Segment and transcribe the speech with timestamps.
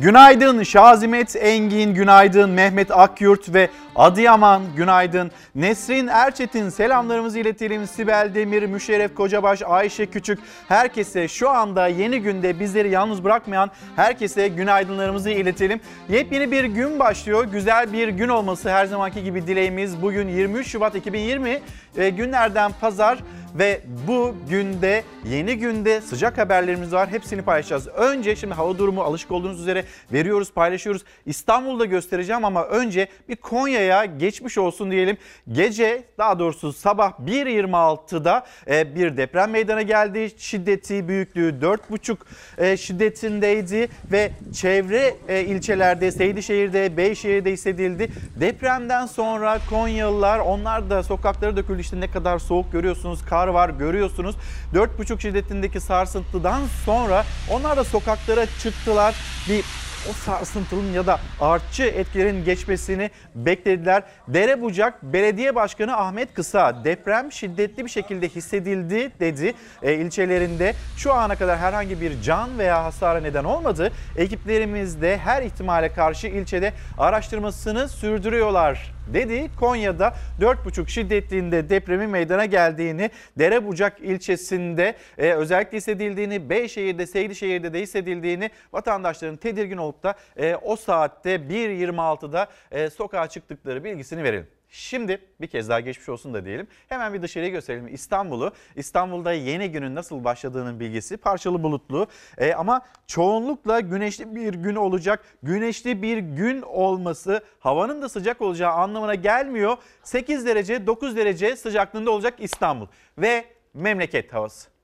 [0.00, 5.30] Günaydın Şazimet Engin, günaydın Mehmet Akyurt ve Adıyaman günaydın.
[5.54, 7.86] Nesrin Erçetin selamlarımızı iletelim.
[7.86, 10.38] Sibel Demir, Müşerref Kocabaş, Ayşe Küçük
[10.68, 15.80] herkese şu anda yeni günde bizleri yalnız bırakmayan herkese günaydınlarımızı iletelim.
[16.08, 17.44] Yepyeni bir gün başlıyor.
[17.44, 20.02] Güzel bir gün olması her zamanki gibi dileğimiz.
[20.02, 21.60] Bugün 23 Şubat 2020
[21.96, 23.18] e, günlerden pazar
[23.54, 27.08] ve bu günde yeni günde sıcak haberlerimiz var.
[27.08, 27.88] Hepsini paylaşacağız.
[27.88, 31.02] Önce şimdi hava durumu alışık olduğunuz üzere veriyoruz, paylaşıyoruz.
[31.26, 35.16] İstanbul'da göstereceğim ama önce bir Konya'ya geçmiş olsun diyelim.
[35.52, 40.30] Gece daha doğrusu sabah 1.26'da e, bir deprem meydana geldi.
[40.38, 42.16] Şiddeti, büyüklüğü 4.5
[42.58, 48.10] e, şiddetindeydi ve çevre e, ilçelerde, Seydişehir'de, Beyşehir'de hissedildi.
[48.40, 51.80] Depremden sonra Konyalılar onlar da sokaklara döküldü.
[51.80, 54.36] İşte ne kadar soğuk görüyorsunuz, kar var görüyorsunuz.
[54.74, 59.14] 4.5 şiddetindeki sarsıntıdan sonra onlar da sokaklara çıktılar.
[59.48, 59.64] Bir
[60.10, 64.02] o sarsıntının ya da artçı etkilerin geçmesini beklediler.
[64.28, 70.74] Derebucak Belediye Başkanı Ahmet Kısa deprem şiddetli bir şekilde hissedildi dedi e, ilçelerinde.
[70.96, 73.92] Şu ana kadar herhangi bir can veya hasara neden olmadı.
[74.16, 79.50] Ekiplerimiz de her ihtimale karşı ilçede araştırmasını sürdürüyorlar dedi.
[79.60, 88.50] Konya'da 4,5 şiddetliğinde depremin meydana geldiğini, Derebucak ilçesinde e, özellikle hissedildiğini, Beyşehir'de, Seydişehir'de de hissedildiğini
[88.72, 94.59] vatandaşların tedirgin olup da e, o saatte 1.26'da e, sokağa çıktıkları bilgisini verelim.
[94.70, 96.66] Şimdi bir kez daha geçmiş olsun da diyelim.
[96.88, 98.52] Hemen bir dışarıya gösterelim İstanbul'u.
[98.76, 102.06] İstanbul'da yeni günün nasıl başladığının bilgisi parçalı bulutlu
[102.38, 105.24] ee, ama çoğunlukla güneşli bir gün olacak.
[105.42, 109.76] Güneşli bir gün olması havanın da sıcak olacağı anlamına gelmiyor.
[110.02, 112.86] 8 derece 9 derece sıcaklığında olacak İstanbul
[113.18, 113.44] ve
[113.74, 114.79] memleket havası.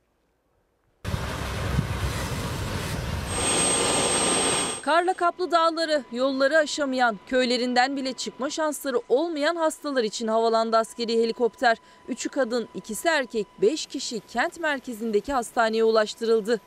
[4.87, 11.77] Karla kaplı dağları, yolları aşamayan, köylerinden bile çıkma şansları olmayan hastalar için havalandı askeri helikopter.
[12.09, 16.61] Üçü kadın, ikisi erkek, beş kişi kent merkezindeki hastaneye ulaştırıldı.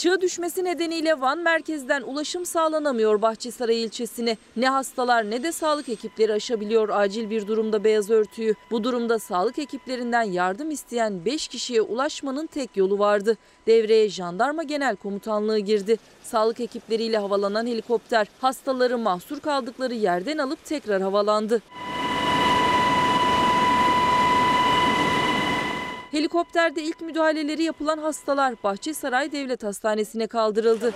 [0.00, 4.36] Çığ düşmesi nedeniyle Van merkezden ulaşım sağlanamıyor Bahçesaray ilçesine.
[4.56, 8.54] Ne hastalar ne de sağlık ekipleri aşabiliyor acil bir durumda beyaz örtüyü.
[8.70, 13.36] Bu durumda sağlık ekiplerinden yardım isteyen 5 kişiye ulaşmanın tek yolu vardı.
[13.66, 15.98] Devreye jandarma genel komutanlığı girdi.
[16.22, 21.62] Sağlık ekipleriyle havalanan helikopter hastaları mahsur kaldıkları yerden alıp tekrar havalandı.
[26.10, 30.92] Helikopterde ilk müdahaleleri yapılan hastalar Bahçesaray Devlet Hastanesi'ne kaldırıldı.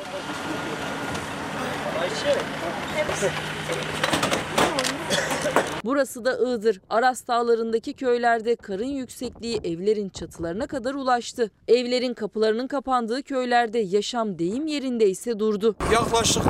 [5.84, 6.80] Burası da Iğdır.
[6.90, 11.50] Aras Dağları'ndaki köylerde karın yüksekliği evlerin çatılarına kadar ulaştı.
[11.68, 15.76] Evlerin kapılarının kapandığı köylerde yaşam deyim yerinde ise durdu.
[15.92, 16.42] Yaklaşık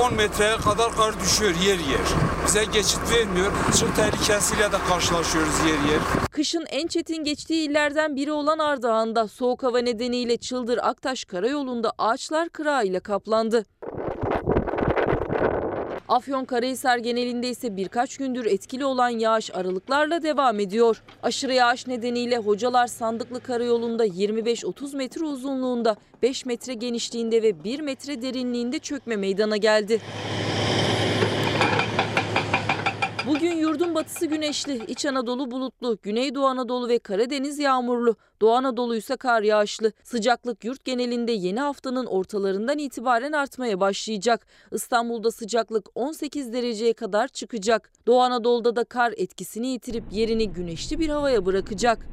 [0.00, 2.06] 10 metreye kadar kar düşüyor yer yer.
[2.46, 3.52] Bize geçit vermiyor.
[3.78, 6.00] Çığ tehlikesiyle de karşılaşıyoruz yer yer.
[6.30, 12.48] Kışın en çetin geçtiği illerden biri olan Ardahan'da soğuk hava nedeniyle Çıldır Aktaş karayolunda ağaçlar
[12.48, 13.64] kırağı ile kaplandı.
[16.12, 21.02] Afyonkarahisar genelinde ise birkaç gündür etkili olan yağış aralıklarla devam ediyor.
[21.22, 28.22] Aşırı yağış nedeniyle Hocalar Sandıklı Karayolu'nda 25-30 metre uzunluğunda, 5 metre genişliğinde ve 1 metre
[28.22, 30.00] derinliğinde çökme meydana geldi.
[33.26, 38.16] Bugün yurdun batısı güneşli, İç Anadolu bulutlu, Güneydoğu Anadolu ve Karadeniz yağmurlu.
[38.40, 39.92] Doğu Anadolu ise kar yağışlı.
[40.02, 44.46] Sıcaklık yurt genelinde yeni haftanın ortalarından itibaren artmaya başlayacak.
[44.72, 47.92] İstanbul'da sıcaklık 18 dereceye kadar çıkacak.
[48.06, 52.06] Doğu Anadolu'da da kar etkisini yitirip yerini güneşli bir havaya bırakacak.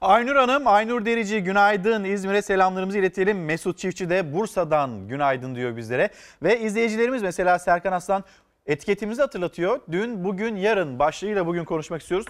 [0.00, 2.04] Aynur Hanım, Aynur Derici günaydın.
[2.04, 3.44] İzmir'e selamlarımızı iletelim.
[3.44, 6.10] Mesut Çiftçi de Bursa'dan günaydın diyor bizlere.
[6.42, 8.24] Ve izleyicilerimiz mesela Serkan Aslan
[8.68, 9.80] etiketimizi hatırlatıyor.
[9.90, 12.26] Dün, bugün, yarın başlığıyla bugün konuşmak istiyoruz.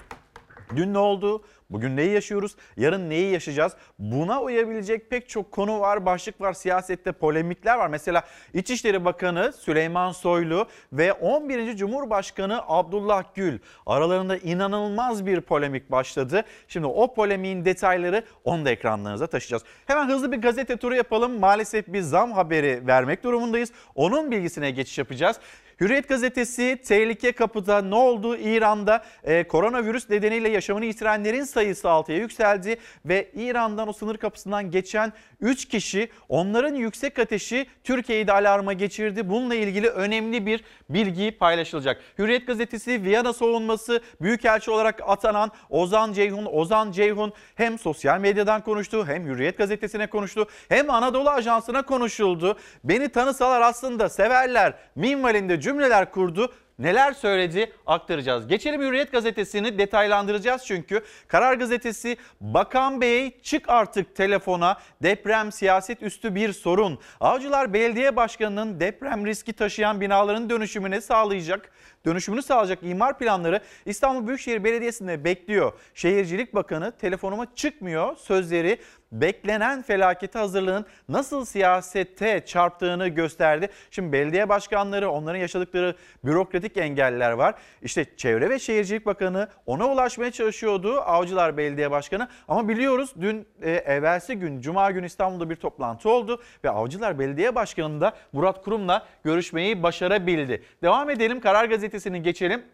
[0.76, 1.44] Dün ne oldu?
[1.70, 2.56] Bugün neyi yaşıyoruz?
[2.76, 3.72] Yarın neyi yaşayacağız?
[3.98, 7.88] Buna uyabilecek pek çok konu var, başlık var, siyasette polemikler var.
[7.88, 8.22] Mesela
[8.54, 11.76] İçişleri Bakanı Süleyman Soylu ve 11.
[11.76, 16.44] Cumhurbaşkanı Abdullah Gül aralarında inanılmaz bir polemik başladı.
[16.68, 19.62] Şimdi o polemiğin detayları onu da ekranlarınıza taşıyacağız.
[19.86, 21.38] Hemen hızlı bir gazete turu yapalım.
[21.38, 23.72] Maalesef bir zam haberi vermek durumundayız.
[23.94, 25.40] Onun bilgisine geçiş yapacağız.
[25.80, 32.18] Hürriyet gazetesi tehlike kapıda ne oldu İran'da e, koronavirüs nedeniyle yaşamını yitirenlerin sayısı sayısı 6'ya
[32.18, 38.72] yükseldi ve İran'dan o sınır kapısından geçen 3 kişi onların yüksek ateşi Türkiye'yi de alarma
[38.72, 39.28] geçirdi.
[39.28, 42.00] Bununla ilgili önemli bir bilgi paylaşılacak.
[42.18, 49.06] Hürriyet gazetesi Viyana savunması büyükelçi olarak atanan Ozan Ceyhun, Ozan Ceyhun hem sosyal medyadan konuştu
[49.06, 52.58] hem Hürriyet gazetesine konuştu hem Anadolu Ajansı'na konuşuldu.
[52.84, 56.52] Beni tanısalar aslında severler minvalinde cümleler kurdu.
[56.78, 58.46] Neler söyledi aktaracağız.
[58.46, 66.34] Geçelim Hürriyet gazetesini detaylandıracağız çünkü Karar gazetesi Bakan Bey çık artık telefona deprem siyaset üstü
[66.34, 66.98] bir sorun.
[67.20, 71.70] Avcılar Belediye Başkanı'nın deprem riski taşıyan binaların dönüşümüne sağlayacak
[72.08, 75.72] dönüşümünü sağlayacak imar planları İstanbul Büyükşehir Belediyesi'nde bekliyor.
[75.94, 78.78] Şehircilik Bakanı telefonuma çıkmıyor sözleri
[79.12, 83.68] beklenen felakete hazırlığın nasıl siyasete çarptığını gösterdi.
[83.90, 85.94] Şimdi belediye başkanları onların yaşadıkları
[86.24, 87.54] bürokratik engeller var.
[87.82, 92.28] İşte Çevre ve Şehircilik Bakanı ona ulaşmaya çalışıyordu Avcılar Belediye Başkanı.
[92.48, 97.54] Ama biliyoruz dün e, evvelsi gün Cuma günü İstanbul'da bir toplantı oldu ve Avcılar Belediye
[97.54, 100.62] Başkanı da Murat Kurum'la görüşmeyi başarabildi.
[100.82, 101.64] Devam edelim Karar
[101.98, 102.64] Gazetesi'ni geçelim.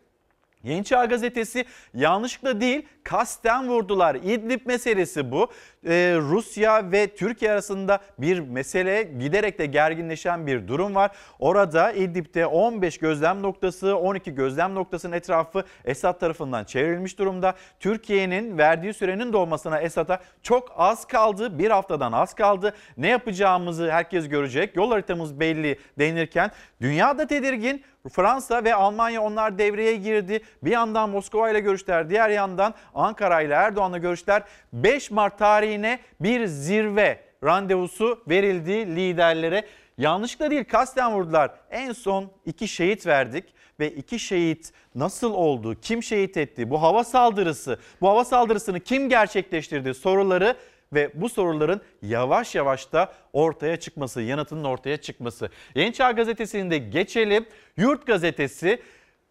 [0.63, 4.15] Yeni Çağ Gazetesi yanlışlıkla değil kasten vurdular.
[4.15, 5.51] İdlib meselesi bu.
[5.87, 11.11] Ee, Rusya ve Türkiye arasında bir mesele giderek de gerginleşen bir durum var.
[11.39, 17.55] Orada İdlib'de 15 gözlem noktası 12 gözlem noktasının etrafı Esad tarafından çevrilmiş durumda.
[17.81, 21.59] Türkiye'nin verdiği sürenin dolmasına Esad'a çok az kaldı.
[21.59, 22.75] Bir haftadan az kaldı.
[22.97, 24.77] Ne yapacağımızı herkes görecek.
[24.77, 27.85] Yol haritamız belli denirken dünyada tedirgin.
[28.13, 30.41] Fransa ve Almanya onlar devreye girdi.
[30.63, 34.43] Bir yandan Moskova ile görüşler, diğer yandan Ankara ile Erdoğan'la görüşler.
[34.73, 39.65] 5 Mart tarihine bir zirve randevusu verildi liderlere.
[39.99, 41.51] Yanlışlıkla değil kasten vurdular.
[41.71, 43.45] En son iki şehit verdik
[43.81, 49.09] ve iki şehit nasıl oldu, kim şehit etti, bu hava saldırısı, bu hava saldırısını kim
[49.09, 50.57] gerçekleştirdi soruları
[50.93, 55.49] ve bu soruların yavaş yavaş da ortaya çıkması, yanıtının ortaya çıkması.
[55.75, 57.47] Yeni Çağ Gazetesi'nde geçelim.
[57.77, 58.83] Yurt Gazetesi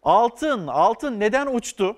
[0.02, 1.96] altın, altın neden uçtu?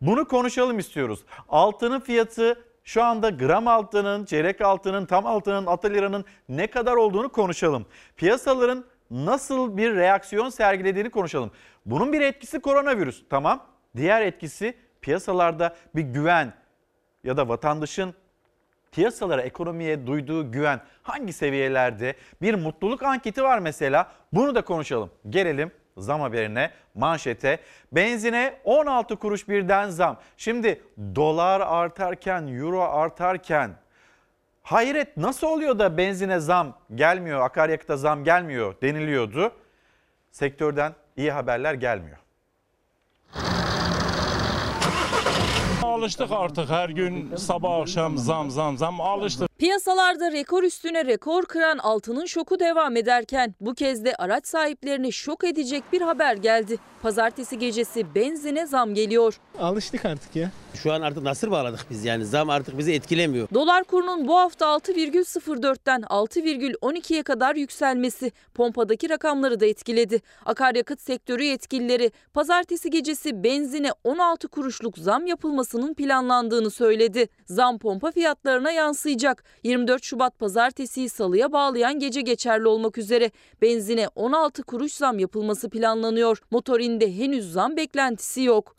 [0.00, 1.24] Bunu konuşalım istiyoruz.
[1.48, 7.86] Altının fiyatı şu anda gram altının, çeyrek altının, tam altının, ataliranın ne kadar olduğunu konuşalım.
[8.16, 11.50] Piyasaların nasıl bir reaksiyon sergilediğini konuşalım.
[11.86, 13.66] Bunun bir etkisi koronavirüs tamam.
[13.96, 16.52] Diğer etkisi piyasalarda bir güven
[17.24, 18.14] ya da vatandaşın
[18.92, 22.14] piyasalara, ekonomiye duyduğu güven hangi seviyelerde?
[22.42, 24.12] Bir mutluluk anketi var mesela.
[24.32, 25.10] Bunu da konuşalım.
[25.28, 27.58] Gelelim zam haberine, manşete.
[27.92, 30.16] Benzine 16 kuruş birden zam.
[30.36, 30.82] Şimdi
[31.14, 33.70] dolar artarken, euro artarken
[34.62, 39.52] hayret nasıl oluyor da benzine zam gelmiyor, akaryakıta zam gelmiyor deniliyordu.
[40.30, 42.18] Sektörden iyi haberler gelmiyor.
[45.82, 49.47] Alıştık artık her gün sabah akşam zam zam zam alıştık.
[49.58, 55.44] Piyasalarda rekor üstüne rekor kıran altının şoku devam ederken bu kez de araç sahiplerini şok
[55.44, 56.76] edecek bir haber geldi.
[57.02, 59.40] Pazartesi gecesi benzine zam geliyor.
[59.60, 60.50] Alıştık artık ya.
[60.74, 63.48] Şu an artık nasır bağladık biz yani zam artık bizi etkilemiyor.
[63.54, 70.22] Dolar kurunun bu hafta 6,04'ten 6,12'ye kadar yükselmesi pompadaki rakamları da etkiledi.
[70.46, 77.28] Akaryakıt sektörü yetkilileri pazartesi gecesi benzine 16 kuruşluk zam yapılmasının planlandığını söyledi.
[77.46, 79.44] Zam pompa fiyatlarına yansıyacak.
[79.64, 83.30] 24 Şubat pazartesiyi salıya bağlayan gece geçerli olmak üzere
[83.62, 86.42] benzine 16 kuruş zam yapılması planlanıyor.
[86.50, 88.76] Motorinde henüz zam beklentisi yok.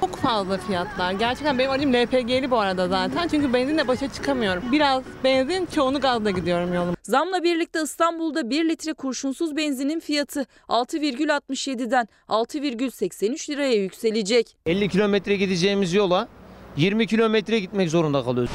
[0.00, 1.12] Çok fazla fiyatlar.
[1.12, 3.28] Gerçekten benim aracım LPG'li bu arada zaten.
[3.28, 4.62] Çünkü benzinle başa çıkamıyorum.
[4.72, 6.94] Biraz benzin, çoğunu gazla gidiyorum yolum.
[7.02, 14.56] Zamla birlikte İstanbul'da 1 litre kurşunsuz benzinin fiyatı 6,67'den 6,83 liraya yükselecek.
[14.66, 16.28] 50 kilometre gideceğimiz yola
[16.76, 18.52] 20 kilometre gitmek zorunda kalıyoruz.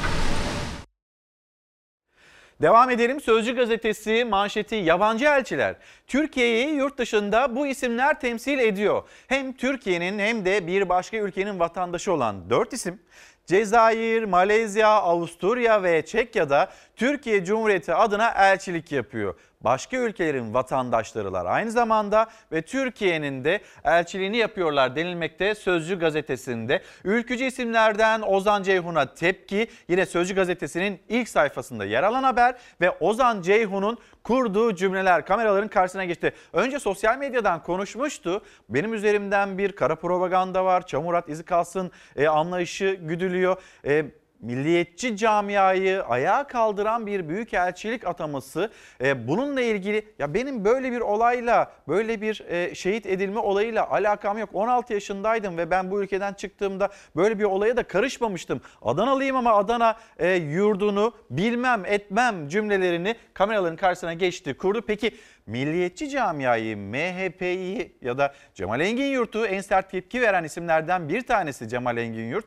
[2.62, 3.20] Devam edelim.
[3.20, 5.76] Sözcü gazetesi manşeti yabancı elçiler.
[6.06, 9.02] Türkiye'yi yurt dışında bu isimler temsil ediyor.
[9.26, 13.00] Hem Türkiye'nin hem de bir başka ülkenin vatandaşı olan 4 isim
[13.46, 19.34] Cezayir, Malezya, Avusturya ve Çekya'da Türkiye Cumhuriyeti adına elçilik yapıyor.
[19.60, 26.82] Başka ülkelerin vatandaşlarılar aynı zamanda ve Türkiye'nin de elçiliğini yapıyorlar denilmekte Sözcü gazetesinde.
[27.04, 33.42] Ülkücü isimlerden Ozan Ceyhun'a tepki yine Sözcü gazetesinin ilk sayfasında yer alan haber ve Ozan
[33.42, 36.32] Ceyhun'un kurduğu cümleler kameraların karşısına geçti.
[36.52, 38.42] Önce sosyal medyadan konuşmuştu.
[38.68, 40.86] Benim üzerimden bir kara propaganda var.
[40.86, 43.56] Çamurat izi kalsın e, anlayışı güdülüyor.
[43.86, 44.04] E,
[44.42, 48.70] milliyetçi camiayı ayağa kaldıran bir büyükelçilik ataması.
[49.00, 54.38] E, bununla ilgili ya benim böyle bir olayla böyle bir e, şehit edilme olayıyla alakam
[54.38, 54.50] yok.
[54.52, 58.60] 16 yaşındaydım ve ben bu ülkeden çıktığımda böyle bir olaya da karışmamıştım.
[58.82, 64.82] Adanalıyım ama Adana e, yurdunu bilmem etmem cümlelerini kameraların karşısına geçti kurdu.
[64.86, 65.14] Peki
[65.46, 71.68] milliyetçi camiayı, MHP'yi ya da Cemal Engin Yurt'u en sert tepki veren isimlerden bir tanesi
[71.68, 72.44] Cemal Engin Yurt.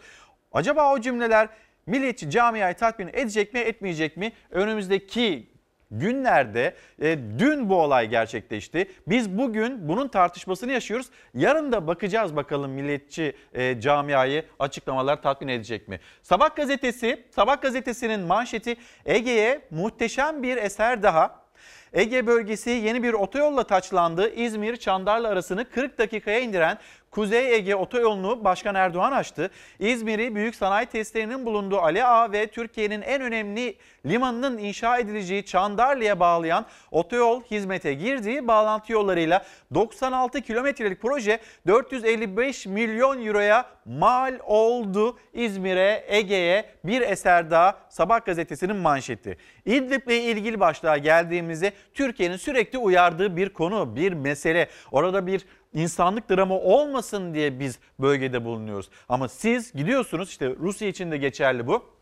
[0.52, 1.50] Acaba o cümleler
[1.88, 4.32] milliyetçi camiayı tatmin edecek mi etmeyecek mi?
[4.52, 5.56] Önümüzdeki
[5.92, 8.92] günlerde e, dün bu olay gerçekleşti.
[9.08, 11.08] Biz bugün bunun tartışmasını yaşıyoruz.
[11.34, 16.00] Yarın da bakacağız bakalım milliyetçi e, camiayı açıklamalar tatmin edecek mi?
[16.22, 18.76] Sabah gazetesi, Sabah gazetesinin manşeti
[19.06, 21.46] Ege'ye muhteşem bir eser daha.
[21.94, 24.34] Ege bölgesi yeni bir otoyolla taçlandı.
[24.34, 26.78] İzmir Çandarlı arasını 40 dakikaya indiren
[27.16, 29.52] Kuzey Ege otoyolunu Başkan Erdoğan açtı.
[29.80, 36.20] İzmir'i büyük sanayi testlerinin bulunduğu Ali Ağa ve Türkiye'nin en önemli limanının inşa edileceği Çandarlı'ya
[36.20, 38.48] bağlayan otoyol hizmete girdi.
[38.48, 45.18] Bağlantı yollarıyla 96 kilometrelik proje 455 milyon euroya mal oldu.
[45.34, 49.38] İzmir'e, Ege'ye bir eser daha Sabah gazetesinin manşeti.
[49.66, 54.70] İdlib'le ilgili başlığa geldiğimizde Türkiye'nin sürekli uyardığı bir konu, bir mesele.
[54.92, 58.90] Orada bir insanlık dramı olmasın diye biz bölgede bulunuyoruz.
[59.10, 61.95] Ama siz gidiyorsunuz işte Rusya için de geçerli bu.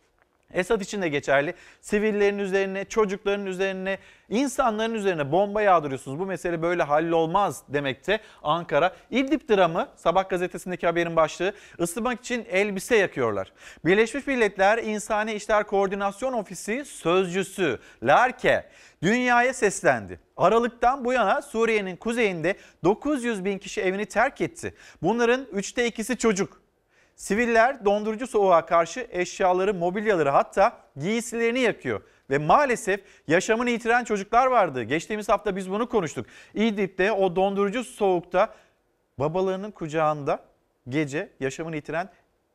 [0.54, 1.54] Esad için de geçerli.
[1.82, 3.98] Sivillerin üzerine, çocukların üzerine,
[4.30, 6.20] insanların üzerine bomba yağdırıyorsunuz.
[6.20, 8.96] Bu mesele böyle hallolmaz demekte Ankara.
[9.12, 13.52] İdlib dramı Sabah gazetesindeki haberin başlığı ısınmak için elbise yakıyorlar.
[13.86, 18.70] Birleşmiş Milletler İnsani İşler Koordinasyon Ofisi sözcüsü Larke
[19.04, 20.20] dünyaya seslendi.
[20.38, 24.74] Aralıktan bu yana Suriye'nin kuzeyinde 900 bin kişi evini terk etti.
[25.02, 26.63] Bunların üçte ikisi çocuk.
[27.24, 32.02] Siviller dondurucu soğuğa karşı eşyaları, mobilyaları hatta giysilerini yakıyor.
[32.30, 34.84] Ve maalesef yaşamını yitiren çocuklar vardı.
[34.84, 36.26] Geçtiğimiz hafta biz bunu konuştuk.
[36.54, 38.54] İdlib'de o dondurucu soğukta
[39.20, 40.40] babalarının kucağında
[40.90, 42.10] gece yaşamını yitiren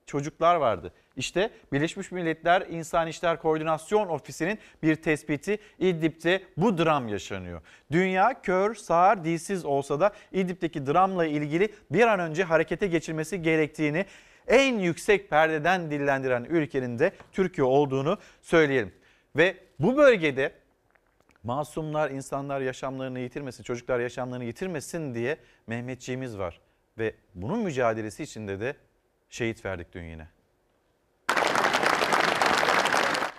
[0.06, 0.92] çocuklar vardı.
[1.16, 7.62] İşte Birleşmiş Milletler İnsan İşler Koordinasyon Ofisi'nin bir tespiti İdlib'de bu dram yaşanıyor.
[7.92, 14.06] Dünya kör, sağır, dilsiz olsa da İdlib'deki dramla ilgili bir an önce harekete geçilmesi gerektiğini
[14.48, 18.92] en yüksek perdeden dillendiren ülkenin de Türkiye olduğunu söyleyelim.
[19.36, 20.52] Ve bu bölgede
[21.42, 25.36] masumlar, insanlar yaşamlarını yitirmesin, çocuklar yaşamlarını yitirmesin diye
[25.66, 26.60] Mehmetçiğimiz var.
[26.98, 28.76] Ve bunun mücadelesi içinde de
[29.30, 30.28] şehit verdik dün yine.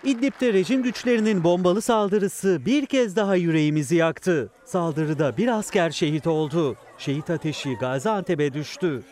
[0.04, 4.52] İdlib'de rejim güçlerinin bombalı saldırısı bir kez daha yüreğimizi yaktı.
[4.66, 6.76] Saldırıda bir asker şehit oldu.
[6.98, 9.04] Şehit ateşi Gaziantep'e düştü.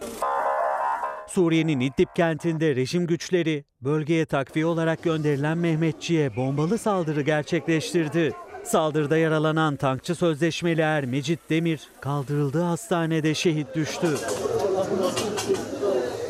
[1.28, 8.34] Suriye'nin İdlib kentinde rejim güçleri bölgeye takviye olarak gönderilen Mehmetçi'ye bombalı saldırı gerçekleştirdi.
[8.64, 14.08] Saldırıda yaralanan tankçı sözleşmeli er Mecit Demir kaldırıldığı hastanede şehit düştü.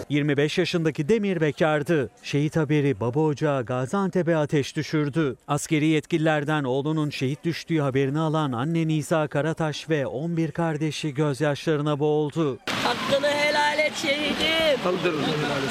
[0.09, 2.09] 25 yaşındaki Demir bekardı.
[2.23, 5.35] Şehit haberi baba ocağı Gaziantep'e ateş düşürdü.
[5.47, 12.57] Askeri yetkililerden oğlunun şehit düştüğü haberini alan anne Nisa Karataş ve 11 kardeşi gözyaşlarına boğuldu.
[12.83, 15.19] Hakkını helal et şehidim.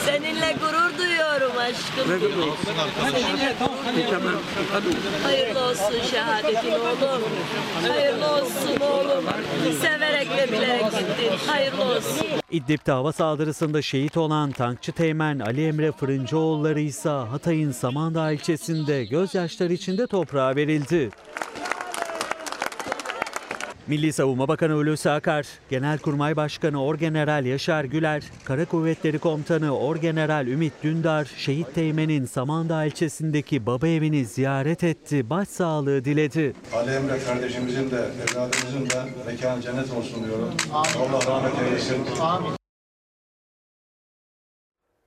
[0.04, 2.06] Seninle gurur duyuyorum aşkım.
[2.06, 4.42] Seninle gurur duyuyorum.
[5.22, 7.22] Hayırlı olsun şehadetin oğlum.
[7.88, 9.24] Hayırlı olsun oğlum.
[9.80, 11.46] Severek ve bilerek gittin.
[11.46, 12.26] Hayırlı olsun.
[12.50, 19.72] İdlib'de hava saldırısında şehit olan tankçı teğmen Ali Emre Fırıncıoğulları ise Hatay'ın Samandağ ilçesinde gözyaşları
[19.72, 21.10] içinde toprağa verildi.
[23.88, 30.72] Milli Savunma Bakanı Hulusi Akar, Genelkurmay Başkanı Orgeneral Yaşar Güler, Kara Kuvvetleri Komutanı Orgeneral Ümit
[30.82, 36.52] Dündar, Şehit Teğmen'in Samandağ ilçesindeki baba evini ziyaret etti, başsağlığı diledi.
[36.74, 40.54] Ali Emre kardeşimizin de evladımızın da mekanı cennet olsun diyorum.
[40.72, 41.96] Allah rahmet eylesin.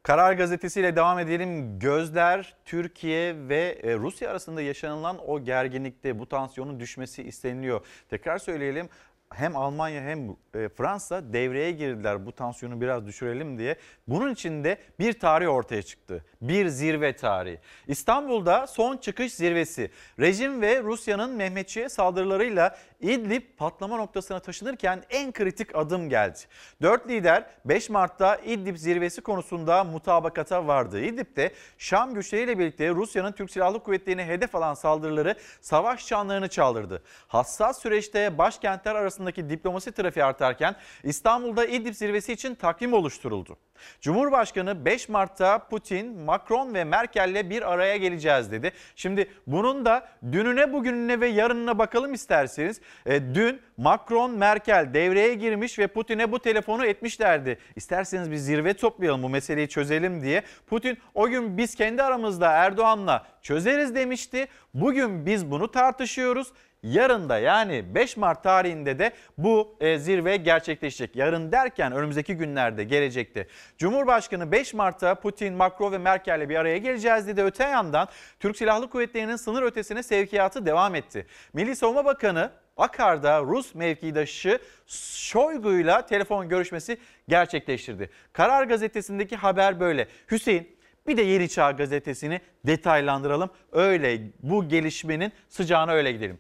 [0.10, 1.80] Karar gazetesiyle devam edelim.
[1.80, 7.86] Gözler Türkiye ve e, Rusya arasında yaşanılan o gerginlikte bu tansiyonun düşmesi isteniliyor.
[8.10, 8.90] Tekrar söyleyelim
[9.34, 13.76] hem Almanya hem e, Fransa devreye girdiler bu tansiyonu biraz düşürelim diye.
[14.08, 16.26] Bunun için de bir tarih ortaya çıktı.
[16.42, 17.60] Bir zirve tarihi.
[17.88, 19.92] İstanbul'da son çıkış zirvesi.
[20.20, 26.40] Rejim ve Rusya'nın Mehmetçiğe saldırılarıyla İdlib patlama noktasına taşınırken en kritik adım geldi.
[26.82, 31.02] Dört lider 5 Mart'ta İdlib zirvesi konusunda mutabakata vardı.
[31.02, 37.04] İdlib'de Şam güçleriyle birlikte Rusya'nın Türk Silahlı Kuvvetleri'ne hedef alan saldırıları savaş çanlarını çaldırdı.
[37.28, 43.58] Hassas süreçte başkentler arasında arasındaki diplomasi trafiği artarken İstanbul'da İdlib zirvesi için takvim oluşturuldu.
[44.02, 48.72] Cumhurbaşkanı 5 Mart'ta Putin, Macron ve Merkel'le bir araya geleceğiz dedi.
[48.96, 52.82] Şimdi bunun da dününe, bugününe ve yarınına bakalım isterseniz.
[53.06, 57.60] E, dün Macron, Merkel devreye girmiş ve Putin'e bu telefonu etmişlerdi.
[57.76, 60.44] İsterseniz bir zirve toplayalım bu meseleyi çözelim diye.
[60.68, 64.48] Putin o gün biz kendi aramızda Erdoğan'la çözeriz demişti.
[64.74, 66.48] Bugün biz bunu tartışıyoruz.
[66.84, 71.16] Yarın da yani 5 Mart tarihinde de bu e, zirve gerçekleşecek.
[71.16, 73.48] Yarın derken önümüzdeki günlerde gelecekte.
[73.78, 77.44] Cumhurbaşkanı 5 Mart'ta Putin, Macron ve Merkel'le bir araya geleceğiz dedi.
[77.44, 78.08] Öte yandan
[78.40, 81.28] Türk Silahlı Kuvvetleri'nin sınır ötesine sevkiyatı devam etti.
[81.54, 88.10] Milli Savunma Bakanı Akar'da Rus mevkidaşı Şoygu'yla telefon görüşmesi gerçekleştirdi.
[88.34, 90.08] Karar gazetesindeki haber böyle.
[90.32, 93.50] Hüseyin bir de Yeni Çağ gazetesini detaylandıralım.
[93.72, 96.40] Öyle bu gelişmenin sıcağına öyle gidelim.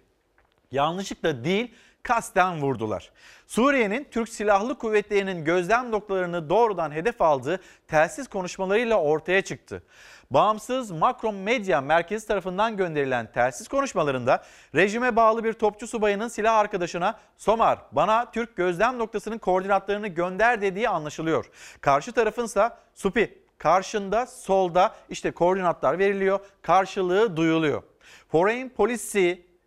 [0.71, 1.73] Yanlışlıkla değil
[2.03, 3.11] kasten vurdular.
[3.47, 9.83] Suriye'nin Türk Silahlı Kuvvetleri'nin gözlem noktalarını doğrudan hedef aldığı telsiz konuşmalarıyla ortaya çıktı.
[10.31, 14.43] Bağımsız Macron Medya Merkezi tarafından gönderilen telsiz konuşmalarında
[14.75, 20.89] rejime bağlı bir topçu subayının silah arkadaşına Somar bana Türk gözlem noktasının koordinatlarını gönder dediği
[20.89, 21.45] anlaşılıyor.
[21.81, 27.83] Karşı tarafınsa Supi karşında solda işte koordinatlar veriliyor karşılığı duyuluyor.
[28.31, 28.69] Foreign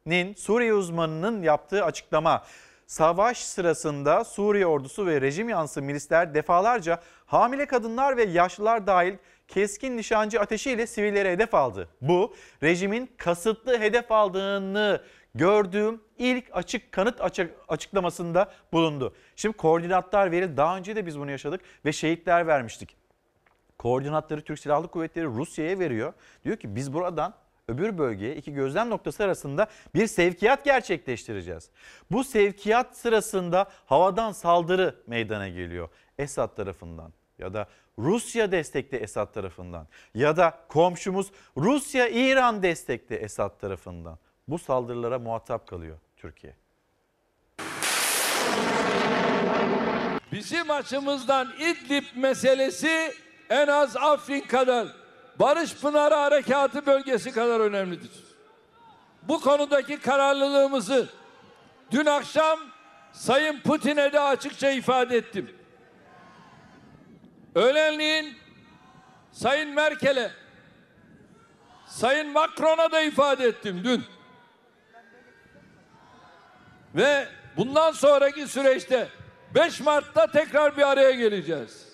[0.04, 2.42] Policy'nin Suriye uzmanının yaptığı açıklama
[2.86, 9.14] savaş sırasında Suriye ordusu ve rejim yanlısı milisler defalarca hamile kadınlar ve yaşlılar dahil
[9.48, 11.88] keskin nişancı ateşiyle sivillere hedef aldı.
[12.00, 15.02] Bu rejimin kasıtlı hedef aldığını
[15.34, 19.14] gördüğüm ilk açık kanıt açık, açıklamasında bulundu.
[19.36, 20.56] Şimdi koordinatlar verildi.
[20.56, 22.96] Daha önce de biz bunu yaşadık ve şehitler vermiştik.
[23.78, 26.12] Koordinatları Türk Silahlı Kuvvetleri Rusya'ya veriyor.
[26.44, 27.34] Diyor ki biz buradan
[27.72, 31.70] öbür bölgeye iki gözlem noktası arasında bir sevkiyat gerçekleştireceğiz.
[32.10, 35.88] Bu sevkiyat sırasında havadan saldırı meydana geliyor.
[36.18, 43.60] Esad tarafından ya da Rusya destekli Esad tarafından ya da komşumuz Rusya İran destekli Esad
[43.60, 44.18] tarafından.
[44.48, 46.54] Bu saldırılara muhatap kalıyor Türkiye.
[50.32, 53.12] Bizim açımızdan İdlib meselesi
[53.50, 54.88] en az Afrin kadar,
[55.38, 58.10] Barış Pınarı Harekatı bölgesi kadar önemlidir.
[59.22, 61.08] Bu konudaki kararlılığımızı
[61.90, 62.60] dün akşam
[63.12, 65.56] Sayın Putin'e de açıkça ifade ettim.
[67.54, 68.34] Öğlenliğin
[69.32, 70.30] Sayın Merkel'e,
[71.86, 74.04] Sayın Macron'a da ifade ettim dün.
[76.94, 79.08] Ve bundan sonraki süreçte
[79.54, 81.91] 5 Mart'ta tekrar bir araya geleceğiz.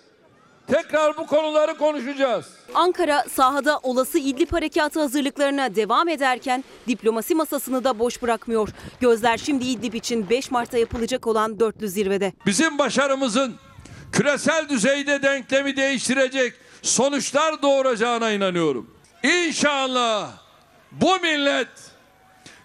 [0.71, 2.47] Tekrar bu konuları konuşacağız.
[2.75, 8.69] Ankara sahada olası İdlib harekatı hazırlıklarına devam ederken diplomasi masasını da boş bırakmıyor.
[9.01, 12.33] Gözler şimdi İdlib için 5 Mart'ta yapılacak olan dörtlü zirvede.
[12.47, 13.57] Bizim başarımızın
[14.13, 18.91] küresel düzeyde denklemi değiştirecek sonuçlar doğuracağına inanıyorum.
[19.23, 20.31] İnşallah
[20.93, 21.69] bu millet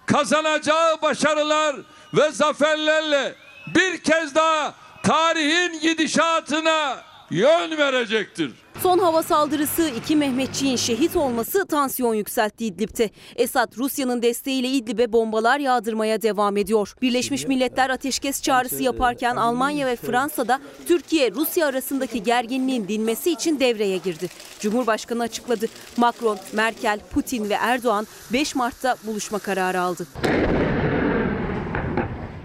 [0.05, 1.75] kazanacağı başarılar
[2.13, 3.35] ve zaferlerle
[3.75, 8.51] bir kez daha tarihin gidişatına yön verecektir.
[8.81, 13.09] Son hava saldırısı iki Mehmetçiğin şehit olması tansiyon yükseltti İdlib'te.
[13.35, 16.95] Esad Rusya'nın desteğiyle İdlib'e bombalar yağdırmaya devam ediyor.
[17.01, 24.29] Birleşmiş Milletler ateşkes çağrısı yaparken Almanya ve Fransa'da Türkiye-Rusya arasındaki gerginliğin dinmesi için devreye girdi.
[24.59, 25.65] Cumhurbaşkanı açıkladı.
[25.97, 30.07] Macron, Merkel, Putin ve Erdoğan 5 Mart'ta buluşma kararı aldı.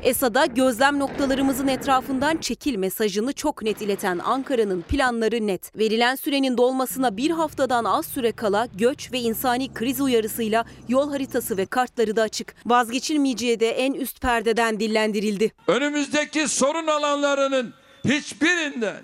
[0.02, 5.78] Esad'a gözlem noktalarımızın etrafından çekil mesajını çok net ileten Ankara'nın planları net.
[5.78, 11.56] Verilen sürenin dolmasına bir haftadan az süre kala göç ve insani kriz uyarısıyla yol haritası
[11.56, 12.54] ve kartları da açık.
[12.66, 15.52] Vazgeçilmeyeceği de en üst perdeden dillendirildi.
[15.66, 19.02] Önümüzdeki sorun alanlarının hiçbirinden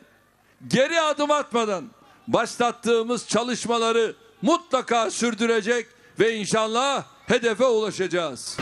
[0.68, 1.84] geri adım atmadan
[2.28, 5.86] başlattığımız çalışmaları mutlaka sürdürecek
[6.20, 8.56] ve inşallah hedefe ulaşacağız.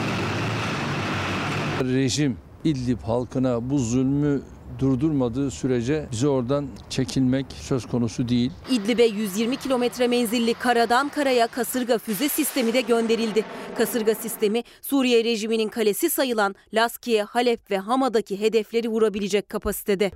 [1.80, 4.42] Rejim İdlib halkına bu zulmü
[4.78, 8.50] durdurmadığı sürece bize oradan çekilmek söz konusu değil.
[8.70, 13.44] İdlib'e 120 kilometre menzilli karadan karaya kasırga füze sistemi de gönderildi.
[13.78, 20.10] Kasırga sistemi Suriye rejiminin kalesi sayılan Laskiye, Halep ve Hama'daki hedefleri vurabilecek kapasitede.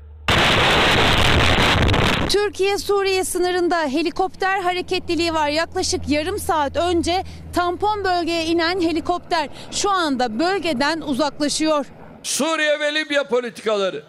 [2.29, 5.49] Türkiye-Suriye sınırında helikopter hareketliliği var.
[5.49, 11.87] Yaklaşık yarım saat önce tampon bölgeye inen helikopter şu anda bölgeden uzaklaşıyor.
[12.23, 14.03] Suriye ve Libya politikaları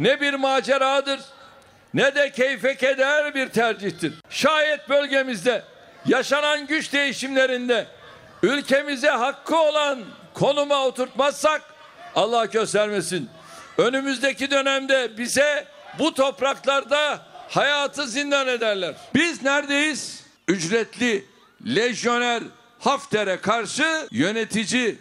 [0.00, 1.20] ne bir maceradır
[1.94, 4.14] ne de keyfe keder bir tercihtir.
[4.30, 5.62] Şayet bölgemizde
[6.06, 7.86] yaşanan güç değişimlerinde
[8.42, 9.98] ülkemize hakkı olan
[10.34, 11.62] konuma oturtmazsak
[12.14, 13.28] Allah göstermesin
[13.78, 15.66] Önümüzdeki dönemde bize
[15.98, 18.94] bu topraklarda hayatı zindan ederler.
[19.14, 20.22] Biz neredeyiz?
[20.48, 21.24] Ücretli
[21.66, 22.42] lejyoner
[22.78, 24.98] Hafter'e karşı yönetici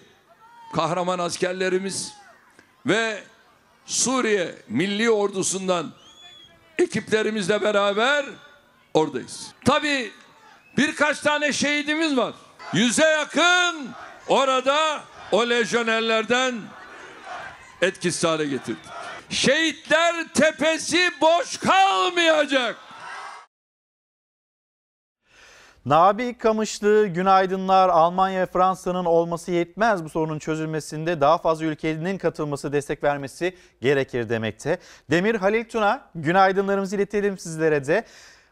[0.73, 2.13] kahraman askerlerimiz
[2.85, 3.23] ve
[3.85, 5.91] Suriye Milli Ordusu'ndan
[6.77, 8.25] ekiplerimizle beraber
[8.93, 9.47] oradayız.
[9.65, 10.11] Tabii
[10.77, 12.33] birkaç tane şehidimiz var.
[12.73, 13.89] Yüze yakın
[14.27, 16.55] orada o lejyonerlerden
[17.81, 18.94] etkisiz hale getirdik.
[19.29, 22.75] Şehitler tepesi boş kalmayacak.
[25.85, 27.89] Nabi Kamışlı, günaydınlar.
[27.89, 34.29] Almanya ve Fransa'nın olması yetmez bu sorunun çözülmesinde daha fazla ülkenin katılması, destek vermesi gerekir
[34.29, 34.79] demekte.
[35.11, 38.05] Demir Halil Tuna, günaydınlarımızı iletelim sizlere de.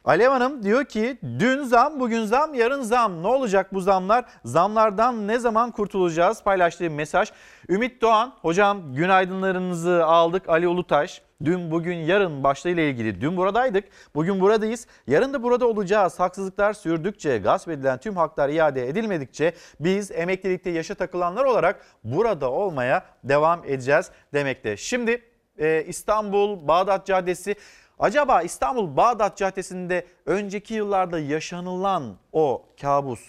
[0.05, 3.23] Alev Hanım diyor ki dün zam, bugün zam, yarın zam.
[3.23, 4.25] Ne olacak bu zamlar?
[4.45, 6.43] Zamlardan ne zaman kurtulacağız?
[6.43, 7.31] Paylaştığı mesaj.
[7.69, 10.49] Ümit Doğan, hocam günaydınlarınızı aldık.
[10.49, 13.83] Ali Ulutaş, Dün, bugün, yarın başlığıyla ilgili dün buradaydık,
[14.15, 14.87] bugün buradayız.
[15.07, 16.19] Yarın da burada olacağız.
[16.19, 23.05] Haksızlıklar sürdükçe, gasp edilen tüm haklar iade edilmedikçe biz emeklilikte yaşa takılanlar olarak burada olmaya
[23.23, 24.77] devam edeceğiz demekte.
[24.77, 25.21] Şimdi
[25.57, 27.55] e, İstanbul Bağdat Caddesi
[28.03, 33.19] Acaba İstanbul Bağdat Caddesi'nde önceki yıllarda yaşanılan o kabus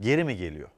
[0.00, 0.68] geri mi geliyor?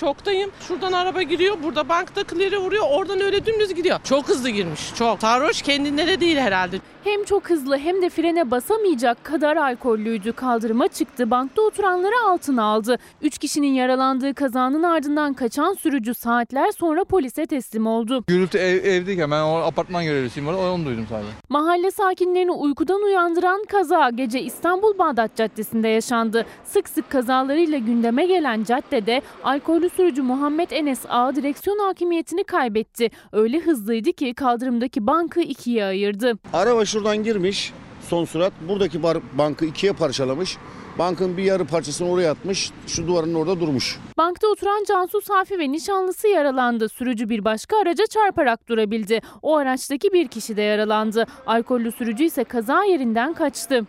[0.00, 0.50] Şoktayım.
[0.68, 1.56] Şuradan araba giriyor.
[1.62, 2.84] Burada banktakileri vuruyor.
[2.90, 4.00] Oradan öyle dümdüz gidiyor.
[4.04, 4.94] Çok hızlı girmiş.
[4.94, 5.20] Çok.
[5.20, 6.76] Sarhoş kendinde de değil herhalde.
[7.04, 10.32] Hem çok hızlı hem de frene basamayacak kadar alkollüydü.
[10.32, 11.30] Kaldırıma çıktı.
[11.30, 12.98] Bankta oturanları altına aldı.
[13.22, 18.24] Üç kişinin yaralandığı kazanın ardından kaçan sürücü saatler sonra polise teslim oldu.
[18.26, 21.28] Gürültü ev, evdeyken ben o apartman görevlisiyim orada onu duydum sadece.
[21.48, 26.46] Mahalle sakinlerini uykudan uyandıran kaza gece İstanbul Bağdat Caddesi'nde yaşandı.
[26.64, 33.10] Sık sık kazalarıyla gündeme gelen caddede alkollü sürücü Muhammed Enes A direksiyon hakimiyetini kaybetti.
[33.32, 36.32] Öyle hızlıydı ki kaldırımdaki bankı ikiye ayırdı.
[36.52, 37.72] Araba şuradan girmiş
[38.08, 38.52] son surat.
[38.68, 40.56] Buradaki bar, bankı ikiye parçalamış.
[40.98, 42.70] Bankın bir yarı parçasını oraya atmış.
[42.86, 43.98] Şu duvarın orada durmuş.
[44.18, 46.88] Bankta oturan Cansu Safi ve nişanlısı yaralandı.
[46.88, 49.20] Sürücü bir başka araca çarparak durabildi.
[49.42, 51.26] O araçtaki bir kişi de yaralandı.
[51.46, 53.84] Alkollü sürücü ise kaza yerinden kaçtı.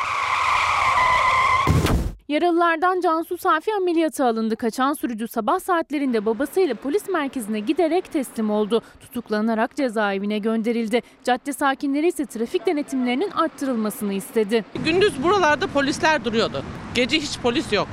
[2.27, 4.55] Yaralılardan Cansu Safi ameliyata alındı.
[4.55, 8.81] Kaçan sürücü sabah saatlerinde babasıyla polis merkezine giderek teslim oldu.
[8.99, 11.01] Tutuklanarak cezaevine gönderildi.
[11.23, 14.65] Cadde sakinleri ise trafik denetimlerinin arttırılmasını istedi.
[14.85, 16.63] Gündüz buralarda polisler duruyordu.
[16.95, 17.87] Gece hiç polis yok.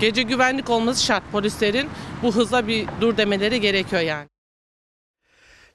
[0.00, 1.88] Gece güvenlik olması şart polislerin.
[2.22, 4.28] Bu hızla bir dur demeleri gerekiyor yani.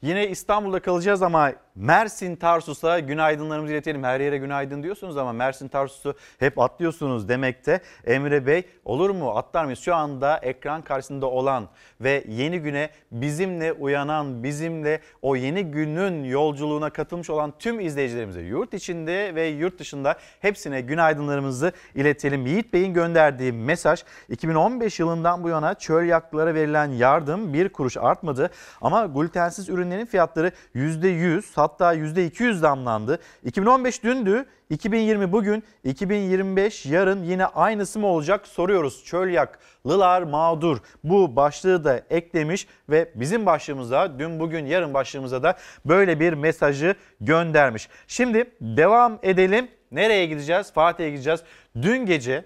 [0.01, 4.03] Yine İstanbul'da kalacağız ama Mersin Tarsus'a günaydınlarımızı iletelim.
[4.03, 7.81] Her yere günaydın diyorsunuz ama Mersin Tarsus'u hep atlıyorsunuz demekte.
[8.05, 9.79] Emre Bey olur mu atlar mıyız?
[9.79, 11.67] Şu anda ekran karşısında olan
[12.01, 18.73] ve yeni güne bizimle uyanan, bizimle o yeni günün yolculuğuna katılmış olan tüm izleyicilerimize yurt
[18.73, 22.45] içinde ve yurt dışında hepsine günaydınlarımızı iletelim.
[22.45, 28.49] Yiğit Bey'in gönderdiği mesaj 2015 yılından bu yana çöl yaklılara verilen yardım bir kuruş artmadı
[28.81, 33.19] ama glutensiz ürünlerin fiyatları %100 hatta %200 zamlandı.
[33.45, 39.05] 2015 dündü, 2020 bugün, 2025 yarın yine aynısı mı olacak soruyoruz.
[39.05, 46.19] Çölyaklılar mağdur bu başlığı da eklemiş ve bizim başlığımıza dün bugün yarın başlığımıza da böyle
[46.19, 47.89] bir mesajı göndermiş.
[48.07, 49.67] Şimdi devam edelim.
[49.91, 50.73] Nereye gideceğiz?
[50.73, 51.43] Fatih'e gideceğiz.
[51.81, 52.45] Dün gece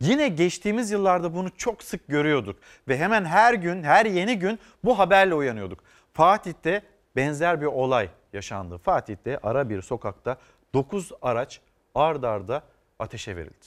[0.00, 2.56] Yine geçtiğimiz yıllarda bunu çok sık görüyorduk
[2.88, 5.78] ve hemen her gün, her yeni gün bu haberle uyanıyorduk.
[6.12, 6.82] Fatih'te
[7.16, 8.78] benzer bir olay yaşandı.
[8.78, 10.36] Fatih'te ara bir sokakta
[10.74, 11.60] 9 araç
[11.94, 12.62] ard arda
[12.98, 13.66] ateşe verildi.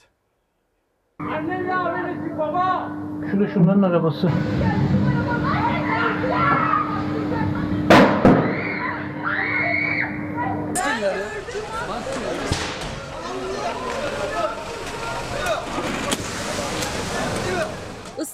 [1.19, 2.91] Anne ne haberisi baba?
[3.31, 4.31] Şurada şunların arabası.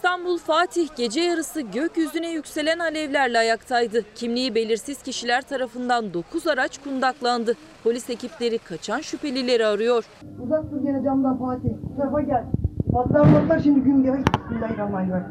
[0.01, 4.03] İstanbul Fatih gece yarısı gökyüzüne yükselen alevlerle ayaktaydı.
[4.15, 7.53] Kimliği belirsiz kişiler tarafından 9 araç kundaklandı.
[7.83, 10.05] Polis ekipleri kaçan şüphelileri arıyor.
[10.43, 11.69] Uzak dur gene camdan Fatih.
[11.83, 12.43] Bu tarafa gel.
[12.93, 14.21] Patlar patlar şimdi gün gelir.
[14.43, 15.25] Bismillahirrahmanirrahim.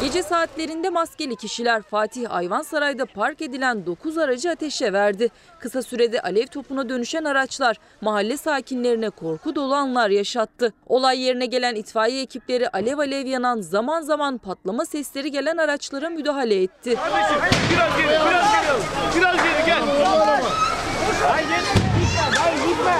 [0.00, 5.28] Gece saatlerinde maskeli kişiler Fatih Ayvansaray'da park edilen 9 aracı ateşe verdi.
[5.58, 10.72] Kısa sürede alev topuna dönüşen araçlar mahalle sakinlerine korku dolu anlar yaşattı.
[10.86, 16.62] Olay yerine gelen itfaiye ekipleri alev alev yanan zaman zaman patlama sesleri gelen araçlara müdahale
[16.62, 16.90] etti.
[16.90, 19.20] Biraz geri, biraz geri.
[19.20, 19.82] Biraz geri gel.
[21.28, 21.80] Hayır gitme.
[22.38, 22.96] Hayır gitme.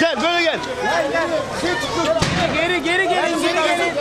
[0.00, 0.58] Gel böyle gel.
[2.54, 3.92] Geri geri gelin geri gelin.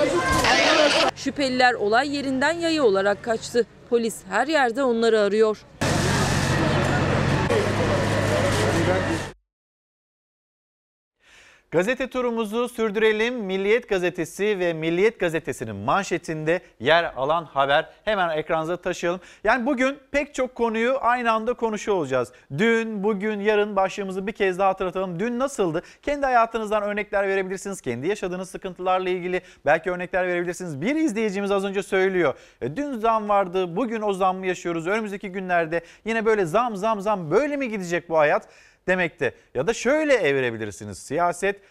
[1.16, 3.66] Şüpheliler olay yerinden yayı olarak kaçtı.
[3.90, 5.58] Polis her yerde onları arıyor.
[11.76, 13.36] Gazete turumuzu sürdürelim.
[13.36, 19.22] Milliyet Gazetesi ve Milliyet Gazetesi'nin manşetinde yer alan haber hemen ekranınıza taşıyalım.
[19.44, 22.32] Yani bugün pek çok konuyu aynı anda konuşuyor olacağız.
[22.58, 25.20] Dün, bugün, yarın başlığımızı bir kez daha hatırlatalım.
[25.20, 25.82] Dün nasıldı?
[26.02, 27.82] Kendi hayatınızdan örnekler verebilirsiniz.
[27.82, 30.82] Kendi yaşadığınız sıkıntılarla ilgili belki örnekler verebilirsiniz.
[30.82, 32.34] Bir izleyicimiz az önce söylüyor.
[32.62, 34.88] E, dün zam vardı, bugün o zammı yaşıyoruz.
[34.88, 38.48] Önümüzdeki günlerde yine böyle zam zam zam böyle mi gidecek bu hayat?
[38.88, 39.34] Demekte.
[39.56, 40.98] Ya da şöyle evirebilirsiniz.
[40.98, 41.62] Siyaset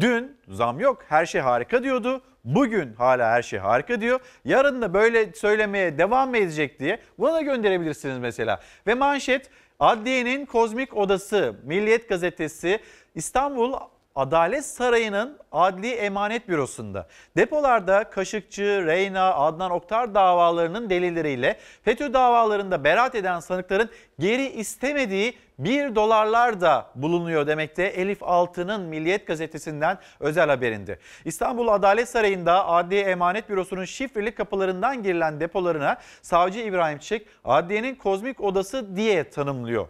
[0.00, 2.22] dün zam yok her şey harika diyordu.
[2.44, 4.20] Bugün hala her şey harika diyor.
[4.44, 8.60] Yarın da böyle söylemeye devam mı edecek diye buna da gönderebilirsiniz mesela.
[8.86, 12.80] Ve manşet Adliye'nin kozmik odası Milliyet Gazetesi
[13.14, 13.74] İstanbul
[14.14, 23.14] Adalet Sarayı'nın Adli Emanet Bürosu'nda depolarda Kaşıkçı, Reyna, Adnan Oktar davalarının delilleriyle FETÖ davalarında beraat
[23.14, 30.98] eden sanıkların geri istemediği 1 dolarlar da bulunuyor demekte Elif Altı'nın Milliyet Gazetesi'nden özel haberinde.
[31.24, 38.40] İstanbul Adalet Sarayı'nda Adliye Emanet Bürosu'nun şifreli kapılarından girilen depolarına Savcı İbrahim Çiçek adliyenin kozmik
[38.40, 39.88] odası diye tanımlıyor.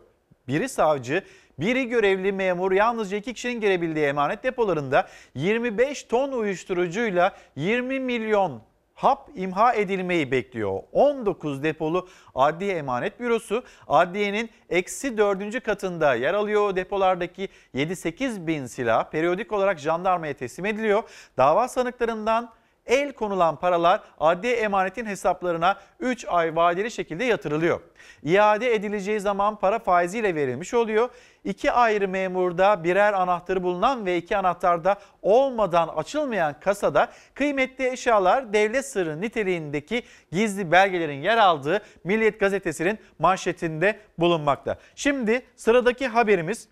[0.49, 1.23] Biri savcı,
[1.59, 8.63] biri görevli memur yalnızca iki kişinin girebildiği emanet depolarında 25 ton uyuşturucuyla 20 milyon
[8.97, 10.81] hap imha edilmeyi bekliyor.
[10.93, 15.63] 19 depolu Adliye Emanet Bürosu adliyenin eksi 4.
[15.63, 16.77] katında yer alıyor.
[16.77, 21.03] Depolardaki 7-8 bin silah periyodik olarak jandarmaya teslim ediliyor.
[21.37, 22.53] Dava sanıklarından
[22.87, 27.81] el konulan paralar adliye emanetin hesaplarına 3 ay vadeli şekilde yatırılıyor.
[28.23, 31.09] İade edileceği zaman para faiziyle verilmiş oluyor.
[31.45, 38.87] İki ayrı memurda birer anahtarı bulunan ve iki anahtarda olmadan açılmayan kasada kıymetli eşyalar devlet
[38.87, 44.79] sırrı niteliğindeki gizli belgelerin yer aldığı Milliyet Gazetesi'nin manşetinde bulunmakta.
[44.95, 46.69] Şimdi sıradaki haberimiz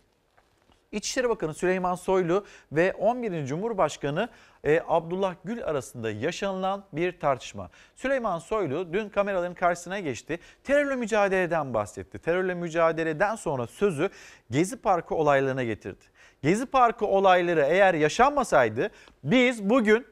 [0.95, 3.47] İçişleri Bakanı Süleyman Soylu ve 11.
[3.47, 4.29] Cumhurbaşkanı
[4.65, 7.71] e, Abdullah Gül arasında yaşanılan bir tartışma.
[7.95, 10.39] Süleyman Soylu dün kameraların karşısına geçti.
[10.65, 12.19] Terörle mücadeleden bahsetti.
[12.19, 14.11] Terörle mücadeleden sonra sözü
[14.51, 16.05] Gezi Parkı olaylarına getirdi.
[16.43, 18.91] Gezi Parkı olayları eğer yaşanmasaydı
[19.25, 20.07] biz bugün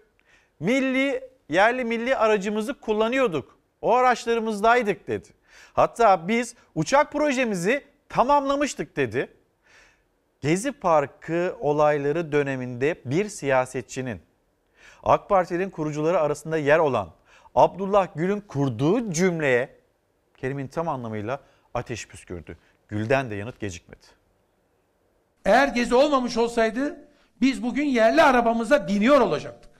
[0.60, 3.58] milli yerli milli aracımızı kullanıyorduk.
[3.80, 5.28] O araçlarımızdaydık dedi.
[5.72, 9.28] Hatta biz uçak projemizi tamamlamıştık dedi.
[10.42, 14.20] Gezi Parkı olayları döneminde bir siyasetçinin
[15.02, 17.10] AK Parti'nin kurucuları arasında yer olan
[17.54, 19.76] Abdullah Gül'ün kurduğu cümleye
[20.36, 21.40] kelimenin tam anlamıyla
[21.74, 22.58] ateş püskürdü.
[22.88, 24.06] Gül'den de yanıt gecikmedi.
[25.44, 27.08] Eğer gezi olmamış olsaydı
[27.40, 29.70] biz bugün yerli arabamıza biniyor olacaktık.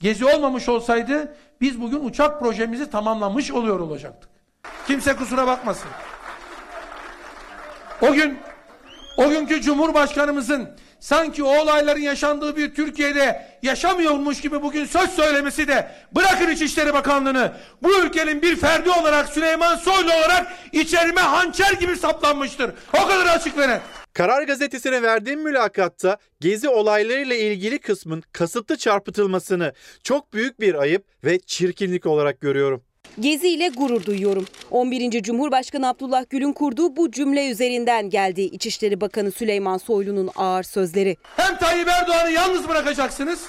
[0.00, 4.30] Gezi olmamış olsaydı biz bugün uçak projemizi tamamlamış oluyor olacaktık.
[4.86, 5.90] Kimse kusura bakmasın.
[8.02, 8.38] O gün
[9.16, 10.68] o günkü Cumhurbaşkanımızın
[11.00, 17.52] sanki o olayların yaşandığı bir Türkiye'de yaşamıyormuş gibi bugün söz söylemesi de bırakın İçişleri Bakanlığı'nı
[17.82, 22.70] bu ülkenin bir ferdi olarak Süleyman Soylu olarak içerime hançer gibi saplanmıştır.
[22.92, 23.80] O kadar açık ve net.
[24.12, 29.72] Karar Gazetesi'ne verdiğim mülakatta gezi olaylarıyla ilgili kısmın kasıtlı çarpıtılmasını
[30.04, 32.82] çok büyük bir ayıp ve çirkinlik olarak görüyorum.
[33.18, 34.46] Gezi ile gurur duyuyorum.
[34.70, 35.22] 11.
[35.22, 41.16] Cumhurbaşkanı Abdullah Gül'ün kurduğu bu cümle üzerinden geldi İçişleri Bakanı Süleyman Soylu'nun ağır sözleri.
[41.36, 43.40] Hem Tayyip Erdoğan'ı yalnız bırakacaksınız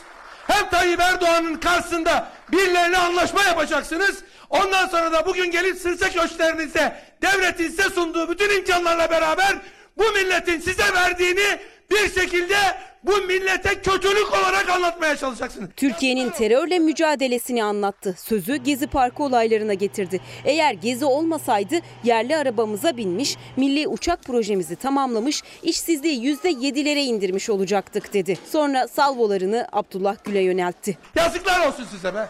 [0.48, 4.18] hem Tayyip Erdoğan'ın karşısında birilerine anlaşma yapacaksınız.
[4.50, 9.58] Ondan sonra da bugün gelip sırça köşklerinize devletin size sunduğu bütün imkanlarla beraber
[9.98, 11.60] bu milletin size verdiğini
[11.92, 12.58] bir şekilde
[13.04, 15.70] bu millete kötülük olarak anlatmaya çalışacaksınız.
[15.78, 18.16] Türkiye'nin terörle mücadelesini anlattı.
[18.18, 20.22] Sözü Gezi Parkı olaylarına getirdi.
[20.46, 28.38] Eğer Gezi olmasaydı yerli arabamıza binmiş, milli uçak projemizi tamamlamış, işsizliği %7'lere indirmiş olacaktık dedi.
[28.50, 30.98] Sonra salvolarını Abdullah Gül'e yöneltti.
[31.16, 32.30] Yazıklar olsun size be.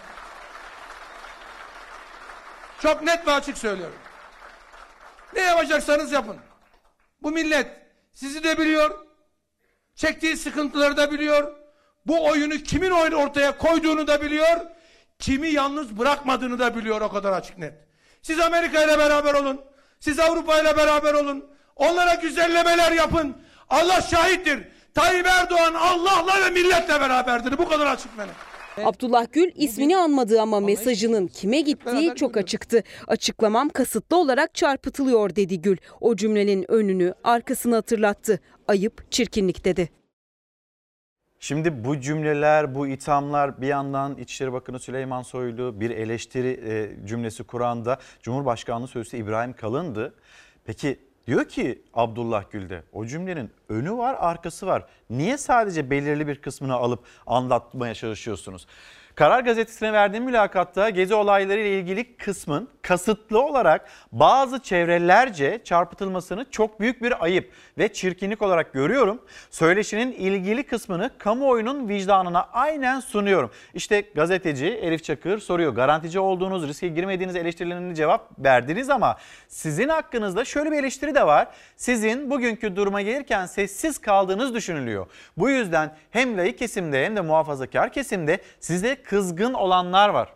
[2.81, 3.95] Çok net ve açık söylüyorum.
[5.35, 6.37] Ne yapacaksanız yapın.
[7.23, 7.67] Bu millet
[8.13, 9.10] sizi de biliyor,
[10.01, 11.51] çektiği sıkıntıları da biliyor.
[12.07, 14.57] Bu oyunu kimin oyunu ortaya koyduğunu da biliyor.
[15.19, 17.73] Kimi yalnız bırakmadığını da biliyor o kadar açık net.
[18.21, 19.61] Siz Amerika ile beraber olun.
[19.99, 21.45] Siz Avrupa ile beraber olun.
[21.75, 23.35] Onlara güzellemeler yapın.
[23.69, 24.59] Allah şahittir.
[24.93, 27.57] Tayyip Erdoğan Allah'la ve milletle beraberdir.
[27.57, 28.27] Bu kadar açık net.
[28.77, 32.83] Abdullah Gül ismini anmadı ama mesajının kime gittiği çok açıktı.
[33.07, 35.77] Açıklamam kasıtlı olarak çarpıtılıyor dedi Gül.
[36.01, 38.39] O cümlenin önünü arkasını hatırlattı.
[38.71, 39.89] Ayıp çirkinlik dedi.
[41.39, 47.43] Şimdi bu cümleler, bu ithamlar bir yandan İçişleri Bakanı Süleyman Soylu bir eleştiri e, cümlesi
[47.43, 50.13] kuran da Cumhurbaşkanlığı Sözcüsü İbrahim Kalın'dı.
[50.65, 54.85] Peki diyor ki Abdullah Gül'de o cümlenin önü var arkası var.
[55.09, 58.67] Niye sadece belirli bir kısmını alıp anlatmaya çalışıyorsunuz?
[59.15, 66.79] Karar Gazetesi'ne verdiğim mülakatta gezi olayları ile ilgili kısmın kasıtlı olarak bazı çevrelerce çarpıtılmasını çok
[66.79, 69.21] büyük bir ayıp ve çirkinlik olarak görüyorum.
[69.49, 73.51] Söyleşinin ilgili kısmını kamuoyunun vicdanına aynen sunuyorum.
[73.73, 75.73] İşte gazeteci Elif Çakır soruyor.
[75.73, 81.47] Garantici olduğunuz, riske girmediğiniz eleştirilerine cevap verdiniz ama sizin hakkınızda şöyle bir eleştiri de var.
[81.75, 85.07] Sizin bugünkü duruma gelirken sessiz kaldığınız düşünülüyor.
[85.37, 90.29] Bu yüzden hem layık kesimde hem de muhafazakar kesimde sizde kızgın olanlar var.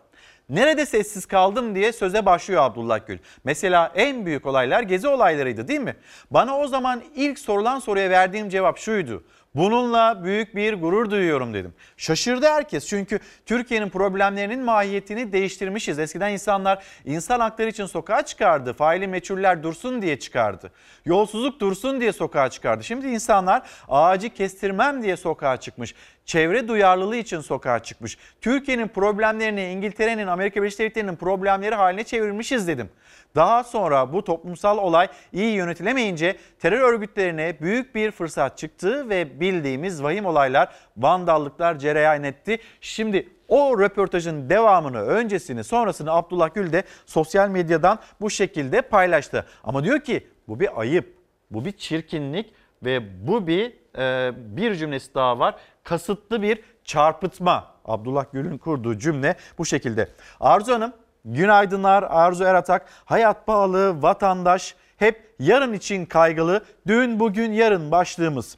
[0.49, 3.17] Nerede sessiz kaldım diye söze başlıyor Abdullah Gül.
[3.43, 5.95] Mesela en büyük olaylar gezi olaylarıydı değil mi?
[6.31, 9.23] Bana o zaman ilk sorulan soruya verdiğim cevap şuydu.
[9.55, 11.73] Bununla büyük bir gurur duyuyorum dedim.
[11.97, 15.99] Şaşırdı herkes çünkü Türkiye'nin problemlerinin mahiyetini değiştirmişiz.
[15.99, 18.73] Eskiden insanlar insan hakları için sokağa çıkardı.
[18.73, 20.71] Faili meçhuller dursun diye çıkardı.
[21.05, 22.83] Yolsuzluk dursun diye sokağa çıkardı.
[22.83, 25.95] Şimdi insanlar ağacı kestirmem diye sokağa çıkmış.
[26.25, 28.17] Çevre duyarlılığı için sokağa çıkmış.
[28.41, 32.89] Türkiye'nin problemlerini İngiltere'nin, Amerika Birleşik Devletleri'nin problemleri haline çevirmişiz dedim.
[33.35, 40.03] Daha sonra bu toplumsal olay iyi yönetilemeyince terör örgütlerine büyük bir fırsat çıktı ve bildiğimiz
[40.03, 42.57] vahim olaylar, vandallıklar cereyan etti.
[42.81, 49.45] Şimdi o röportajın devamını, öncesini, sonrasını Abdullah Gül de sosyal medyadan bu şekilde paylaştı.
[49.63, 51.15] Ama diyor ki bu bir ayıp,
[51.51, 55.55] bu bir çirkinlik ve bu bir e, bir cümlesi daha var.
[55.83, 57.75] Kasıtlı bir çarpıtma.
[57.85, 60.09] Abdullah Gül'ün kurduğu cümle bu şekilde.
[60.39, 60.93] Arzu Hanım
[61.25, 62.85] Günaydınlar Arzu Eratak.
[63.05, 66.65] Hayat pahalı, vatandaş hep yarın için kaygılı.
[66.87, 68.57] Dün, bugün, yarın başlığımız.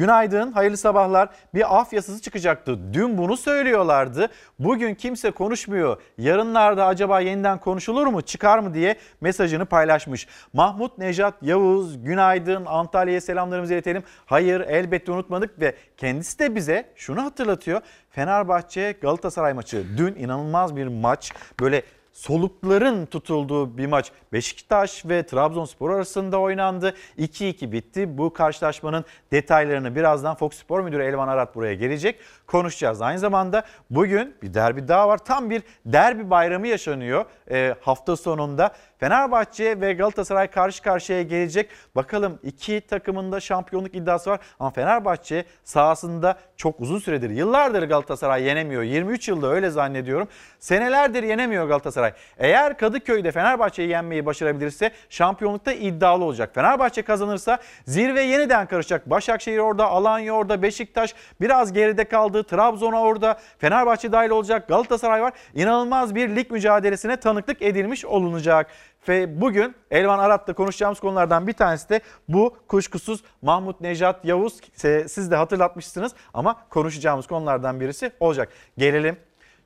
[0.00, 1.28] Günaydın, hayırlı sabahlar.
[1.54, 2.78] Bir af yasası çıkacaktı.
[2.92, 4.28] Dün bunu söylüyorlardı.
[4.58, 6.02] Bugün kimse konuşmuyor.
[6.18, 10.26] Yarınlarda acaba yeniden konuşulur mu, çıkar mı diye mesajını paylaşmış.
[10.52, 12.66] Mahmut Nejat Yavuz, günaydın.
[12.66, 14.02] Antalya'ya selamlarımızı iletelim.
[14.26, 17.80] Hayır, elbette unutmadık ve kendisi de bize şunu hatırlatıyor.
[18.10, 19.84] Fenerbahçe Galatasaray maçı.
[19.96, 21.32] Dün inanılmaz bir maç.
[21.60, 21.82] Böyle
[22.20, 26.94] solukların tutulduğu bir maç Beşiktaş ve Trabzonspor arasında oynandı.
[27.18, 28.18] 2-2 bitti.
[28.18, 32.16] Bu karşılaşmanın detaylarını birazdan Fox Spor Müdürü Elvan Arat buraya gelecek.
[32.46, 33.02] Konuşacağız.
[33.02, 35.18] Aynı zamanda bugün bir derbi daha var.
[35.18, 38.74] Tam bir derbi bayramı yaşanıyor e, hafta sonunda.
[39.00, 41.70] Fenerbahçe ve Galatasaray karşı karşıya gelecek.
[41.94, 44.40] Bakalım iki takımında şampiyonluk iddiası var.
[44.58, 48.82] Ama Fenerbahçe sahasında çok uzun süredir, yıllardır Galatasaray yenemiyor.
[48.82, 50.28] 23 yılda öyle zannediyorum.
[50.58, 52.12] Senelerdir yenemiyor Galatasaray.
[52.38, 56.54] Eğer Kadıköy'de Fenerbahçe'yi yenmeyi başarabilirse şampiyonlukta iddialı olacak.
[56.54, 59.10] Fenerbahçe kazanırsa zirve yeniden karışacak.
[59.10, 62.42] Başakşehir orada, Alanya orada, Beşiktaş biraz geride kaldı.
[62.42, 64.68] Trabzon'a orada, Fenerbahçe dahil olacak.
[64.68, 65.32] Galatasaray var.
[65.54, 68.66] İnanılmaz bir lig mücadelesine tanıklık edilmiş olunacak.
[69.08, 74.60] Ve bugün Elvan Arat'la konuşacağımız konulardan bir tanesi de bu kuşkusuz Mahmut Nejat Yavuz.
[75.06, 78.48] Siz de hatırlatmışsınız ama konuşacağımız konulardan birisi olacak.
[78.78, 79.16] Gelelim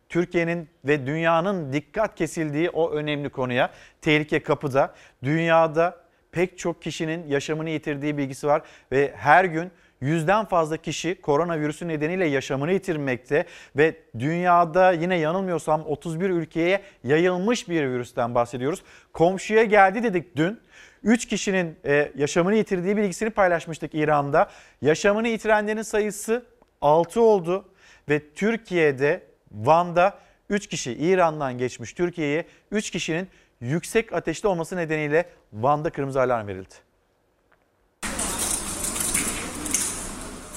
[0.09, 3.70] Türkiye'nin ve dünyanın dikkat kesildiği o önemli konuya.
[4.01, 4.94] Tehlike kapıda.
[5.25, 5.97] Dünyada
[6.33, 12.26] pek çok kişinin yaşamını yitirdiği bilgisi var ve her gün yüzden fazla kişi koronavirüsü nedeniyle
[12.26, 18.83] yaşamını yitirmekte ve dünyada yine yanılmıyorsam 31 ülkeye yayılmış bir virüsten bahsediyoruz.
[19.12, 20.61] Komşuya geldi dedik dün.
[21.02, 24.50] 3 kişinin e, yaşamını yitirdiği bilgisini paylaşmıştık İran'da.
[24.83, 26.46] Yaşamını yitirenlerin sayısı
[26.80, 27.68] 6 oldu
[28.09, 33.28] ve Türkiye'de Van'da 3 kişi İran'dan geçmiş Türkiye'ye 3 kişinin
[33.61, 36.74] yüksek ateşte olması nedeniyle Van'da kırmızı alarm verildi.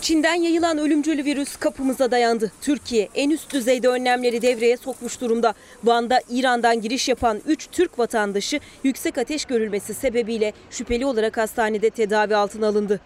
[0.07, 2.51] Çin'den yayılan ölümcül virüs kapımıza dayandı.
[2.61, 5.53] Türkiye en üst düzeyde önlemleri devreye sokmuş durumda.
[5.83, 12.35] Van'da İran'dan giriş yapan 3 Türk vatandaşı yüksek ateş görülmesi sebebiyle şüpheli olarak hastanede tedavi
[12.35, 12.99] altına alındı.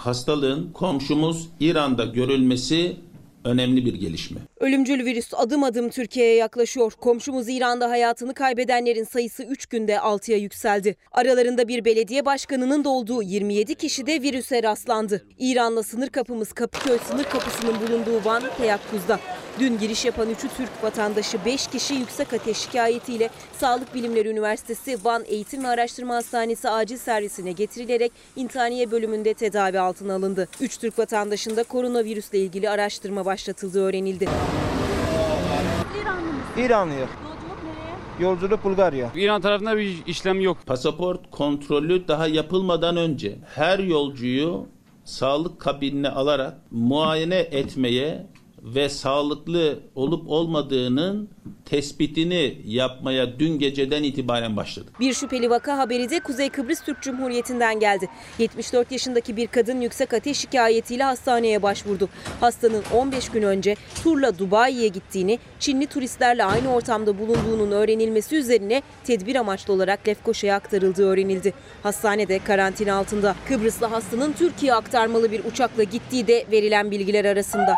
[0.00, 2.96] Hastalığın komşumuz İran'da görülmesi
[3.44, 4.40] önemli bir gelişme.
[4.60, 6.92] Ölümcül virüs adım adım Türkiye'ye yaklaşıyor.
[6.92, 10.96] Komşumuz İran'da hayatını kaybedenlerin sayısı 3 günde 6'ya yükseldi.
[11.12, 15.26] Aralarında bir belediye başkanının da olduğu 27 kişi de virüse rastlandı.
[15.38, 19.20] İran'la sınır kapımız Kapıköy sınır kapısının bulunduğu Van teyakkuzda.
[19.60, 25.24] Dün giriş yapan 3'ü Türk vatandaşı 5 kişi yüksek ateş şikayetiyle Sağlık Bilimleri Üniversitesi Van
[25.26, 30.48] Eğitim ve Araştırma Hastanesi acil servisine getirilerek intihaniye bölümünde tedavi altına alındı.
[30.60, 34.28] 3 Türk vatandaşında koronavirüsle ilgili araştırma başlatıldığı öğrenildi.
[36.58, 37.08] İranlıyım.
[38.20, 39.10] Yolculuk Bulgarya.
[39.14, 40.58] İran tarafında bir işlem yok.
[40.66, 44.66] Pasaport kontrolü daha yapılmadan önce her yolcuyu
[45.04, 48.26] sağlık kabinine alarak muayene etmeye
[48.62, 51.28] ve sağlıklı olup olmadığının
[51.64, 55.00] tespitini yapmaya dün geceden itibaren başladık.
[55.00, 58.08] Bir şüpheli vaka haberi de Kuzey Kıbrıs Türk Cumhuriyeti'nden geldi.
[58.38, 62.08] 74 yaşındaki bir kadın yüksek ateş şikayetiyle hastaneye başvurdu.
[62.40, 69.36] Hastanın 15 gün önce turla Dubai'ye gittiğini, Çinli turistlerle aynı ortamda bulunduğunun öğrenilmesi üzerine tedbir
[69.36, 71.54] amaçlı olarak Lefkoşa'ya aktarıldığı öğrenildi.
[71.82, 73.36] Hastanede karantina altında.
[73.48, 77.76] Kıbrıslı hastanın Türkiye aktarmalı bir uçakla gittiği de verilen bilgiler arasında.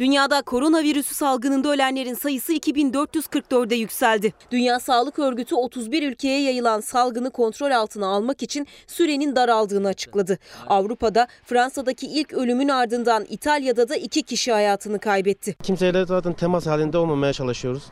[0.00, 4.32] Dünyada koronavirüsü salgınında ölenlerin sayısı 2444'e yükseldi.
[4.50, 10.38] Dünya Sağlık Örgütü 31 ülkeye yayılan salgını kontrol altına almak için sürenin daraldığını açıkladı.
[10.66, 15.56] Avrupa'da Fransa'daki ilk ölümün ardından İtalya'da da iki kişi hayatını kaybetti.
[15.62, 17.82] Kimseyle zaten temas halinde olmamaya çalışıyoruz.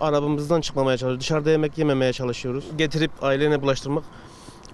[0.00, 1.20] Arabamızdan çıkmamaya çalışıyoruz.
[1.20, 2.64] Dışarıda yemek yememeye çalışıyoruz.
[2.78, 4.04] Getirip ailene bulaştırmak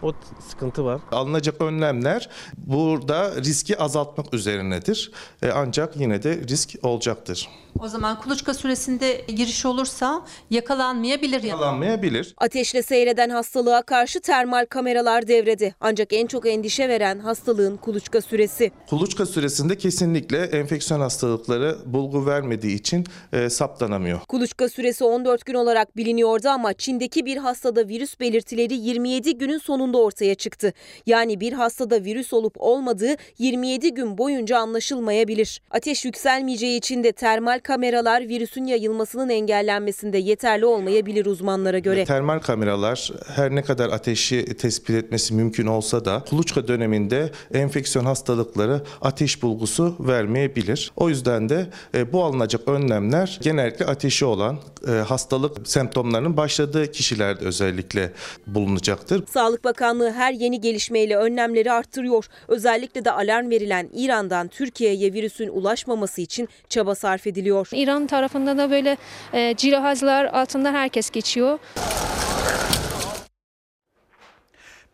[0.02, 0.12] o
[0.48, 1.00] sıkıntı var.
[1.12, 5.12] Alınacak önlemler burada riski azaltmak üzerinedir.
[5.42, 7.48] E, ancak yine de risk olacaktır.
[7.80, 11.42] O zaman kuluçka süresinde giriş olursa yakalanmayabilir.
[11.42, 12.34] Yakalanmayabilir.
[12.38, 15.74] Ateşle seyreden hastalığa karşı termal kameralar devrede.
[15.80, 18.72] Ancak en çok endişe veren hastalığın kuluçka süresi.
[18.90, 24.20] Kuluçka süresinde kesinlikle enfeksiyon hastalıkları bulgu vermediği için e, saptanamıyor.
[24.20, 29.91] Kuluçka süresi 14 gün olarak biliniyordu ama Çin'deki bir hastada virüs belirtileri 27 günün sonunda
[29.98, 30.72] ortaya çıktı.
[31.06, 35.60] Yani bir hastada virüs olup olmadığı 27 gün boyunca anlaşılmayabilir.
[35.70, 42.04] Ateş yükselmeyeceği için de termal kameralar virüsün yayılmasının engellenmesinde yeterli olmayabilir uzmanlara göre.
[42.04, 48.82] Termal kameralar her ne kadar ateşi tespit etmesi mümkün olsa da kuluçka döneminde enfeksiyon hastalıkları
[49.00, 50.92] ateş bulgusu vermeyebilir.
[50.96, 57.44] O yüzden de e, bu alınacak önlemler genellikle ateşi olan e, hastalık semptomlarının başladığı kişilerde
[57.44, 58.12] özellikle
[58.46, 59.24] bulunacaktır.
[59.26, 62.26] Sağlık Bakanlığı her yeni gelişmeyle önlemleri arttırıyor.
[62.48, 67.68] Özellikle de alarm verilen İran'dan Türkiye'ye virüsün ulaşmaması için çaba sarf ediliyor.
[67.72, 68.96] İran tarafında da böyle
[69.32, 71.58] e, cihazlar altından herkes geçiyor.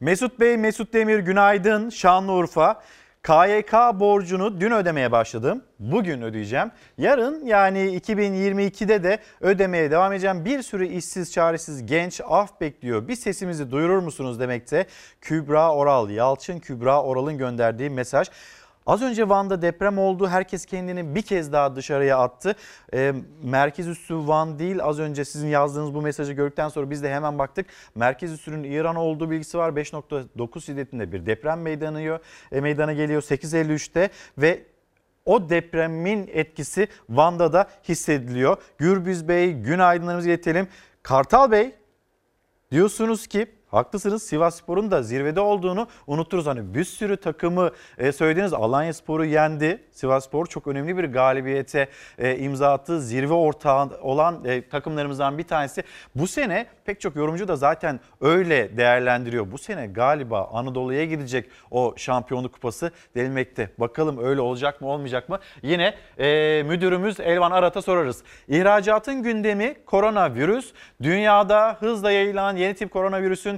[0.00, 1.90] Mesut Bey, Mesut Demir günaydın.
[1.90, 2.82] Şanlıurfa.
[3.28, 5.62] KYK borcunu dün ödemeye başladım.
[5.78, 6.70] Bugün ödeyeceğim.
[6.98, 10.44] Yarın yani 2022'de de ödemeye devam edeceğim.
[10.44, 13.08] Bir sürü işsiz, çaresiz genç af bekliyor.
[13.08, 14.86] Bir sesimizi duyurur musunuz demekte.
[15.20, 18.28] Kübra Oral, Yalçın Kübra Oral'ın gönderdiği mesaj.
[18.88, 20.28] Az önce Van'da deprem oldu.
[20.28, 22.56] Herkes kendini bir kez daha dışarıya attı.
[22.94, 24.78] E, merkez üssü Van değil.
[24.82, 27.66] Az önce sizin yazdığınız bu mesajı gördükten sonra biz de hemen baktık.
[27.94, 29.70] Merkez üssünün İran olduğu bilgisi var.
[29.70, 32.20] 5.9 şiddetinde bir deprem meydanıyor,
[32.52, 34.62] e, meydana geliyor 8.53'te ve
[35.24, 38.56] o depremin etkisi Van'da da hissediliyor.
[38.78, 40.68] Gürbüz Bey günaydınlarımızı iletelim.
[41.02, 41.74] Kartal Bey
[42.70, 46.46] diyorsunuz ki Haklısınız Sivas Spor'un da zirvede olduğunu unuturuz.
[46.46, 49.84] Hani bir sürü takımı e, söylediğiniz Alanya Spor'u yendi.
[49.90, 51.88] Sivas Spor çok önemli bir galibiyete
[52.18, 53.00] e, imza attı.
[53.00, 55.82] Zirve ortağı olan e, takımlarımızdan bir tanesi.
[56.14, 59.52] Bu sene pek çok yorumcu da zaten öyle değerlendiriyor.
[59.52, 63.70] Bu sene galiba Anadolu'ya gidecek o şampiyonluk kupası denilmekte.
[63.78, 65.38] Bakalım öyle olacak mı olmayacak mı?
[65.62, 68.22] Yine e, müdürümüz Elvan Arat'a sorarız.
[68.48, 70.72] İhracatın gündemi koronavirüs.
[71.02, 73.57] Dünyada hızla yayılan yeni tip koronavirüsün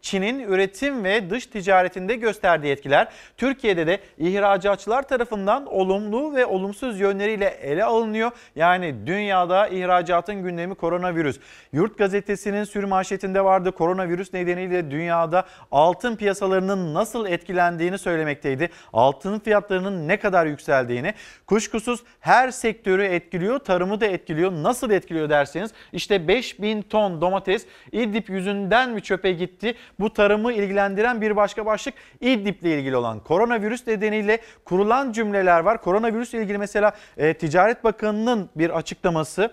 [0.01, 7.45] Çin'in üretim ve dış ticaretinde gösterdiği etkiler Türkiye'de de ihracatçılar tarafından olumlu ve olumsuz yönleriyle
[7.45, 8.31] ele alınıyor.
[8.55, 11.39] Yani dünyada ihracatın gündemi koronavirüs.
[11.73, 13.71] Yurt gazetesinin sürüm manşetinde vardı.
[13.71, 18.69] Koronavirüs nedeniyle dünyada altın piyasalarının nasıl etkilendiğini söylemekteydi.
[18.93, 21.13] Altın fiyatlarının ne kadar yükseldiğini.
[21.47, 24.51] Kuşkusuz her sektörü etkiliyor, tarımı da etkiliyor.
[24.51, 29.75] Nasıl etkiliyor derseniz işte 5000 ton domates İdlib yüzünden mi çöpe gitti?
[29.99, 35.81] Bu tarımı ilgilendiren bir başka başlık İdlib'le ilgili olan koronavirüs nedeniyle kurulan cümleler var.
[35.81, 39.51] Koronavirüs ilgili mesela e, Ticaret Bakanı'nın bir açıklaması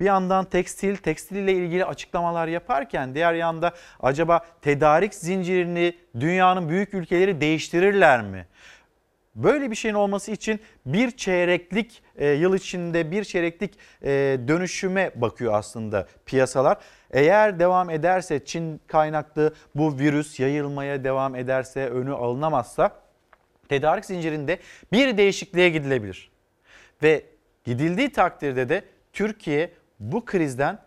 [0.00, 6.94] bir yandan tekstil, tekstil ile ilgili açıklamalar yaparken diğer yanda acaba tedarik zincirini dünyanın büyük
[6.94, 8.46] ülkeleri değiştirirler mi?
[9.38, 14.08] Böyle bir şeyin olması için bir çeyreklik e, yıl içinde bir çeyreklik e,
[14.48, 16.78] dönüşüme bakıyor aslında piyasalar.
[17.10, 22.90] Eğer devam ederse Çin kaynaklı bu virüs yayılmaya devam ederse önü alınamazsa
[23.68, 24.58] tedarik zincirinde
[24.92, 26.30] bir değişikliğe gidilebilir.
[27.02, 27.24] Ve
[27.64, 29.70] gidildiği takdirde de Türkiye
[30.00, 30.78] bu krizden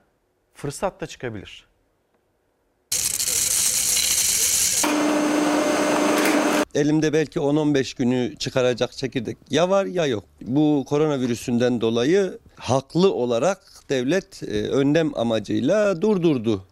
[0.53, 1.70] fırsat da çıkabilir.
[6.75, 10.23] Elimde belki 10-15 günü çıkaracak çekirdek ya var ya yok.
[10.41, 16.63] Bu koronavirüsünden dolayı haklı olarak devlet e, önlem amacıyla durdurdu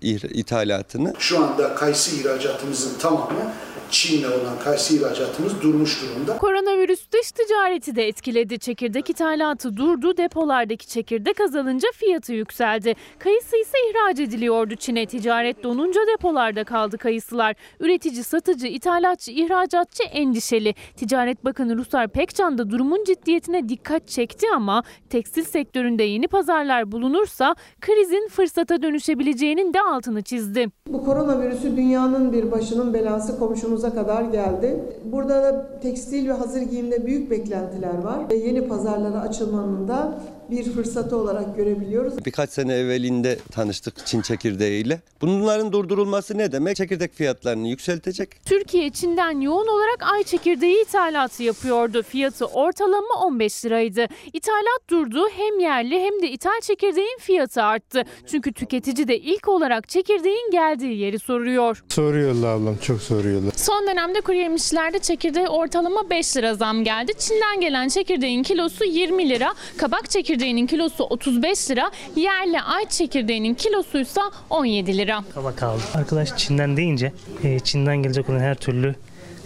[0.00, 1.14] ithalatını.
[1.18, 3.52] Şu anda kayısı ihracatımızın tamamı
[3.90, 6.38] Çin'le olan kayısı ihracatımız durmuş durumda.
[6.38, 8.58] Koronavirüs dış ticareti de etkiledi.
[8.58, 10.16] Çekirdek ithalatı durdu.
[10.16, 12.94] Depolardaki çekirdek azalınca fiyatı yükseldi.
[13.18, 15.06] Kayısı ise ihraç ediliyordu Çin'e.
[15.06, 17.56] Ticaret donunca depolarda kaldı kayısılar.
[17.80, 20.74] Üretici, satıcı, ithalatçı, ihracatçı endişeli.
[20.96, 27.54] Ticaret Bakanı Ruslar Pekcan da durumun ciddiyetine dikkat çekti ama tekstil sektöründe yeni pazarlar bulunursa
[27.80, 30.68] krizin fırsata dönüşebileceğinin de altını çizdi.
[30.86, 33.38] Bu koronavirüsü dünyanın bir başının belası
[33.78, 34.84] komşumuza kadar geldi.
[35.04, 38.18] Burada da tekstil ve hazır giyimde büyük beklentiler var.
[38.44, 40.14] Yeni pazarlara açılmanın da
[40.50, 42.24] bir fırsatı olarak görebiliyoruz.
[42.26, 45.00] Birkaç sene evvelinde tanıştık Çin çekirdeğiyle.
[45.20, 46.76] Bunların durdurulması ne demek?
[46.76, 48.44] Çekirdek fiyatlarını yükseltecek.
[48.46, 52.02] Türkiye Çin'den yoğun olarak ay çekirdeği ithalatı yapıyordu.
[52.02, 54.06] Fiyatı ortalama 15 liraydı.
[54.32, 55.28] İthalat durdu.
[55.36, 58.02] Hem yerli hem de ithal çekirdeğin fiyatı arttı.
[58.26, 61.84] Çünkü tüketici de ilk olarak çekirdeğin geldiği yeri soruyor.
[61.88, 63.52] Soruyorlar ablam çok soruyorlar.
[63.56, 67.12] Son dönemde kuru yemişlerde çekirdeğe ortalama 5 lira zam geldi.
[67.18, 74.20] Çin'den gelen çekirdeğin kilosu 20 lira, kabak çekirdeğinin kilosu 35 lira, yerli ay çekirdeğinin kilosuysa
[74.50, 75.24] 17 lira.
[75.34, 75.82] Kabak aldı.
[75.94, 77.12] Arkadaş Çin'den deyince
[77.44, 78.94] e, Çin'den gelecek olan her türlü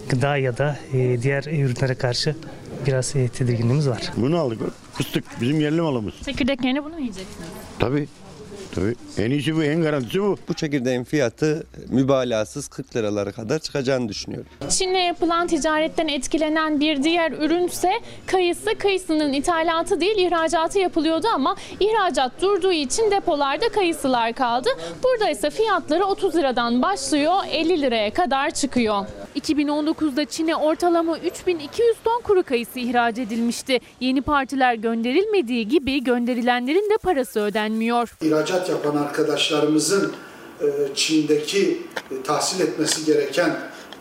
[0.09, 2.35] gıda ya da e, diğer ürünlere karşı
[2.87, 4.01] biraz e, tedirginliğimiz var.
[4.17, 4.59] Bunu aldık.
[4.93, 6.13] Fıstık bizim yerli malımız.
[6.25, 7.47] Çekirdek yerine bunu mu yiyeceksiniz?
[7.79, 8.07] Tabii.
[8.75, 8.95] Tabii.
[9.17, 10.37] En iyisi bu, en garantisi bu.
[10.49, 14.47] Bu çekirdeğin fiyatı mübalağasız 40 liralara kadar çıkacağını düşünüyorum.
[14.69, 17.91] Çin'le yapılan ticaretten etkilenen bir diğer ürünse
[18.25, 18.77] kayısı.
[18.77, 24.69] Kayısının ithalatı değil ihracatı yapılıyordu ama ihracat durduğu için depolarda kayısılar kaldı.
[25.03, 29.05] Burada ise fiyatları 30 liradan başlıyor 50 liraya kadar çıkıyor.
[29.35, 33.79] 2019'da Çin'e ortalama 3200 ton kuru kayısı ihraç edilmişti.
[33.99, 38.15] Yeni partiler gönderilmediği gibi gönderilenlerin de parası ödenmiyor.
[38.21, 40.13] İhracat yapan arkadaşlarımızın
[40.61, 43.49] e, Çin'deki e, tahsil etmesi gereken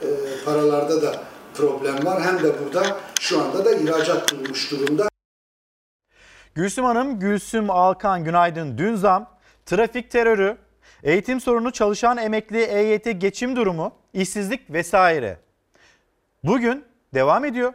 [0.02, 0.08] e,
[0.44, 1.22] paralarda da
[1.54, 2.22] problem var.
[2.22, 5.08] Hem de burada şu anda da ihracat bulmuş durumda.
[6.54, 8.78] Gülsüm Hanım, Gülsüm Alkan günaydın.
[8.78, 9.30] Dün zam,
[9.66, 10.56] trafik terörü,
[11.02, 15.38] eğitim sorunu, çalışan emekli EYT geçim durumu, işsizlik vesaire.
[16.44, 16.84] Bugün
[17.14, 17.72] devam ediyor.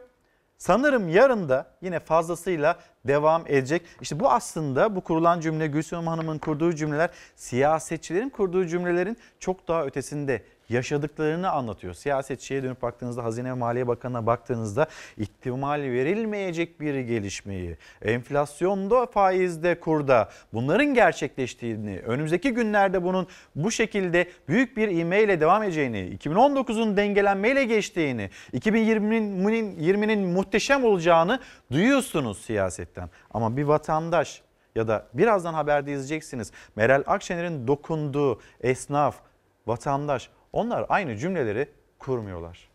[0.58, 3.82] Sanırım yarın da yine fazlasıyla devam edecek.
[4.02, 9.86] İşte bu aslında bu kurulan cümle Gülsüm Hanım'ın kurduğu cümleler siyasetçilerin kurduğu cümlelerin çok daha
[9.86, 11.94] ötesinde yaşadıklarını anlatıyor.
[11.94, 14.88] Siyasetçiye dönüp baktığınızda Hazine ve Maliye Bakanı'na baktığınızda
[15.18, 24.78] ihtimal verilmeyecek bir gelişmeyi, enflasyonda, faizde, kurda bunların gerçekleştiğini, önümüzdeki günlerde bunun bu şekilde büyük
[24.78, 31.40] bir ivmeyle devam edeceğini, 2019'un dengelenmeyle geçtiğini, 2020'nin 20'nin muhteşem olacağını
[31.72, 33.10] duyuyorsunuz siyasetten.
[33.32, 34.42] Ama bir vatandaş
[34.76, 36.52] ya da birazdan haberde izleyeceksiniz.
[36.76, 39.16] Meral Akşener'in dokunduğu esnaf,
[39.68, 41.70] vatandaş onlar aynı cümleleri
[42.00, 42.68] kurmuyorlar.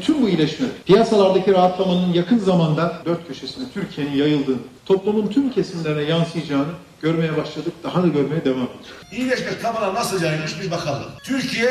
[0.00, 6.72] Tüm bu iyileşme, piyasalardaki rahatlamanın yakın zamanda dört köşesine Türkiye'nin yayıldığını, toplumun tüm kesimlerine yansıyacağını
[7.02, 9.02] görmeye başladık, daha da görmeye devam edeceğiz.
[9.12, 11.04] İyileşme tamamen nasıl yayılmış bir bakalım.
[11.24, 11.70] Türkiye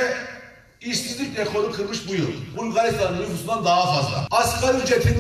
[0.82, 2.28] işsizlik rekoru kırmış bu yıl.
[2.58, 4.28] Bulgaristan'ın nüfusundan daha fazla.
[4.32, 5.16] Asgari ücretin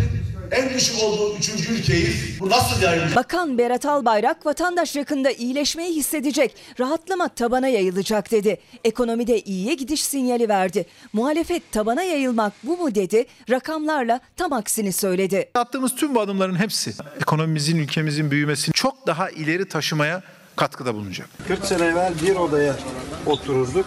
[0.51, 2.39] en düşük olduğu üçüncü ülkeyiz.
[2.39, 3.15] Bu nasıl yayılmış?
[3.15, 8.57] Bakan Berat Albayrak vatandaş yakında iyileşmeyi hissedecek, rahatlama tabana yayılacak dedi.
[8.83, 10.85] Ekonomide iyiye gidiş sinyali verdi.
[11.13, 15.49] Muhalefet tabana yayılmak bu mu dedi, rakamlarla tam aksini söyledi.
[15.55, 20.23] Attığımız tüm bu adımların hepsi ekonomimizin, ülkemizin büyümesini çok daha ileri taşımaya
[20.55, 21.29] katkıda bulunacak.
[21.47, 22.75] 40 sene evvel bir odaya
[23.25, 23.85] otururduk.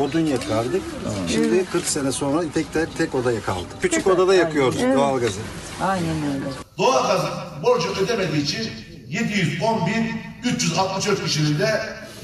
[0.00, 0.82] Odun yakardık.
[1.28, 3.66] Şimdi 40 sene sonra tek tek tek odaya kaldı.
[3.80, 4.96] Küçük odada yakıyoruz Evet.
[4.96, 5.40] doğalgazı.
[5.82, 6.44] Aynen öyle.
[6.78, 7.30] Doğalgazın
[7.62, 8.70] borcu ödemediği için
[9.08, 10.10] 710 bin
[10.50, 11.70] 364 kişinin de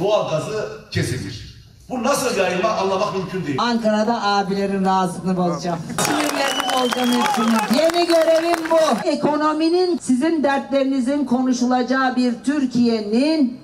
[0.00, 1.48] doğalgazı kesilmiş.
[1.90, 3.58] Bu nasıl yayılma anlamak mümkün değil.
[3.60, 5.78] Ankara'da abilerin razılığını bozacağım.
[6.04, 7.78] Sinirlerini bozacağım hepsini.
[7.82, 9.08] Yeni görevim bu.
[9.08, 13.60] Ekonominin sizin dertlerinizin konuşulacağı bir Türkiye'nin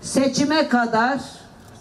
[0.00, 1.20] seçime kadar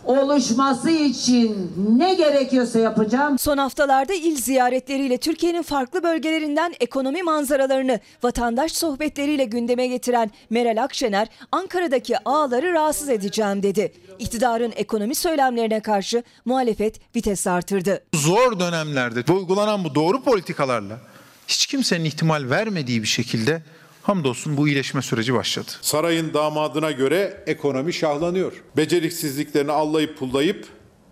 [0.05, 3.39] oluşması için ne gerekiyorsa yapacağım.
[3.39, 11.27] Son haftalarda il ziyaretleriyle Türkiye'nin farklı bölgelerinden ekonomi manzaralarını vatandaş sohbetleriyle gündeme getiren Meral Akşener,
[11.51, 13.93] Ankara'daki ağları rahatsız edeceğim dedi.
[14.19, 18.03] İktidarın ekonomi söylemlerine karşı muhalefet vites artırdı.
[18.13, 20.99] Zor dönemlerde uygulanan bu doğru politikalarla
[21.47, 23.61] hiç kimsenin ihtimal vermediği bir şekilde
[24.03, 25.71] hamdolsun bu iyileşme süreci başladı.
[25.81, 28.53] Sarayın damadına göre ekonomi şahlanıyor.
[28.77, 30.67] Beceriksizliklerini allayıp pullayıp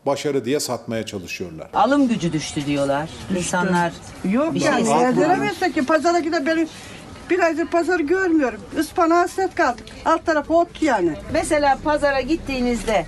[0.06, 1.70] başarı diye satmaya çalışıyorlar.
[1.74, 3.10] Alım gücü düştü diyorlar.
[3.38, 3.94] İnsanlar
[4.32, 6.68] Yok bir yani şey erdiremezsek ki pazara gidip ben
[7.30, 8.62] bir aydır pazarı görmüyorum.
[8.80, 9.86] Ispanağa hasret kaldık.
[10.06, 11.12] Alt tarafı ot yani.
[11.34, 13.06] Mesela pazara gittiğinizde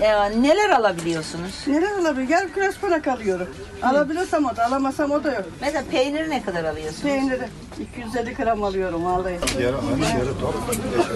[0.00, 1.64] e, neler alabiliyorsunuz?
[1.66, 2.28] Neler alabiliyorum?
[2.28, 3.48] Gel kiraz para alıyorum.
[3.82, 5.44] Alabilirsem o da, alamazsam o da yok.
[5.60, 7.02] Mesela peyniri ne kadar alıyorsunuz?
[7.02, 7.48] Peyniri
[7.96, 9.38] 250 gram alıyorum vallahi.
[9.62, 10.54] Yarım, yarı tok.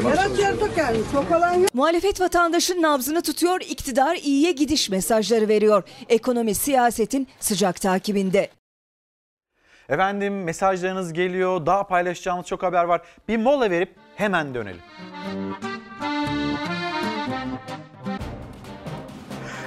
[0.04, 0.98] Yarı yarı tok yani.
[1.12, 1.74] Çok olan yok.
[1.74, 5.82] Muhalefet vatandaşın nabzını tutuyor, iktidar iyiye gidiş mesajları veriyor.
[6.08, 8.48] Ekonomi siyasetin sıcak takibinde.
[9.88, 11.66] Efendim mesajlarınız geliyor.
[11.66, 13.00] Daha paylaşacağımız çok haber var.
[13.28, 14.80] Bir mola verip hemen dönelim.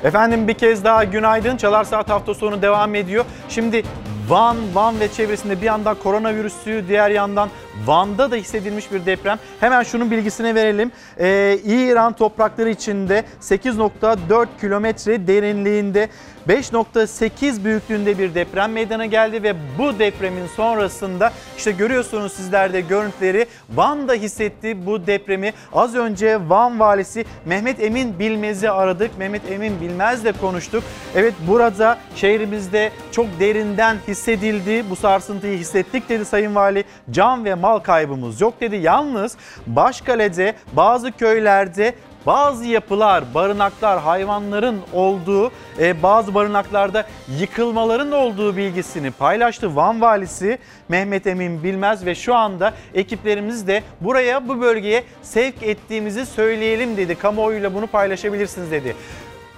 [0.03, 1.57] Efendim bir kez daha günaydın.
[1.57, 3.25] Çalar Saat hafta sonu devam ediyor.
[3.49, 3.83] Şimdi
[4.27, 7.49] Van, Van ve çevresinde bir yandan koronavirüsü, diğer yandan
[7.85, 9.39] Van'da da hissedilmiş bir deprem.
[9.59, 10.91] Hemen şunun bilgisini verelim.
[11.19, 16.09] Ee, İran toprakları içinde 8.4 kilometre derinliğinde
[16.47, 23.45] 5.8 büyüklüğünde bir deprem meydana geldi ve bu depremin sonrasında işte görüyorsunuz sizler de görüntüleri
[23.75, 25.53] Van'da hissetti bu depremi.
[25.73, 29.17] Az önce Van valisi Mehmet Emin Bilmez'i aradık.
[29.17, 30.83] Mehmet Emin Bilmez'le konuştuk.
[31.15, 34.89] Evet burada şehrimizde çok derinden hissedildi.
[34.89, 36.83] Bu sarsıntıyı hissettik dedi Sayın Vali.
[37.11, 38.75] Can ve mal kaybımız yok dedi.
[38.75, 39.37] Yalnız
[39.67, 41.95] Başkale'de bazı köylerde
[42.25, 47.05] bazı yapılar, barınaklar, hayvanların olduğu, e, bazı barınaklarda
[47.39, 50.57] yıkılmaların olduğu bilgisini paylaştı Van valisi
[50.89, 57.15] Mehmet Emin Bilmez ve şu anda ekiplerimiz de buraya bu bölgeye sevk ettiğimizi söyleyelim dedi.
[57.15, 58.95] Kamuoyuyla bunu paylaşabilirsiniz dedi.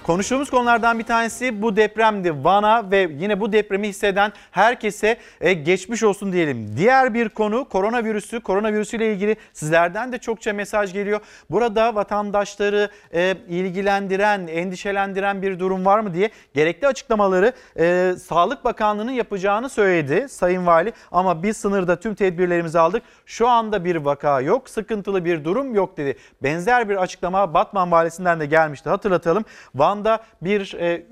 [0.06, 2.44] Konuştuğumuz konulardan bir tanesi bu depremdi.
[2.44, 6.76] Van'a ve yine bu depremi hisseden herkese e, geçmiş olsun diyelim.
[6.76, 8.40] Diğer bir konu koronavirüsü.
[8.40, 11.20] Koronavirüsüyle ilgili sizlerden de çokça mesaj geliyor.
[11.50, 19.12] Burada vatandaşları e, ilgilendiren, endişelendiren bir durum var mı diye gerekli açıklamaları e, Sağlık Bakanlığı'nın
[19.12, 20.92] yapacağını söyledi Sayın Vali.
[21.12, 23.02] Ama biz sınırda tüm tedbirlerimizi aldık.
[23.26, 26.16] Şu anda bir vaka yok, sıkıntılı bir durum yok dedi.
[26.42, 29.44] Benzer bir açıklama Batman Valisi'nden de gelmişti hatırlatalım.
[29.74, 30.60] Van Van'da bir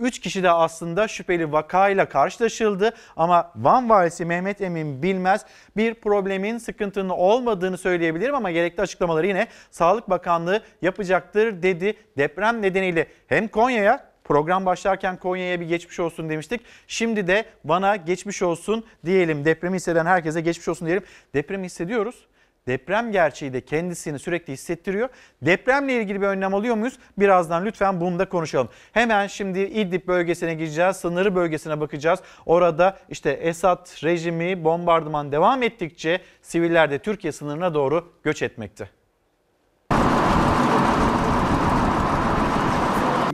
[0.00, 5.94] 3 e, kişi de aslında şüpheli vakayla karşılaşıldı ama Van valisi Mehmet Emin Bilmez bir
[5.94, 11.94] problemin sıkıntının olmadığını söyleyebilirim ama gerekli açıklamaları yine Sağlık Bakanlığı yapacaktır dedi.
[12.18, 16.60] Deprem nedeniyle hem Konya'ya Program başlarken Konya'ya bir geçmiş olsun demiştik.
[16.86, 19.44] Şimdi de Van'a geçmiş olsun diyelim.
[19.44, 21.04] Depremi hisseden herkese geçmiş olsun diyelim.
[21.34, 22.26] Depremi hissediyoruz
[22.68, 25.08] deprem gerçeği de kendisini sürekli hissettiriyor.
[25.42, 26.98] Depremle ilgili bir önlem alıyor muyuz?
[27.18, 28.68] Birazdan lütfen bunu da konuşalım.
[28.92, 30.96] Hemen şimdi İdlib bölgesine gideceğiz.
[30.96, 32.20] Sınırı bölgesine bakacağız.
[32.46, 38.88] Orada işte Esad rejimi bombardıman devam ettikçe siviller de Türkiye sınırına doğru göç etmekte.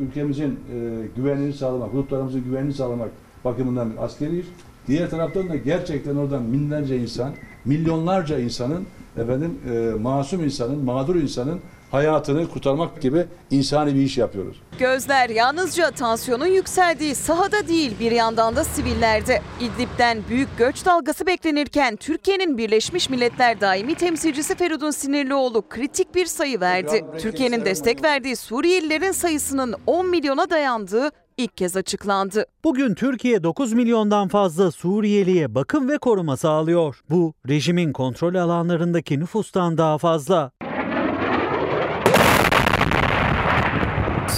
[0.01, 3.11] Ülkemizin e, güvenliğini sağlamak, hudutlarımızın güvenliğini sağlamak
[3.45, 4.43] bakımından askeri
[4.89, 7.33] Diğer taraftan da gerçekten oradan binlerce insan,
[7.65, 8.87] milyonlarca insanın
[9.17, 14.63] efendim e, masum insanın, mağdur insanın hayatını kurtarmak gibi insani bir iş yapıyoruz.
[14.79, 19.43] Gözler yalnızca tansiyonun yükseldiği sahada değil bir yandan da sivillerde.
[19.61, 26.61] İdlib'den büyük göç dalgası beklenirken Türkiye'nin Birleşmiş Milletler daimi temsilcisi Feridun Sinirlioğlu kritik bir sayı
[26.61, 27.05] verdi.
[27.19, 31.11] Türkiye'nin destek verdiği Suriyelilerin sayısının 10 milyona dayandığı
[31.41, 32.45] ilk kez açıklandı.
[32.65, 37.03] Bugün Türkiye 9 milyondan fazla Suriyeliye bakım ve koruma sağlıyor.
[37.11, 40.51] Bu rejimin kontrol alanlarındaki nüfustan daha fazla.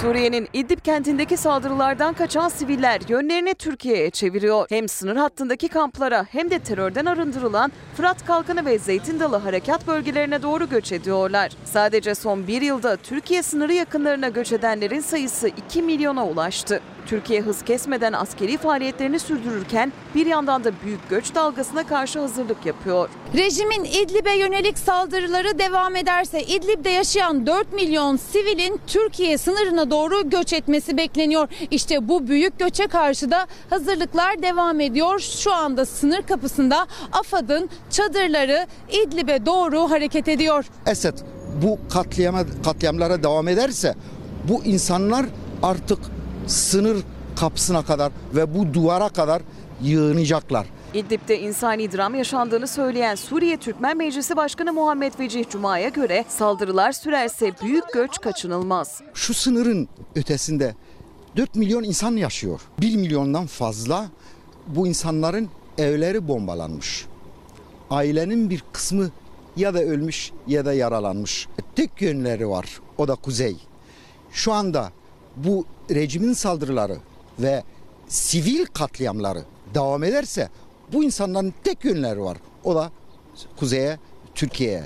[0.03, 4.67] Suriye'nin İdlib kentindeki saldırılardan kaçan siviller yönlerini Türkiye'ye çeviriyor.
[4.69, 10.43] Hem sınır hattındaki kamplara hem de terörden arındırılan Fırat Kalkanı ve Zeytin Dalı harekat bölgelerine
[10.43, 11.53] doğru göç ediyorlar.
[11.65, 16.81] Sadece son bir yılda Türkiye sınırı yakınlarına göç edenlerin sayısı 2 milyona ulaştı.
[17.07, 23.09] Türkiye hız kesmeden askeri faaliyetlerini sürdürürken bir yandan da büyük göç dalgasına karşı hazırlık yapıyor.
[23.35, 30.53] Rejimin İdlib'e yönelik saldırıları devam ederse İdlib'de yaşayan 4 milyon sivilin Türkiye sınırına doğru göç
[30.53, 31.49] etmesi bekleniyor.
[31.71, 35.19] İşte bu büyük göçe karşı da hazırlıklar devam ediyor.
[35.21, 40.65] Şu anda sınır kapısında AFAD'ın çadırları İdlib'e doğru hareket ediyor.
[40.87, 41.19] Esed
[41.63, 43.95] bu katliama, katliamlara devam ederse
[44.49, 45.27] bu insanlar
[45.63, 45.99] artık
[46.47, 46.97] sınır
[47.37, 49.43] kapısına kadar ve bu duvara kadar
[49.83, 50.67] yığınacaklar.
[50.95, 57.53] İdlib'de insani dram yaşandığını söyleyen Suriye Türkmen Meclisi Başkanı Muhammed Vecih Cuma'ya göre saldırılar sürerse
[57.63, 59.01] büyük göç kaçınılmaz.
[59.15, 60.75] Şu sınırın ötesinde
[61.37, 62.61] 4 milyon insan yaşıyor.
[62.81, 64.07] 1 milyondan fazla
[64.67, 67.07] bu insanların evleri bombalanmış.
[67.91, 69.11] Ailenin bir kısmı
[69.57, 71.49] ya da ölmüş ya da yaralanmış.
[71.77, 73.57] Tek yönleri var o da kuzey.
[74.33, 74.93] Şu anda
[75.37, 76.97] bu rejimin saldırıları
[77.39, 77.63] ve
[78.09, 79.43] sivil katliamları
[79.75, 80.49] devam ederse
[80.93, 82.39] bu insanların tek yönleri var.
[82.65, 82.91] O da
[83.57, 83.99] kuzeye,
[84.35, 84.83] Türkiye'ye.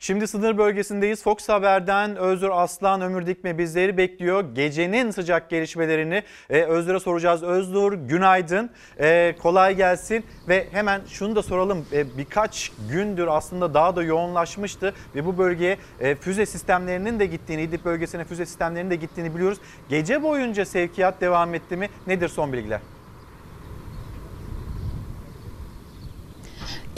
[0.00, 1.22] Şimdi sınır bölgesindeyiz.
[1.22, 4.54] Fox Haber'den Özgür Aslan, Ömür Dikme bizleri bekliyor.
[4.54, 7.42] Gecenin sıcak gelişmelerini e, Özgür'e soracağız.
[7.42, 8.70] Özgür günaydın,
[9.00, 11.86] e, kolay gelsin ve hemen şunu da soralım.
[11.92, 17.62] E, birkaç gündür aslında daha da yoğunlaşmıştı ve bu bölgeye e, füze sistemlerinin de gittiğini,
[17.62, 19.58] İdlib bölgesine füze sistemlerinin de gittiğini biliyoruz.
[19.88, 21.88] Gece boyunca sevkiyat devam etti mi?
[22.06, 22.80] Nedir son bilgiler?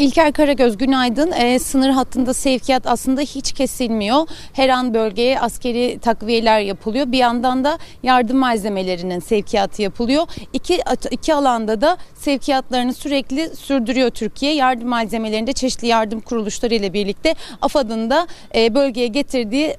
[0.00, 1.32] İlker Karagöz günaydın.
[1.32, 4.28] Ee, sınır hattında sevkiyat aslında hiç kesilmiyor.
[4.52, 7.12] Her an bölgeye askeri takviyeler yapılıyor.
[7.12, 10.26] Bir yandan da yardım malzemelerinin sevkiyatı yapılıyor.
[10.52, 10.80] İki,
[11.10, 14.54] iki alanda da sevkiyatlarını sürekli sürdürüyor Türkiye.
[14.54, 19.76] Yardım malzemelerinde çeşitli yardım kuruluşları ile birlikte AFAD'ın da e, bölgeye getirdiği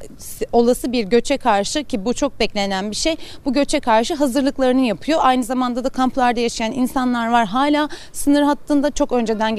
[0.52, 3.16] olası bir göçe karşı ki bu çok beklenen bir şey.
[3.46, 5.20] Bu göçe karşı hazırlıklarını yapıyor.
[5.22, 7.46] Aynı zamanda da kamplarda yaşayan insanlar var.
[7.46, 9.56] Hala sınır hattında çok önceden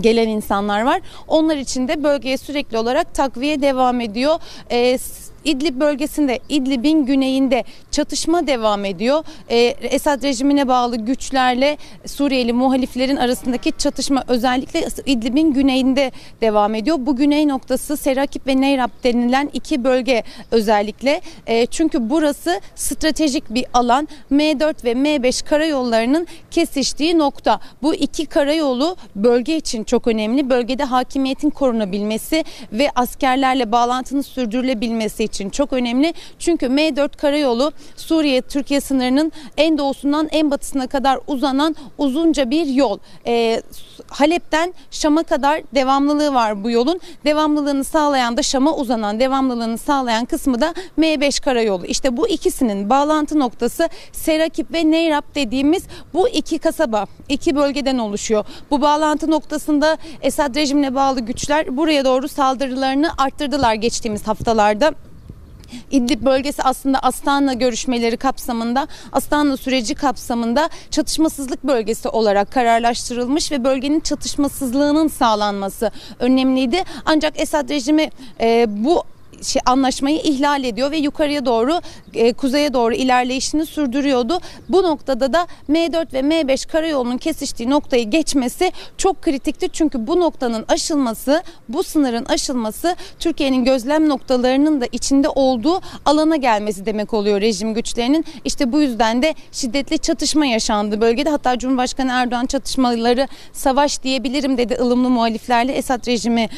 [0.00, 1.00] gelen insanlar var.
[1.28, 4.40] Onlar için de bölgeye sürekli olarak takviye devam ediyor.
[4.70, 4.98] Ee,
[5.44, 9.24] İdlib bölgesinde, İdlib'in güneyinde çatışma devam ediyor.
[9.50, 11.76] Ee, Esad rejimine bağlı güçlerle
[12.06, 16.96] Suriyeli muhaliflerin arasındaki çatışma özellikle İdlib'in güneyinde devam ediyor.
[17.00, 21.20] Bu güney noktası Serakip ve Neyrab denilen iki bölge özellikle.
[21.46, 24.08] E, çünkü burası stratejik bir alan.
[24.32, 27.60] M4 ve M5 karayollarının kesiştiği nokta.
[27.82, 30.50] Bu iki karayolu bölge için çok önemli.
[30.50, 36.14] Bölgede hakimiyetin korunabilmesi ve askerlerle bağlantının sürdürülebilmesi için çok önemli.
[36.38, 42.98] Çünkü M4 karayolu Suriye-Türkiye sınırının en doğusundan en batısına kadar uzanan uzunca bir yol.
[43.26, 43.62] E,
[44.08, 47.00] Halep'ten Şam'a kadar devamlılığı var bu yolun.
[47.24, 51.86] Devamlılığını sağlayan da Şam'a uzanan devamlılığını sağlayan kısmı da M5 karayolu.
[51.86, 55.82] İşte bu ikisinin bağlantı noktası Serakip ve Neyrap dediğimiz
[56.14, 58.44] bu iki kasaba, iki bölgeden oluşuyor.
[58.70, 64.94] Bu bağlantı noktasında Esad rejimine bağlı güçler buraya doğru saldırılarını arttırdılar geçtiğimiz haftalarda.
[65.90, 74.00] İdlib bölgesi aslında Astana görüşmeleri kapsamında, Astana süreci kapsamında çatışmasızlık bölgesi olarak kararlaştırılmış ve bölgenin
[74.00, 76.84] çatışmasızlığının sağlanması önemliydi.
[77.04, 78.10] Ancak Esad rejimi
[78.40, 79.04] e, bu
[79.42, 81.80] şey, anlaşmayı ihlal ediyor ve yukarıya doğru
[82.14, 84.40] e, kuzeye doğru ilerleyişini sürdürüyordu.
[84.68, 89.68] Bu noktada da M4 ve M5 karayolunun kesiştiği noktayı geçmesi çok kritikti.
[89.72, 96.86] Çünkü bu noktanın aşılması, bu sınırın aşılması Türkiye'nin gözlem noktalarının da içinde olduğu alana gelmesi
[96.86, 98.24] demek oluyor rejim güçlerinin.
[98.44, 101.30] İşte bu yüzden de şiddetli çatışma yaşandı bölgede.
[101.30, 106.48] Hatta Cumhurbaşkanı Erdoğan çatışmaları savaş diyebilirim dedi ılımlı muhaliflerle Esad rejimi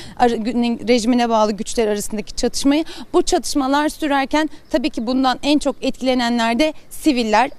[0.89, 2.85] rejimine bağlı güçler arasındaki çatışma çatışmayı.
[3.13, 7.51] Bu çatışmalar sürerken tabii ki bundan en çok etkilenenler de siviller.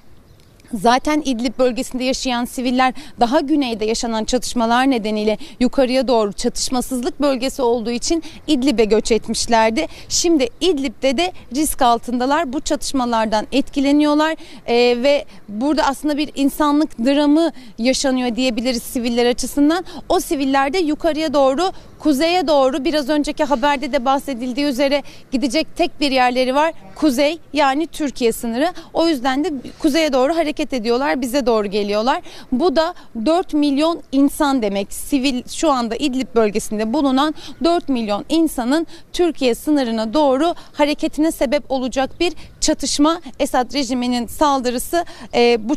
[0.74, 7.92] Zaten İdlib bölgesinde yaşayan siviller daha güneyde yaşanan çatışmalar nedeniyle yukarıya doğru çatışmasızlık bölgesi olduğu
[7.92, 9.88] için İdlib'e göç etmişlerdi.
[10.10, 12.54] Şimdi İdlib'de de risk altındalar.
[12.54, 14.36] Bu çatışmalardan etkileniyorlar
[14.68, 19.86] ee, ve burada aslında bir insanlık dramı yaşanıyor diyebiliriz siviller açısından.
[20.10, 26.00] O siviller de yukarıya doğru kuzeye doğru biraz önceki haberde de bahsedildiği üzere gidecek tek
[26.00, 26.74] bir yerleri var.
[26.96, 28.74] Kuzey yani Türkiye sınırı.
[28.94, 31.22] O yüzden de kuzeye doğru hareket ediyorlar.
[31.22, 32.22] Bize doğru geliyorlar.
[32.52, 32.94] Bu da
[33.26, 34.94] 4 milyon insan demek.
[34.94, 42.20] Sivil şu anda İdlib bölgesinde bulunan 4 milyon insanın Türkiye sınırına doğru hareketine sebep olacak
[42.20, 43.22] bir çatışma.
[43.40, 45.76] Esad rejiminin saldırısı e, bu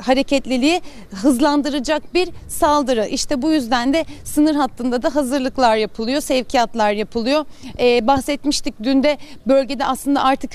[0.00, 3.06] hareketliliği hızlandıracak bir saldırı.
[3.06, 7.44] İşte bu yüzden de sınır hattında da hazırlık hazırlıklar yapılıyor, sevkiyatlar yapılıyor.
[7.78, 10.52] Ee, bahsetmiştik dün de bölgede aslında artık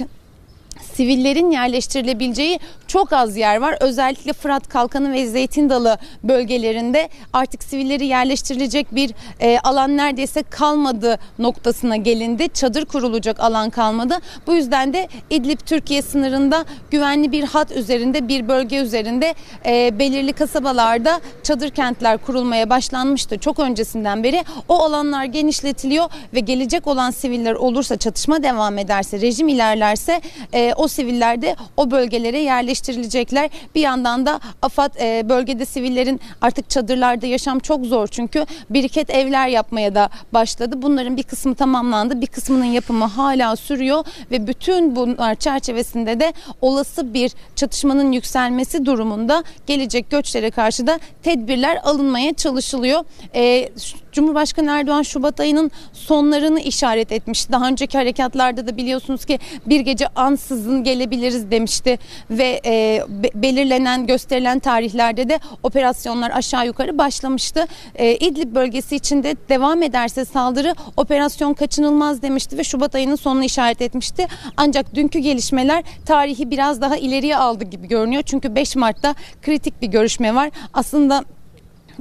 [0.94, 2.60] sivillerin yerleştirilebileceği
[2.94, 3.78] çok az yer var.
[3.80, 11.18] Özellikle Fırat Kalkanı ve Zeytin Dalı bölgelerinde artık sivilleri yerleştirilecek bir e, alan neredeyse kalmadı
[11.40, 12.50] noktasına gelindi.
[12.54, 14.18] Çadır kurulacak alan kalmadı.
[14.48, 19.36] Bu yüzden de İdlib Türkiye sınırında güvenli bir hat üzerinde bir bölge üzerinde
[19.66, 23.38] e, belirli kasabalarda çadır kentler kurulmaya başlanmıştı.
[23.38, 29.48] Çok öncesinden beri o alanlar genişletiliyor ve gelecek olan siviller olursa çatışma devam ederse rejim
[29.48, 30.22] ilerlerse
[30.54, 32.40] e, o siviller de o bölgelere
[32.88, 33.50] yerleştirilecekler.
[33.76, 39.48] Bir yandan da AFAD e, bölgede sivillerin artık çadırlarda yaşam çok zor çünkü biriket evler
[39.48, 40.76] yapmaya da başladı.
[40.82, 42.22] Bunların bir kısmı tamamlandı.
[42.22, 49.44] Bir kısmının yapımı hala sürüyor ve bütün bunlar çerçevesinde de olası bir çatışmanın yükselmesi durumunda
[49.68, 53.04] gelecek göçlere karşı da tedbirler alınmaya çalışılıyor.
[53.36, 53.70] E,
[54.14, 57.52] Cumhurbaşkanı Erdoğan Şubat ayının sonlarını işaret etmişti.
[57.52, 62.00] Daha önceki harekatlarda da biliyorsunuz ki bir gece ansızın gelebiliriz demişti
[62.30, 67.68] ve e, be- belirlenen gösterilen tarihlerde de operasyonlar aşağı yukarı başlamıştı.
[67.96, 73.82] E, İdlib bölgesi içinde devam ederse saldırı operasyon kaçınılmaz demişti ve Şubat ayının sonunu işaret
[73.82, 74.28] etmişti.
[74.58, 78.24] Ancak dünkü gelişmeler tarihi biraz daha ileriye aldı gibi görünüyor.
[78.26, 80.50] Çünkü 5 Mart'ta kritik bir görüşme var.
[80.74, 81.24] Aslında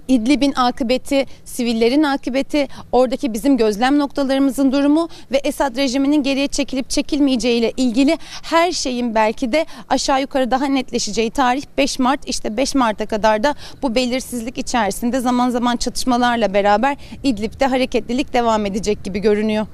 [0.08, 7.58] İdlib'in akıbeti, sivillerin akıbeti, oradaki bizim gözlem noktalarımızın durumu ve Esad rejiminin geriye çekilip çekilmeyeceği
[7.58, 12.28] ile ilgili her şeyin belki de aşağı yukarı daha netleşeceği tarih 5 Mart.
[12.28, 18.66] İşte 5 Mart'a kadar da bu belirsizlik içerisinde zaman zaman çatışmalarla beraber İdlib'de hareketlilik devam
[18.66, 19.66] edecek gibi görünüyor.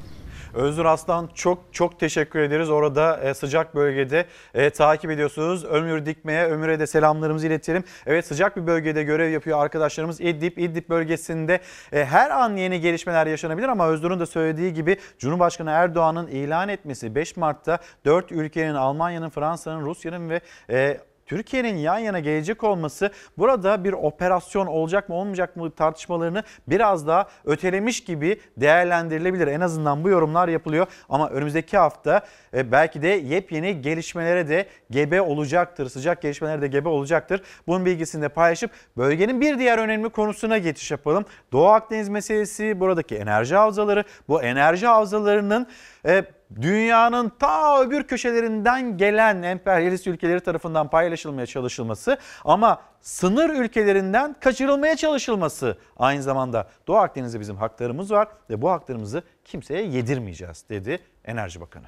[0.55, 2.71] Özgür Aslan çok çok teşekkür ederiz.
[2.71, 5.65] Orada e, sıcak bölgede e, takip ediyorsunuz.
[5.65, 7.85] Ömür Dikme'ye, Ömür'e de selamlarımızı iletelim.
[8.07, 10.21] Evet sıcak bir bölgede görev yapıyor arkadaşlarımız.
[10.21, 11.61] İdlib, İdlib bölgesinde
[11.93, 17.15] e, her an yeni gelişmeler yaşanabilir ama Özgür'ün de söylediği gibi Cumhurbaşkanı Erdoğan'ın ilan etmesi
[17.15, 20.41] 5 Mart'ta 4 ülkenin Almanya'nın, Fransa'nın, Rusya'nın ve
[20.71, 27.07] e, Türkiye'nin yan yana gelecek olması burada bir operasyon olacak mı olmayacak mı tartışmalarını biraz
[27.07, 29.47] daha ötelemiş gibi değerlendirilebilir.
[29.47, 32.21] En azından bu yorumlar yapılıyor ama önümüzdeki hafta
[32.55, 35.89] e, belki de yepyeni gelişmelere de gebe olacaktır.
[35.89, 37.43] Sıcak gelişmelere de gebe olacaktır.
[37.67, 41.25] Bunun bilgisini de paylaşıp bölgenin bir diğer önemli konusuna geçiş yapalım.
[41.53, 45.67] Doğu Akdeniz meselesi, buradaki enerji havzaları, bu enerji havzalarının
[46.07, 46.25] e,
[46.61, 55.79] dünyanın ta öbür köşelerinden gelen emperyalist ülkeleri tarafından paylaşılmaya çalışılması ama sınır ülkelerinden kaçırılmaya çalışılması
[55.97, 61.87] aynı zamanda Doğu Akdeniz'de bizim haklarımız var ve bu haklarımızı kimseye yedirmeyeceğiz dedi Enerji Bakanı.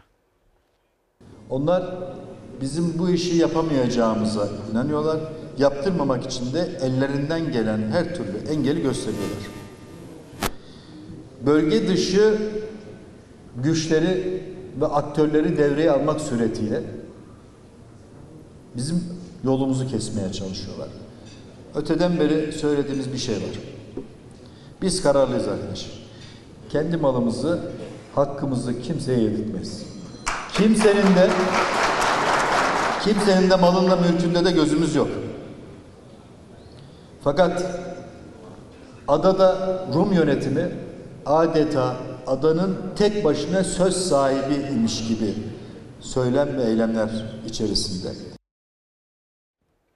[1.50, 1.82] Onlar
[2.60, 5.20] bizim bu işi yapamayacağımıza inanıyorlar.
[5.58, 9.38] Yaptırmamak için de ellerinden gelen her türlü engeli gösteriyorlar.
[11.46, 12.38] Bölge dışı
[13.62, 14.42] güçleri
[14.80, 16.82] ve aktörleri devreye almak suretiyle
[18.76, 19.04] bizim
[19.44, 20.88] yolumuzu kesmeye çalışıyorlar.
[21.74, 23.58] Öteden beri söylediğimiz bir şey var.
[24.82, 25.92] Biz kararlıyız arkadaşlar.
[26.68, 27.60] Kendi malımızı,
[28.14, 29.82] hakkımızı kimseye yedirtmeyiz.
[30.52, 31.30] Kimsenin de
[33.04, 35.08] kimsenin de malında mülkünde de gözümüz yok.
[37.24, 37.64] Fakat
[39.08, 40.68] adada Rum yönetimi
[41.26, 41.96] adeta
[42.30, 45.34] adanın tek başına söz sahibi imiş gibi
[46.00, 47.08] söylem ve eylemler
[47.46, 48.08] içerisinde.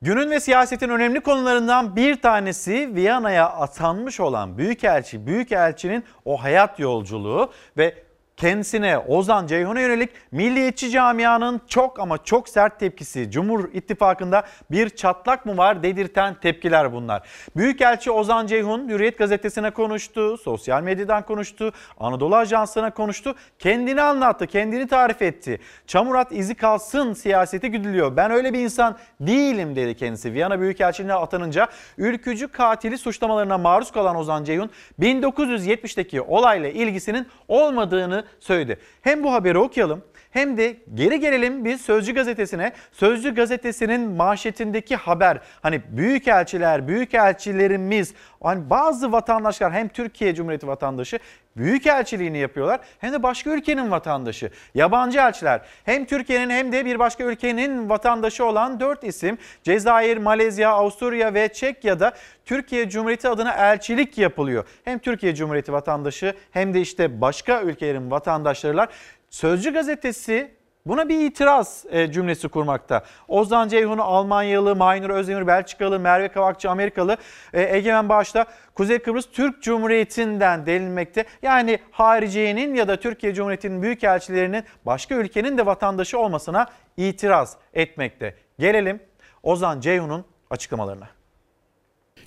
[0.03, 7.53] Günün ve siyasetin önemli konularından bir tanesi Viyana'ya atanmış olan Büyükelçi, Büyükelçinin o hayat yolculuğu
[7.77, 8.05] ve
[8.37, 13.31] kendisine Ozan Ceyhun'a yönelik milliyetçi camianın çok ama çok sert tepkisi.
[13.31, 17.23] Cumhur İttifakı'nda bir çatlak mı var dedirten tepkiler bunlar.
[17.57, 23.35] Büyükelçi Ozan Ceyhun Hürriyet gazetesine konuştu, sosyal medyadan konuştu, Anadolu Ajansı'na konuştu.
[23.59, 25.61] Kendini anlattı, kendini tarif etti.
[25.87, 28.17] Çamurat izi kalsın siyaseti güdülüyor.
[28.17, 30.33] Ben öyle bir insan değilim dedi kendisi.
[30.33, 31.69] Viyana Büyükelçiliğine atanınca
[31.99, 34.71] ülkücü katili suçlamalarına maruz kalan Ozan Ceyhun
[35.01, 38.79] 1970'teki olayla ilgisinin olmadığını söyledi.
[39.03, 40.03] Hem bu haberi okuyalım
[40.35, 42.73] hem de geri gelelim biz Sözcü gazetesine.
[42.93, 51.19] Sözcü gazetesinin manşetindeki haber hani büyükelçiler, büyükelçilerimiz hani bazı vatandaşlar hem Türkiye Cumhuriyeti vatandaşı
[51.57, 54.51] büyükelçiliğini yapıyorlar hem de başka ülkenin vatandaşı.
[54.75, 60.71] Yabancı elçiler hem Türkiye'nin hem de bir başka ülkenin vatandaşı olan 4 isim Cezayir, Malezya,
[60.71, 62.13] Avusturya ve Çekya'da
[62.45, 64.65] Türkiye Cumhuriyeti adına elçilik yapılıyor.
[64.85, 68.89] Hem Türkiye Cumhuriyeti vatandaşı hem de işte başka ülkelerin vatandaşlarılar.
[69.35, 70.55] Sözcü gazetesi
[70.87, 73.05] Buna bir itiraz e, cümlesi kurmakta.
[73.29, 77.17] Ozan Ceyhun'u Almanyalı, Maynur Özdemir Belçikalı, Merve Kavakçı Amerikalı,
[77.53, 81.25] e, Egemen Bağış'ta Kuzey Kıbrıs Türk Cumhuriyeti'nden denilmekte.
[81.43, 86.67] Yani hariciyenin ya da Türkiye Cumhuriyeti'nin büyükelçilerinin başka ülkenin de vatandaşı olmasına
[86.97, 88.35] itiraz etmekte.
[88.59, 89.01] Gelelim
[89.43, 91.09] Ozan Ceyhun'un açıklamalarına.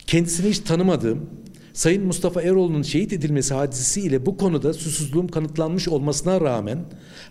[0.07, 1.29] Kendisini hiç tanımadığım
[1.77, 6.79] Sayın Mustafa Eroğlu'nun şehit edilmesi hadisesiyle bu konuda susuzluğum kanıtlanmış olmasına rağmen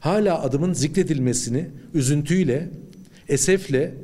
[0.01, 2.71] hala adımın zikredilmesini üzüntüyle,
[3.29, 3.95] esefle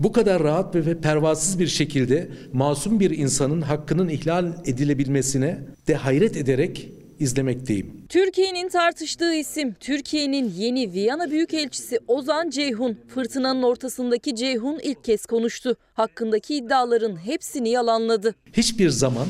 [0.00, 6.36] bu kadar rahat ve pervasız bir şekilde masum bir insanın hakkının ihlal edilebilmesine de hayret
[6.36, 6.88] ederek
[7.20, 7.92] izlemekteyim.
[8.08, 12.98] Türkiye'nin tartıştığı isim Türkiye'nin yeni Viyana Büyükelçisi Ozan Ceyhun.
[13.08, 15.76] Fırtınanın ortasındaki Ceyhun ilk kez konuştu.
[15.94, 18.34] Hakkındaki iddiaların hepsini yalanladı.
[18.52, 19.26] Hiçbir zaman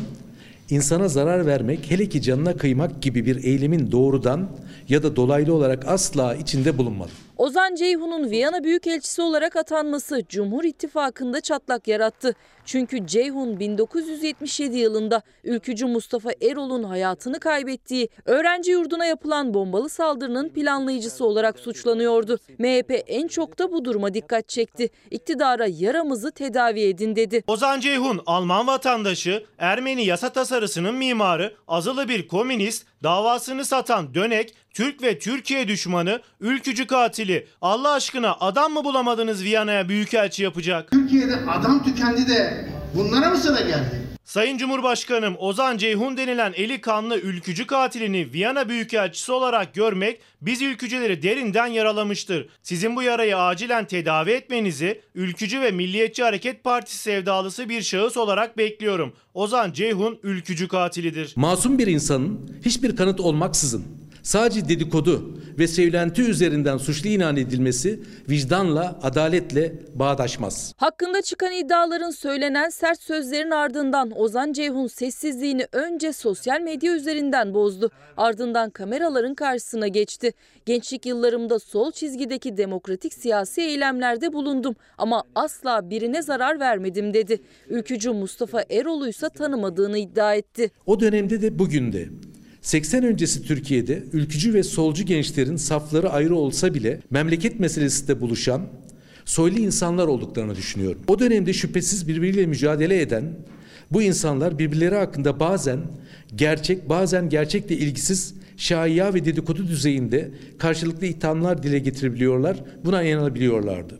[0.71, 4.51] insana zarar vermek, hele ki canına kıymak gibi bir eylemin doğrudan
[4.89, 7.15] ya da dolaylı olarak asla içinde bulunmadım.
[7.41, 12.35] Ozan Ceyhun'un Viyana Büyükelçisi olarak atanması Cumhur İttifakı'nda çatlak yarattı.
[12.65, 21.25] Çünkü Ceyhun 1977 yılında ülkücü Mustafa Erol'un hayatını kaybettiği öğrenci yurduna yapılan bombalı saldırının planlayıcısı
[21.25, 22.39] olarak suçlanıyordu.
[22.59, 24.91] MHP en çok da bu duruma dikkat çekti.
[25.11, 27.45] İktidara yaramızı tedavi edin dedi.
[27.47, 35.03] Ozan Ceyhun Alman vatandaşı, Ermeni yasa tasarısının mimarı, azılı bir komünist, davasını satan dönek, Türk
[35.03, 37.47] ve Türkiye düşmanı, ülkücü katili.
[37.63, 40.91] Allah aşkına adam mı bulamadınız Viyana'ya büyükelçi yapacak?
[40.91, 44.11] Türkiye'de adam tükendi de bunlara mı sıra geldi?
[44.25, 51.23] Sayın Cumhurbaşkanım Ozan Ceyhun denilen eli kanlı ülkücü katilini Viyana Büyükelçisi olarak görmek biz ülkücüleri
[51.23, 52.49] derinden yaralamıştır.
[52.63, 58.59] Sizin bu yarayı acilen tedavi etmenizi ülkücü ve Milliyetçi Hareket Partisi sevdalısı bir şahıs olarak
[58.59, 59.13] bekliyorum.
[59.35, 61.33] Ozan Ceyhun ülkücü katilidir.
[61.37, 63.85] Masum bir insanın hiçbir kanıt olmaksızın
[64.23, 68.01] sadece dedikodu ve söylenti üzerinden suçlu ilan edilmesi
[68.31, 70.75] vicdanla, adaletle bağdaşmaz.
[70.77, 77.91] Hakkında çıkan iddiaların söylenen sert sözlerin ardından Ozan Ceyhun sessizliğini önce sosyal medya üzerinden bozdu.
[78.17, 80.33] Ardından kameraların karşısına geçti.
[80.67, 87.41] Gençlik yıllarımda sol çizgideki demokratik siyasi eylemlerde bulundum ama asla birine zarar vermedim dedi.
[87.69, 90.71] Ülkücü Mustafa Erol'u ise tanımadığını iddia etti.
[90.87, 92.09] O dönemde de bugün de
[92.63, 98.63] 80 öncesi Türkiye'de ülkücü ve solcu gençlerin safları ayrı olsa bile memleket meselesinde buluşan
[99.25, 101.03] soylu insanlar olduklarını düşünüyorum.
[101.09, 103.25] O dönemde şüphesiz birbiriyle mücadele eden
[103.91, 105.79] bu insanlar birbirleri hakkında bazen
[106.37, 112.57] gerçek bazen gerçekle ilgisiz şaiya ve dedikodu düzeyinde karşılıklı ithamlar dile getirebiliyorlar.
[112.85, 113.99] Buna inanabiliyorlardı.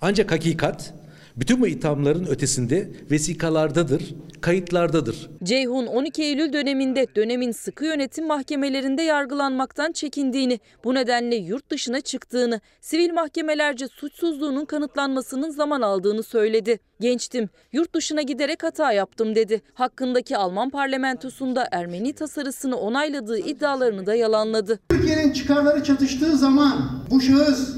[0.00, 0.94] Ancak hakikat
[1.36, 5.30] bütün bu ithamların ötesinde vesikalardadır, kayıtlardadır.
[5.44, 12.60] Ceyhun 12 Eylül döneminde dönemin sıkı yönetim mahkemelerinde yargılanmaktan çekindiğini, bu nedenle yurt dışına çıktığını,
[12.80, 16.78] sivil mahkemelerce suçsuzluğunun kanıtlanmasının zaman aldığını söyledi.
[17.00, 19.62] Gençtim, yurt dışına giderek hata yaptım dedi.
[19.74, 24.80] Hakkındaki Alman parlamentosunda Ermeni tasarısını onayladığı iddialarını da yalanladı.
[24.88, 27.76] Türkiye'nin çıkarları çatıştığı zaman bu şahıs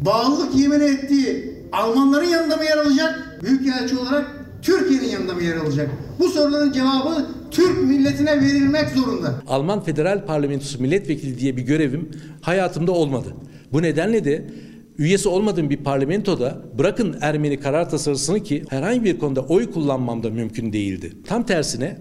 [0.00, 3.38] bağlılık yemin ettiği Almanların yanında mı yer alacak?
[3.42, 4.26] Büyükelçi olarak
[4.62, 5.90] Türkiye'nin yanında mı yer alacak?
[6.18, 9.34] Bu soruların cevabı Türk milletine verilmek zorunda.
[9.48, 12.10] Alman Federal Parlamentosu milletvekili diye bir görevim
[12.40, 13.34] hayatımda olmadı.
[13.72, 14.50] Bu nedenle de
[14.98, 20.30] üyesi olmadığım bir parlamentoda bırakın Ermeni karar tasarısını ki herhangi bir konuda oy kullanmam da
[20.30, 21.12] mümkün değildi.
[21.26, 21.98] Tam tersine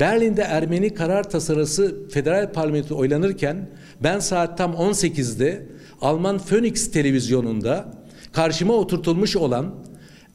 [0.00, 3.70] Berlin'de Ermeni karar tasarısı federal parlamento oylanırken
[4.02, 5.66] ben saat tam 18'de
[6.00, 7.97] Alman Phoenix televizyonunda
[8.38, 9.74] karşıma oturtulmuş olan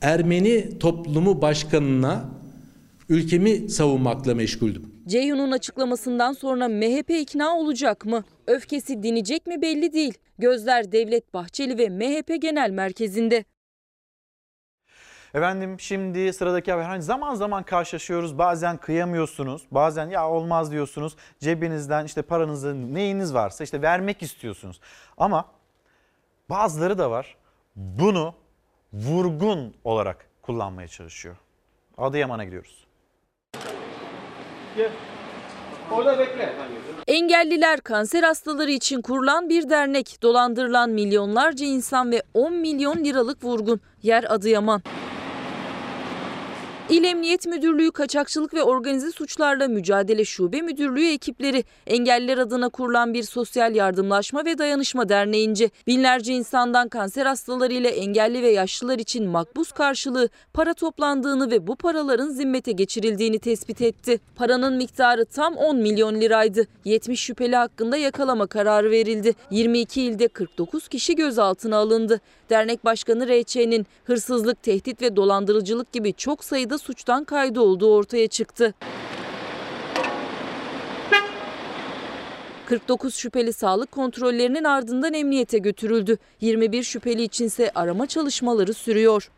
[0.01, 2.25] Ermeni toplumu başkanına
[3.09, 4.91] ülkemi savunmakla meşguldüm.
[5.07, 8.23] Ceyhun'un açıklamasından sonra MHP ikna olacak mı?
[8.47, 10.17] Öfkesi dinecek mi belli değil.
[10.39, 13.45] Gözler Devlet Bahçeli ve MHP Genel Merkezi'nde.
[15.33, 16.83] Efendim şimdi sıradaki haber.
[16.83, 18.37] Hani zaman zaman karşılaşıyoruz.
[18.37, 19.61] Bazen kıyamıyorsunuz.
[19.71, 21.15] Bazen ya olmaz diyorsunuz.
[21.39, 24.79] Cebinizden işte paranızı neyiniz varsa işte vermek istiyorsunuz.
[25.17, 25.45] Ama
[26.49, 27.35] bazıları da var.
[27.75, 28.33] Bunu
[28.93, 31.35] vurgun olarak kullanmaya çalışıyor.
[31.97, 32.87] Adıyaman'a gidiyoruz.
[34.77, 34.91] Gel.
[35.91, 36.53] Orada bekle.
[37.07, 40.17] Engelliler kanser hastaları için kurulan bir dernek.
[40.21, 43.81] Dolandırılan milyonlarca insan ve 10 milyon liralık vurgun.
[44.01, 44.81] Yer Adıyaman.
[46.89, 53.23] İl Emniyet Müdürlüğü Kaçakçılık ve Organize Suçlarla Mücadele Şube Müdürlüğü ekipleri engelliler adına kurulan bir
[53.23, 59.71] sosyal yardımlaşma ve dayanışma derneğince binlerce insandan kanser hastaları ile engelli ve yaşlılar için makbuz
[59.71, 64.19] karşılığı para toplandığını ve bu paraların zimmete geçirildiğini tespit etti.
[64.35, 66.67] Paranın miktarı tam 10 milyon liraydı.
[66.85, 69.33] 70 şüpheli hakkında yakalama kararı verildi.
[69.51, 72.21] 22 ilde 49 kişi gözaltına alındı.
[72.53, 78.73] Dernek Başkanı R.Ç.'nin hırsızlık, tehdit ve dolandırıcılık gibi çok sayıda suçtan kaydı olduğu ortaya çıktı.
[82.65, 86.17] 49 şüpheli sağlık kontrollerinin ardından emniyete götürüldü.
[86.41, 89.31] 21 şüpheli içinse arama çalışmaları sürüyor.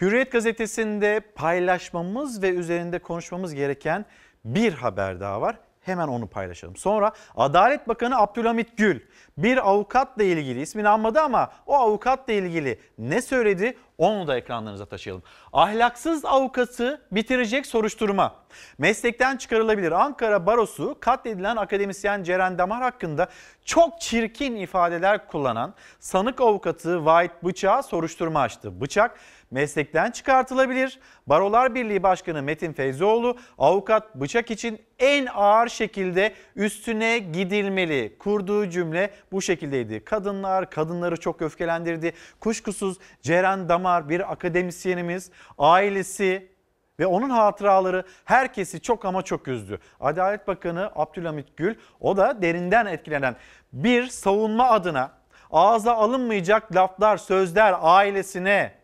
[0.00, 4.04] Hürriyet gazetesinde paylaşmamız ve üzerinde konuşmamız gereken
[4.44, 5.58] bir haber daha var.
[5.84, 6.76] Hemen onu paylaşalım.
[6.76, 9.00] Sonra Adalet Bakanı Abdülhamit Gül
[9.38, 15.22] bir avukatla ilgili ismini anmadı ama o avukatla ilgili ne söyledi Onu da ekranlarınıza taşıyalım.
[15.52, 18.34] Ahlaksız avukatı bitirecek soruşturma.
[18.78, 19.92] Meslekten çıkarılabilir.
[19.92, 23.28] Ankara Barosu katledilen akademisyen Ceren Damar hakkında
[23.64, 28.80] çok çirkin ifadeler kullanan sanık avukatı Vahit Bıçak'a soruşturma açtı.
[28.80, 29.18] Bıçak
[29.50, 31.00] meslekten çıkartılabilir.
[31.26, 38.16] Barolar Birliği Başkanı Metin Feyzoğlu avukat bıçak için en ağır şekilde üstüne gidilmeli.
[38.18, 40.04] Kurduğu cümle bu şekildeydi.
[40.04, 42.12] Kadınlar kadınları çok öfkelendirdi.
[42.40, 46.54] Kuşkusuz Ceren Damar bir akademisyenimiz, ailesi
[47.00, 49.78] ve onun hatıraları herkesi çok ama çok üzdü.
[50.00, 53.36] Adalet Bakanı Abdülhamit Gül o da derinden etkilenen
[53.72, 55.10] bir savunma adına
[55.50, 58.83] ağza alınmayacak laflar, sözler ailesine,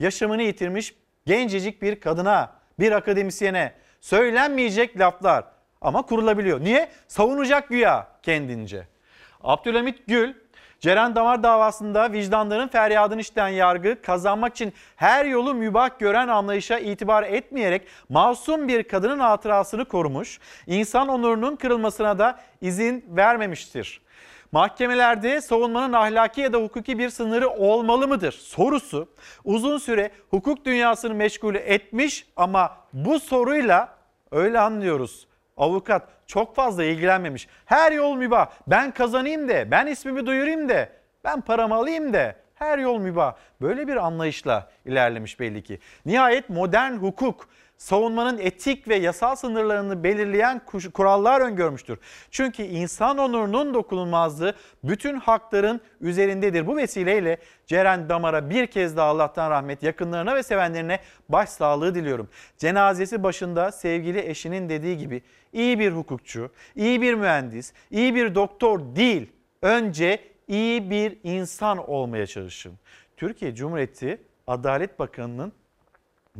[0.00, 0.94] yaşamını yitirmiş
[1.26, 5.44] gencecik bir kadına, bir akademisyene söylenmeyecek laflar
[5.80, 6.60] ama kurulabiliyor.
[6.60, 6.88] Niye?
[7.08, 8.86] Savunacak güya kendince.
[9.40, 10.34] Abdülhamit Gül,
[10.80, 17.22] Ceren Damar davasında vicdanların feryadını işten yargı kazanmak için her yolu mübah gören anlayışa itibar
[17.22, 24.00] etmeyerek masum bir kadının hatırasını korumuş, insan onurunun kırılmasına da izin vermemiştir.
[24.52, 29.08] Mahkemelerde savunmanın ahlaki ya da hukuki bir sınırı olmalı mıdır sorusu
[29.44, 33.94] uzun süre hukuk dünyasını meşgul etmiş ama bu soruyla
[34.30, 35.28] öyle anlıyoruz.
[35.56, 37.48] Avukat çok fazla ilgilenmemiş.
[37.64, 38.46] Her yol mübah.
[38.66, 40.92] Ben kazanayım de, ben ismimi duyurayım de,
[41.24, 42.36] ben paramı alayım de.
[42.54, 43.34] Her yol mübah.
[43.60, 45.78] Böyle bir anlayışla ilerlemiş belli ki.
[46.06, 47.48] Nihayet modern hukuk
[47.78, 50.60] savunmanın etik ve yasal sınırlarını belirleyen
[50.94, 51.98] kurallar öngörmüştür.
[52.30, 54.54] Çünkü insan onurunun dokunulmazlığı
[54.84, 56.66] bütün hakların üzerindedir.
[56.66, 62.28] Bu vesileyle Ceren Damar'a bir kez daha Allah'tan rahmet, yakınlarına ve sevenlerine başsağlığı diliyorum.
[62.56, 65.22] Cenazesi başında sevgili eşinin dediği gibi
[65.52, 72.26] iyi bir hukukçu, iyi bir mühendis, iyi bir doktor değil, önce iyi bir insan olmaya
[72.26, 72.72] çalışın.
[73.16, 75.52] Türkiye Cumhuriyeti Adalet Bakanı'nın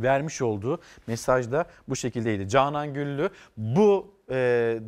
[0.02, 2.48] vermiş olduğu mesajda bu şekildeydi.
[2.48, 4.34] Canan Güllü bu e,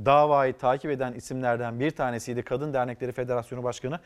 [0.04, 2.42] davayı takip eden isimlerden bir tanesiydi.
[2.42, 4.00] Kadın Dernekleri Federasyonu Başkanı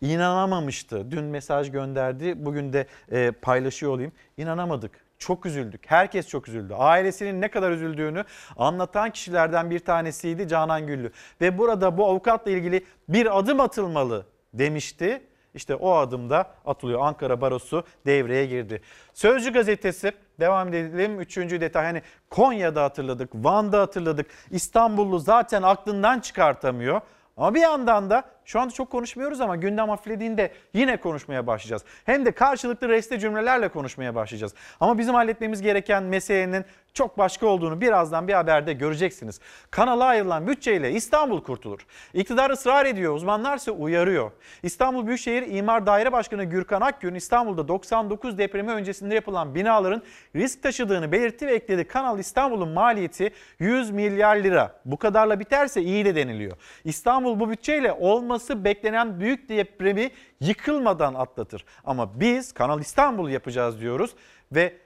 [0.00, 1.10] inanamamıştı.
[1.10, 2.44] Dün mesaj gönderdi.
[2.44, 4.12] Bugün de e, paylaşıyor olayım.
[4.36, 4.92] İnanamadık.
[5.18, 5.82] Çok üzüldük.
[5.86, 6.74] Herkes çok üzüldü.
[6.74, 8.24] Ailesinin ne kadar üzüldüğünü
[8.56, 11.12] anlatan kişilerden bir tanesiydi Canan Güllü.
[11.40, 15.22] Ve burada bu avukatla ilgili bir adım atılmalı demişti.
[15.54, 17.00] İşte o adımda atılıyor.
[17.00, 18.82] Ankara Barosu devreye girdi.
[19.14, 21.20] Sözcü gazetesi devam edelim.
[21.20, 24.26] Üçüncü detay hani Konya'da hatırladık, Van'da hatırladık.
[24.50, 27.00] İstanbullu zaten aklından çıkartamıyor.
[27.36, 31.84] Ama bir yandan da şu anda çok konuşmuyoruz ama gündem hafiflediğinde yine konuşmaya başlayacağız.
[32.04, 34.54] Hem de karşılıklı reste cümlelerle konuşmaya başlayacağız.
[34.80, 36.64] Ama bizim halletmemiz gereken meselenin
[36.94, 39.40] çok başka olduğunu birazdan bir haberde göreceksiniz.
[39.70, 41.86] Kanala ayrılan bütçeyle İstanbul kurtulur.
[42.14, 44.30] İktidar ısrar ediyor, uzmanlar ise uyarıyor.
[44.62, 50.02] İstanbul Büyükşehir İmar Daire Başkanı Gürkan Akgün İstanbul'da 99 depremi öncesinde yapılan binaların
[50.36, 51.84] risk taşıdığını belirtti ve ekledi.
[51.84, 54.80] Kanal İstanbul'un maliyeti 100 milyar lira.
[54.84, 56.56] Bu kadarla biterse iyi de deniliyor.
[56.84, 57.92] İstanbul bu bütçeyle
[58.32, 60.10] olması beklenen büyük depremi
[60.40, 61.64] yıkılmadan atlatır.
[61.84, 64.10] Ama biz Kanal İstanbul yapacağız diyoruz
[64.52, 64.76] ve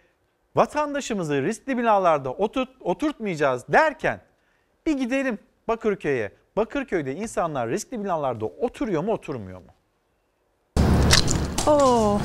[0.56, 4.20] vatandaşımızı riskli binalarda oturt, oturtmayacağız derken
[4.86, 5.38] bir gidelim
[5.68, 6.32] Bakırköy'e.
[6.56, 9.70] Bakırköy'de insanlar riskli binalarda oturuyor mu oturmuyor mu?
[11.66, 12.20] Oo.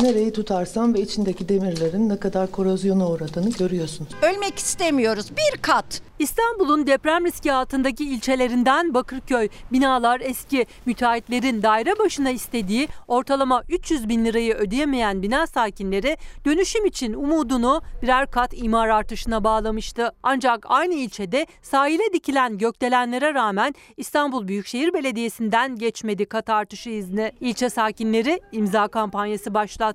[0.00, 4.08] Nereyi tutarsan ve içindeki demirlerin ne kadar korozyona uğradığını görüyorsun.
[4.22, 5.30] Ölmek istemiyoruz.
[5.30, 6.02] Bir kat.
[6.18, 9.48] İstanbul'un deprem riski altındaki ilçelerinden Bakırköy.
[9.72, 10.66] Binalar eski.
[10.86, 18.30] Müteahhitlerin daire başına istediği ortalama 300 bin lirayı ödeyemeyen bina sakinleri dönüşüm için umudunu birer
[18.30, 20.12] kat imar artışına bağlamıştı.
[20.22, 27.32] Ancak aynı ilçede sahile dikilen gökdelenlere rağmen İstanbul Büyükşehir Belediyesi'nden geçmedi kat artışı izni.
[27.40, 29.87] İlçe sakinleri imza kampanyası başlattı.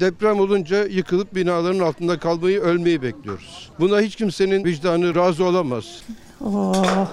[0.00, 3.70] Deprem olunca yıkılıp binaların altında kalmayı, ölmeyi bekliyoruz.
[3.80, 6.02] Buna hiç kimsenin vicdanı razı olamaz olamaz.
[6.44, 7.06] Oh.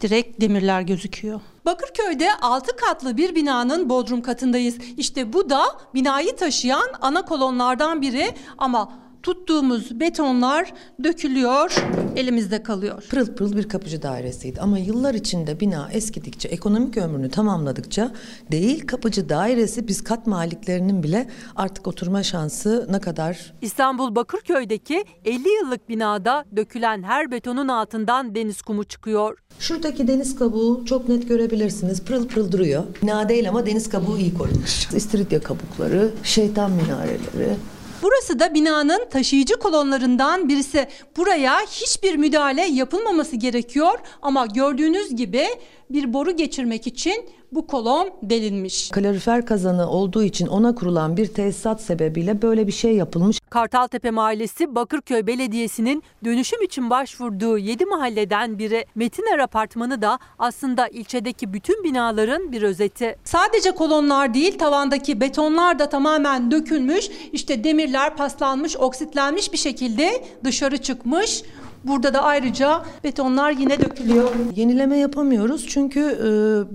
[0.00, 1.40] Direkt demirler gözüküyor.
[1.64, 4.78] Bakırköy'de 6 katlı bir binanın bodrum katındayız.
[4.96, 5.62] İşte bu da
[5.94, 8.92] binayı taşıyan ana kolonlardan biri ama
[9.22, 10.72] tuttuğumuz betonlar
[11.04, 11.74] dökülüyor,
[12.16, 13.04] elimizde kalıyor.
[13.10, 18.12] Pırıl pırıl bir kapıcı dairesiydi ama yıllar içinde bina eskidikçe, ekonomik ömrünü tamamladıkça
[18.52, 23.52] değil kapıcı dairesi biz kat maliklerinin bile artık oturma şansı ne kadar?
[23.62, 29.38] İstanbul Bakırköy'deki 50 yıllık binada dökülen her betonun altından deniz kumu çıkıyor.
[29.58, 32.04] Şuradaki deniz kabuğu çok net görebilirsiniz.
[32.04, 32.84] Pırıl pırıl duruyor.
[33.02, 34.88] Bina değil ama deniz kabuğu iyi korunmuş.
[34.94, 37.56] İstiridye kabukları, şeytan minareleri,
[38.02, 40.86] Burası da binanın taşıyıcı kolonlarından birisi.
[41.16, 45.46] Buraya hiçbir müdahale yapılmaması gerekiyor ama gördüğünüz gibi
[45.90, 48.88] bir boru geçirmek için bu kolon delinmiş.
[48.90, 53.40] Kalorifer kazanı olduğu için ona kurulan bir tesisat sebebiyle böyle bir şey yapılmış.
[53.50, 58.84] Kartaltepe Mahallesi Bakırköy Belediyesi'nin dönüşüm için başvurduğu 7 mahalleden biri.
[58.94, 63.16] Metiner Apartmanı da aslında ilçedeki bütün binaların bir özeti.
[63.24, 67.08] Sadece kolonlar değil tavandaki betonlar da tamamen dökülmüş.
[67.32, 71.42] İşte demirler paslanmış, oksitlenmiş bir şekilde dışarı çıkmış.
[71.84, 74.30] Burada da ayrıca betonlar yine dökülüyor.
[74.56, 76.28] Yenileme yapamıyoruz çünkü e,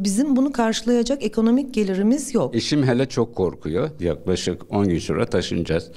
[0.03, 2.55] bizim bunu karşılayacak ekonomik gelirimiz yok.
[2.55, 3.89] Eşim hele çok korkuyor.
[3.99, 5.91] Yaklaşık 10 gün sonra taşınacağız.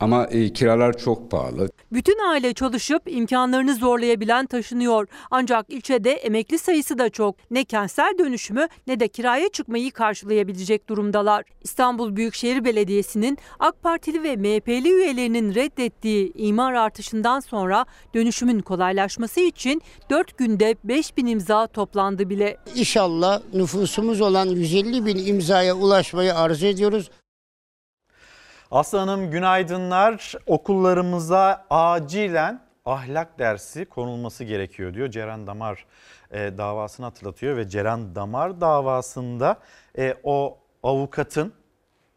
[0.00, 1.68] Ama e, kiralar çok pahalı.
[1.92, 5.08] Bütün aile çalışıp imkanlarını zorlayabilen taşınıyor.
[5.30, 7.36] Ancak ilçede emekli sayısı da çok.
[7.50, 11.44] Ne kentsel dönüşümü ne de kiraya çıkmayı karşılayabilecek durumdalar.
[11.62, 19.82] İstanbul Büyükşehir Belediyesi'nin AK Partili ve MHP'li üyelerinin reddettiği imar artışından sonra dönüşümün kolaylaşması için
[20.10, 22.56] 4 günde 5 bin imza toplandı bile.
[22.74, 27.10] İnşallah nüfusumuz olan 150 bin imzaya ulaşmayı arzu ediyoruz.
[28.70, 30.34] Aslı Hanım günaydınlar.
[30.46, 35.10] Okullarımıza acilen ahlak dersi konulması gerekiyor diyor.
[35.10, 35.86] Ceren Damar
[36.30, 39.56] e, davasını hatırlatıyor ve Ceren Damar davasında
[39.98, 41.52] e, o avukatın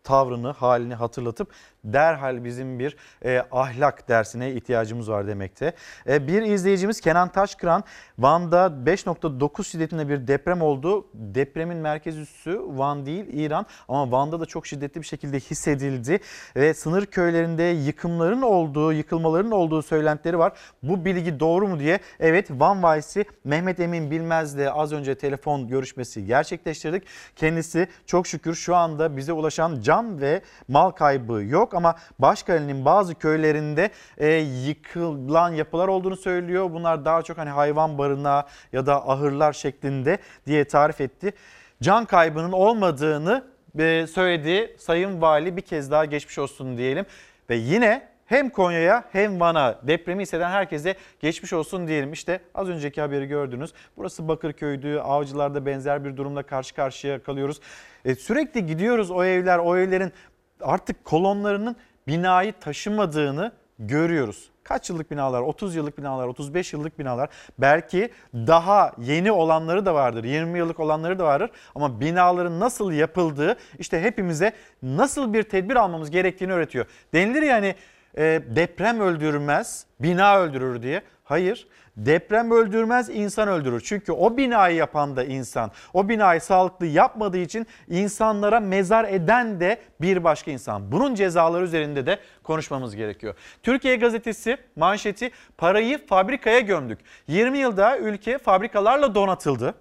[0.04, 1.54] tavrını, halini hatırlatıp
[1.84, 5.74] derhal bizim bir e, ahlak dersine ihtiyacımız var demekte.
[6.08, 7.84] E, bir izleyicimiz Kenan Taşkıran
[8.20, 11.08] Van'da 5.9 şiddetinde bir deprem oldu.
[11.14, 16.20] Depremin merkez üssü Van değil İran ama Van'da da çok şiddetli bir şekilde hissedildi
[16.56, 20.54] ve sınır köylerinde yıkımların olduğu, yıkılmaların olduğu söylentileri var.
[20.84, 26.26] Bu bilgi doğru mu diye evet Van valisi Mehmet Emin Bilmez'le az önce telefon görüşmesi
[26.26, 27.04] gerçekleştirdik.
[27.36, 33.16] Kendisi çok şükür şu anda bize ulaşan can ve mal kaybı yok ama Başkale'nin bazı
[33.16, 36.72] köylerinde e, yıkılan yapılar olduğunu söylüyor.
[36.72, 38.44] Bunlar daha çok hani hayvan barınağı
[38.74, 41.34] ya da ahırlar şeklinde diye tarif etti.
[41.82, 43.44] Can kaybının olmadığını
[43.80, 47.06] e, söyledi Sayın Vali bir kez daha geçmiş olsun diyelim.
[47.50, 52.14] Ve yine hem Konya'ya hem Van'a depremi hisseden herkese geçmiş olsun diyelim.
[52.14, 53.74] İşte az önceki haberi gördünüz.
[53.98, 55.00] Burası Bakırköy'dü.
[55.00, 57.60] Avcılar'da benzer bir durumla karşı karşıya kalıyoruz.
[58.06, 60.12] E, sürekli gidiyoruz o evler, o evlerin
[60.62, 61.76] artık kolonlarının
[62.08, 64.50] binayı taşımadığını görüyoruz.
[64.64, 65.42] Kaç yıllık binalar?
[65.42, 67.30] 30 yıllık binalar, 35 yıllık binalar.
[67.60, 70.24] Belki daha yeni olanları da vardır.
[70.24, 71.52] 20 yıllık olanları da vardır.
[71.76, 74.54] Ama binaların nasıl yapıldığı işte hepimize
[74.84, 76.86] nasıl bir tedbir almamız gerektiğini öğretiyor.
[77.14, 77.76] Denilir yani
[78.18, 81.02] e, deprem öldürmez, bina öldürür diye.
[81.24, 81.68] Hayır.
[82.06, 83.82] Deprem öldürmez, insan öldürür.
[83.86, 85.72] Çünkü o binayı yapan da insan.
[85.94, 90.92] O binayı sağlıklı yapmadığı için insanlara mezar eden de bir başka insan.
[90.92, 93.36] Bunun cezaları üzerinde de konuşmamız gerekiyor.
[93.64, 97.00] Türkiye Gazetesi manşeti parayı fabrikaya gömdük.
[97.28, 99.76] 20 yılda ülke fabrikalarla donatıldı.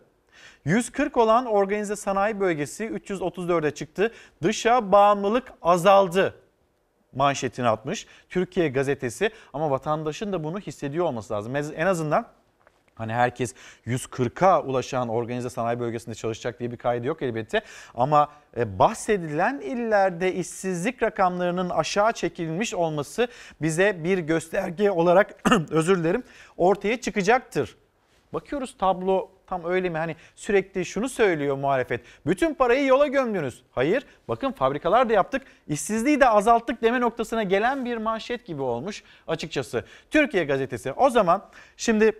[0.64, 4.12] 140 olan organize sanayi bölgesi 334'e çıktı.
[4.42, 6.34] Dışa bağımlılık azaldı
[7.18, 11.56] manşetini atmış Türkiye gazetesi ama vatandaşın da bunu hissediyor olması lazım.
[11.56, 12.26] En azından
[12.98, 13.54] Hani herkes
[13.86, 17.62] 140'a ulaşan organize sanayi bölgesinde çalışacak diye bir kaydı yok elbette.
[17.94, 23.28] Ama e, bahsedilen illerde işsizlik rakamlarının aşağı çekilmiş olması
[23.62, 26.22] bize bir gösterge olarak özür dilerim
[26.56, 27.76] ortaya çıkacaktır.
[28.32, 29.98] Bakıyoruz tablo tam öyle mi?
[29.98, 32.00] Hani sürekli şunu söylüyor muhalefet.
[32.26, 33.62] Bütün parayı yola gömdünüz.
[33.70, 35.42] Hayır bakın fabrikalar da yaptık.
[35.68, 39.84] işsizliği de azalttık deme noktasına gelen bir manşet gibi olmuş açıkçası.
[40.10, 42.12] Türkiye gazetesi o zaman şimdi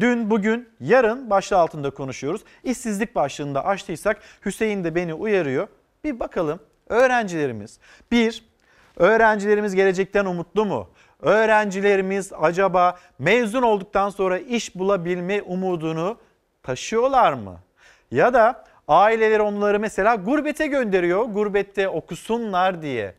[0.00, 2.42] dün bugün yarın başlığı altında konuşuyoruz.
[2.64, 5.68] İşsizlik başlığında açtıysak Hüseyin de beni uyarıyor.
[6.04, 7.78] Bir bakalım öğrencilerimiz
[8.10, 8.44] bir
[8.96, 10.90] öğrencilerimiz gelecekten umutlu mu?
[11.20, 16.18] Öğrencilerimiz acaba mezun olduktan sonra iş bulabilme umudunu
[16.64, 17.60] taşıyorlar mı?
[18.10, 21.24] Ya da aileler onları mesela gurbete gönderiyor.
[21.24, 23.14] Gurbette okusunlar diye.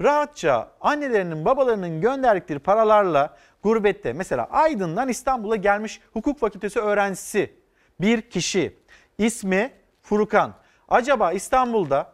[0.00, 7.54] Rahatça annelerinin babalarının gönderdikleri paralarla gurbette mesela Aydın'dan İstanbul'a gelmiş hukuk fakültesi öğrencisi
[8.00, 8.76] bir kişi
[9.18, 9.72] ismi
[10.02, 10.54] Furukan.
[10.88, 12.12] Acaba İstanbul'da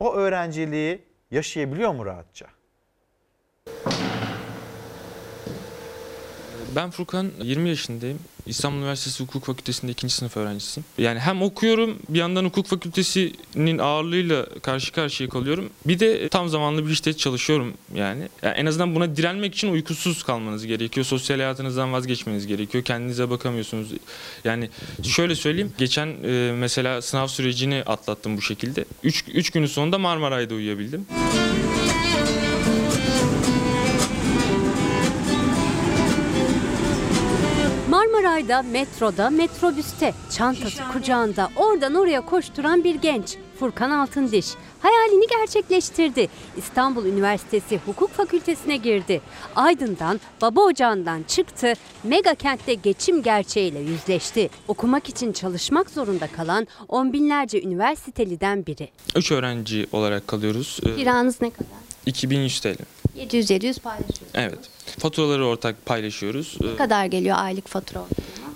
[0.00, 2.46] o öğrenciliği yaşayabiliyor mu rahatça?
[6.76, 8.18] Ben Furkan 20 yaşındayım.
[8.46, 10.84] İstanbul Üniversitesi Hukuk Fakültesi'nde ikinci sınıf öğrencisiyim.
[10.98, 15.70] Yani hem okuyorum bir yandan hukuk fakültesinin ağırlığıyla karşı karşıya kalıyorum.
[15.86, 18.28] Bir de tam zamanlı bir işte çalışıyorum yani.
[18.42, 18.54] yani.
[18.54, 21.06] En azından buna direnmek için uykusuz kalmanız gerekiyor.
[21.06, 22.84] Sosyal hayatınızdan vazgeçmeniz gerekiyor.
[22.84, 23.88] Kendinize bakamıyorsunuz.
[24.44, 24.70] Yani
[25.02, 25.72] şöyle söyleyeyim.
[25.78, 28.84] Geçen e, mesela sınav sürecini atlattım bu şekilde.
[29.02, 31.06] 3 günün sonunda Marmaray'da uyuyabildim.
[38.32, 43.36] Rayda, metroda, metrobüste, çantası kucağında oradan oraya koşturan bir genç.
[43.58, 44.46] Furkan Altındiş
[44.80, 46.28] hayalini gerçekleştirdi.
[46.56, 49.20] İstanbul Üniversitesi Hukuk Fakültesine girdi.
[49.56, 51.72] Aydın'dan, baba ocağından çıktı,
[52.04, 54.50] mega kentte geçim gerçeğiyle yüzleşti.
[54.68, 58.88] Okumak için çalışmak zorunda kalan on binlerce üniversiteliden biri.
[59.16, 60.80] 3 öğrenci olarak kalıyoruz.
[60.86, 61.66] Ee, Kiranız ne kadar?
[62.06, 62.76] 2100 TL.
[63.16, 64.32] 700-700 paylaşıyoruz.
[64.34, 64.58] Evet.
[64.98, 66.56] Faturaları ortak paylaşıyoruz.
[66.60, 68.04] Ne kadar geliyor aylık fatura?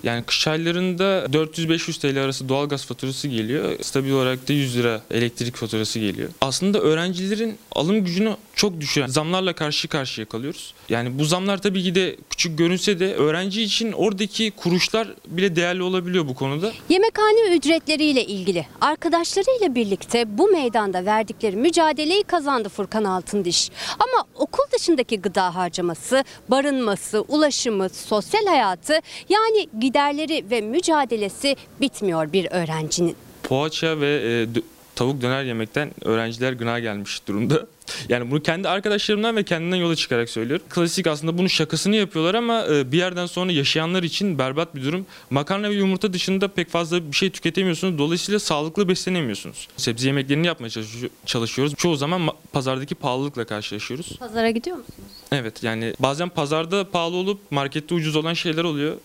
[0.06, 3.78] Yani kış aylarında 400-500 TL arası doğalgaz faturası geliyor.
[3.82, 6.28] Stabil olarak da 100 lira elektrik faturası geliyor.
[6.40, 10.74] Aslında öğrencilerin alım gücünü çok düşüren zamlarla karşı karşıya kalıyoruz.
[10.88, 15.82] Yani bu zamlar tabii ki de küçük görünse de öğrenci için oradaki kuruşlar bile değerli
[15.82, 16.72] olabiliyor bu konuda.
[16.88, 23.70] Yemekhane ücretleriyle ilgili arkadaşlarıyla birlikte bu meydanda verdikleri mücadeleyi kazandı Furkan Altındiş.
[23.98, 29.68] Ama okul dışındaki gıda harcaması, barınması, ulaşımı, sosyal hayatı yani
[30.00, 33.16] giderleri ve mücadelesi bitmiyor bir öğrencinin.
[33.42, 34.60] Poğaça ve e,
[34.94, 37.66] tavuk döner yemekten öğrenciler gına gelmiş durumda.
[38.08, 40.66] Yani bunu kendi arkadaşlarımdan ve kendimden yola çıkarak söylüyorum.
[40.68, 45.06] Klasik aslında bunun şakasını yapıyorlar ama e, bir yerden sonra yaşayanlar için berbat bir durum.
[45.30, 47.98] Makarna ve yumurta dışında pek fazla bir şey tüketemiyorsunuz.
[47.98, 49.68] Dolayısıyla sağlıklı beslenemiyorsunuz.
[49.76, 51.74] Sebze yemeklerini yapmaya çalışıyor- çalışıyoruz.
[51.74, 54.16] Çoğu zaman ma- pazardaki pahalılıkla karşılaşıyoruz.
[54.18, 55.08] Pazara gidiyor musunuz?
[55.32, 58.96] Evet yani bazen pazarda pahalı olup markette ucuz olan şeyler oluyor.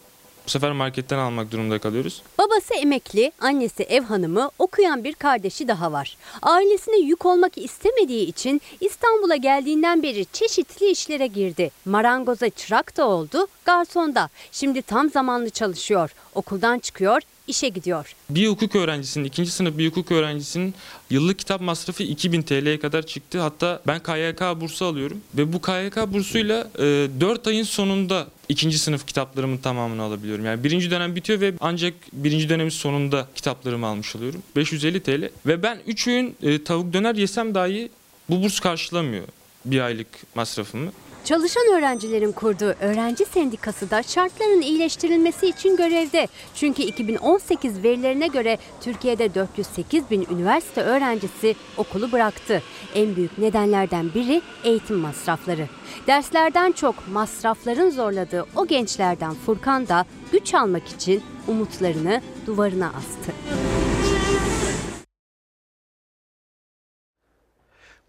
[0.46, 2.22] Bu sefer marketten almak durumunda kalıyoruz.
[2.38, 6.18] Babası emekli, annesi ev hanımı, okuyan bir kardeşi daha var.
[6.42, 11.72] Ailesine yük olmak istemediği için İstanbul'a geldiğinden beri çeşitli işlere girdi.
[11.86, 14.30] Marangoza çırak da oldu, garson da.
[14.52, 16.12] Şimdi tam zamanlı çalışıyor.
[16.36, 17.22] Okuldan çıkıyor,
[17.52, 18.16] işe gidiyor.
[18.30, 20.74] Bir hukuk öğrencisinin, ikinci sınıf bir hukuk öğrencisinin
[21.10, 23.40] yıllık kitap masrafı 2000 TL'ye kadar çıktı.
[23.40, 29.08] Hatta ben KYK bursu alıyorum ve bu KYK bursuyla e, 4 ayın sonunda ikinci sınıf
[29.08, 30.46] kitaplarımın tamamını alabiliyorum.
[30.46, 34.44] Yani birinci dönem bitiyor ve ancak birinci dönemin sonunda kitaplarımı almış oluyorum.
[34.56, 37.90] 550 TL ve ben 3 öğün e, tavuk döner yesem dahi
[38.30, 39.24] bu burs karşılamıyor
[39.66, 40.92] bir aylık masrafımı.
[41.26, 46.28] Çalışan öğrencilerin kurduğu öğrenci sendikası da şartların iyileştirilmesi için görevde.
[46.56, 52.64] Çünkü 2018 verilerine göre Türkiye'de 408 bin üniversite öğrencisi okulu bıraktı.
[52.96, 55.68] En büyük nedenlerden biri eğitim masrafları.
[56.08, 63.32] Derslerden çok masrafların zorladığı o gençlerden Furkan da güç almak için umutlarını duvarına astı.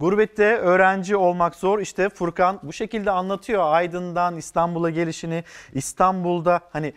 [0.02, 1.78] Gurbette öğrenci olmak zor.
[1.78, 6.92] İşte Furkan bu şekilde anlatıyor Aydın'dan İstanbul'a gelişini, İstanbul'da hani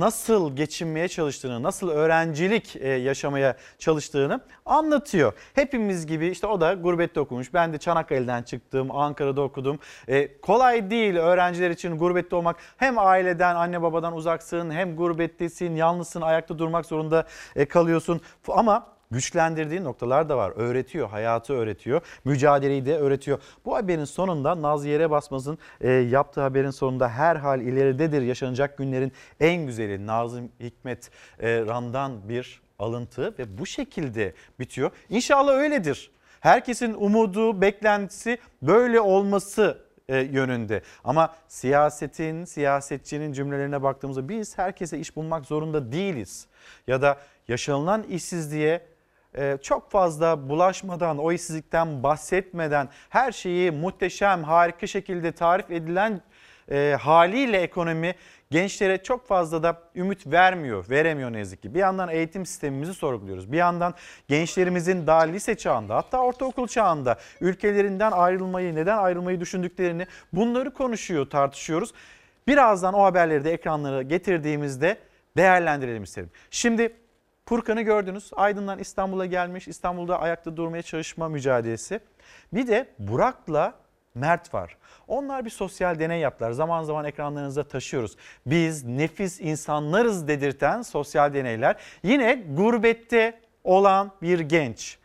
[0.00, 5.32] nasıl geçinmeye çalıştığını, nasıl öğrencilik e, yaşamaya çalıştığını anlatıyor.
[5.54, 7.54] Hepimiz gibi işte o da gurbette okumuş.
[7.54, 9.78] Ben de Çanakkale'den çıktım, Ankara'da okudum.
[10.08, 12.56] E, kolay değil öğrenciler için gurbette olmak.
[12.76, 17.26] Hem aileden, anne babadan uzaksın, hem gurbettesin, yalnızsın, ayakta durmak zorunda
[17.56, 18.20] e, kalıyorsun.
[18.48, 20.52] Ama güçlendirdiği noktalar da var.
[20.56, 23.38] Öğretiyor, hayatı öğretiyor, mücadeleyi de öğretiyor.
[23.64, 29.12] Bu haberin sonunda Naz Yere Basmaz'ın e, yaptığı haberin sonunda her hal ileridedir yaşanacak günlerin
[29.40, 31.10] en güzeli Nazım Hikmet
[31.40, 34.90] e, Ran'dan bir alıntı ve bu şekilde bitiyor.
[35.08, 36.10] İnşallah öyledir.
[36.40, 40.82] Herkesin umudu, beklentisi böyle olması e, yönünde.
[41.04, 46.46] Ama siyasetin, siyasetçinin cümlelerine baktığımızda biz herkese iş bulmak zorunda değiliz.
[46.86, 47.18] Ya da
[47.48, 48.86] yaşanılan işsizliğe
[49.62, 56.20] çok fazla bulaşmadan, o işsizlikten bahsetmeden her şeyi muhteşem, harika şekilde tarif edilen
[56.70, 58.14] e, haliyle ekonomi
[58.50, 61.74] gençlere çok fazla da ümit vermiyor, veremiyor ne yazık ki.
[61.74, 63.52] Bir yandan eğitim sistemimizi sorguluyoruz.
[63.52, 63.94] Bir yandan
[64.28, 71.92] gençlerimizin daha lise çağında hatta ortaokul çağında ülkelerinden ayrılmayı, neden ayrılmayı düşündüklerini bunları konuşuyor, tartışıyoruz.
[72.46, 74.98] Birazdan o haberleri de ekranlara getirdiğimizde
[75.36, 76.30] değerlendirelim isterim.
[76.50, 76.96] Şimdi
[77.46, 78.30] Furkan'ı gördünüz.
[78.36, 79.68] Aydın'dan İstanbul'a gelmiş.
[79.68, 82.00] İstanbul'da ayakta durmaya çalışma mücadelesi.
[82.52, 83.74] Bir de Burak'la
[84.14, 84.76] Mert var.
[85.08, 86.52] Onlar bir sosyal deney yaptılar.
[86.52, 88.16] Zaman zaman ekranlarınızda taşıyoruz.
[88.46, 91.76] Biz nefis insanlarız dedirten sosyal deneyler.
[92.02, 94.98] Yine gurbette olan bir genç.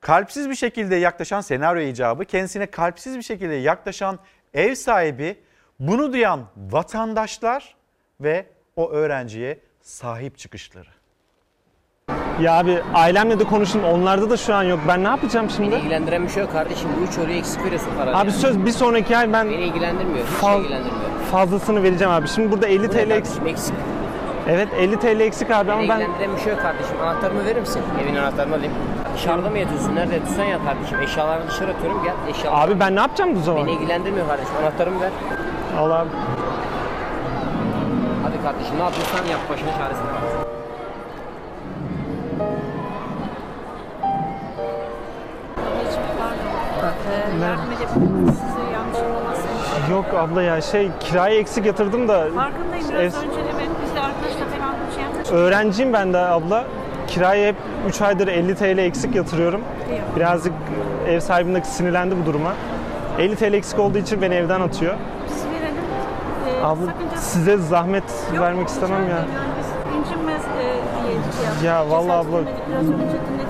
[0.00, 4.18] Kalpsiz bir şekilde yaklaşan senaryo icabı, kendisine kalpsiz bir şekilde yaklaşan
[4.54, 5.36] ev sahibi,
[5.80, 7.76] bunu duyan vatandaşlar
[8.20, 8.46] ve
[8.76, 11.03] o öğrenciye sahip çıkışları.
[12.40, 13.84] Ya abi ailemle de konuştum.
[13.84, 14.80] Onlarda da şu an yok.
[14.88, 15.70] Ben ne yapacağım şimdi?
[15.70, 16.88] Beni ilgilendiren bir şey yok kardeşim.
[17.00, 18.18] Bu üç oraya eksik veriyorsun para.
[18.18, 20.26] Abi söz bir sonraki ay ben Beni ilgilendirmiyor.
[20.26, 21.00] Hiç Faz- ilgilendirmiyor.
[21.32, 22.28] fazlasını vereceğim abi.
[22.28, 23.74] Şimdi burada 50 Bu TL eksik.
[24.48, 26.96] Evet 50 TL eksik abi Beni ama ben ilgilendiren bir şey yok kardeşim.
[27.02, 27.82] Anahtarımı verir misin?
[28.04, 28.72] Evin anahtarını alayım.
[29.16, 29.94] Dışarıda mı yatıyorsun?
[29.96, 31.00] Nerede yatıyorsan yat kardeşim.
[31.00, 32.14] Eşyalarını dışarı atıyorum gel.
[32.30, 32.72] Eşyalarını.
[32.72, 33.66] abi ben ne yapacağım bu zaman?
[33.66, 34.52] Beni ilgilendirmiyor kardeşim.
[34.62, 35.10] Anahtarımı ver.
[35.78, 36.08] Al abi.
[38.24, 38.74] Hadi kardeşim.
[38.78, 40.43] Ne yapıyorsan yap başına çaresine bak.
[47.42, 49.48] Yardım edebilirim size yanlış olmasın.
[49.90, 53.94] Yok abla ya şey kirayı eksik yatırdım da Farkındayım biraz ev- önce de ben biz
[53.96, 55.32] de arkadaşla falan bir şey yaptık.
[55.34, 56.64] öğrenciyim ben de abla.
[57.06, 57.56] Kirayı hep
[57.88, 59.60] 3 aydır 50 TL eksik yatırıyorum.
[60.16, 60.52] Birazcık
[61.08, 62.52] ev sahibim de sinirlendi bu duruma.
[63.18, 64.94] 50 TL eksik olduğu için beni evden atıyor.
[65.28, 65.84] Biz verelim.
[66.60, 68.04] Ee, Abla sakıncası size zahmet
[68.40, 69.08] vermek istemem ya.
[69.16, 69.26] Yani
[69.58, 69.66] biz
[69.98, 71.16] incinmez e, diye
[71.60, 71.68] şey.
[71.68, 73.43] Ya vallahi abla- Biraz önce dinledik sizi.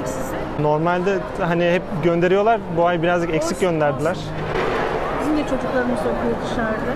[0.61, 2.61] Normalde hani hep gönderiyorlar.
[2.77, 4.17] Bu ay birazcık eksik gönderdiler.
[5.21, 6.95] Bizim de çocuklarımız okuyor dışarıda.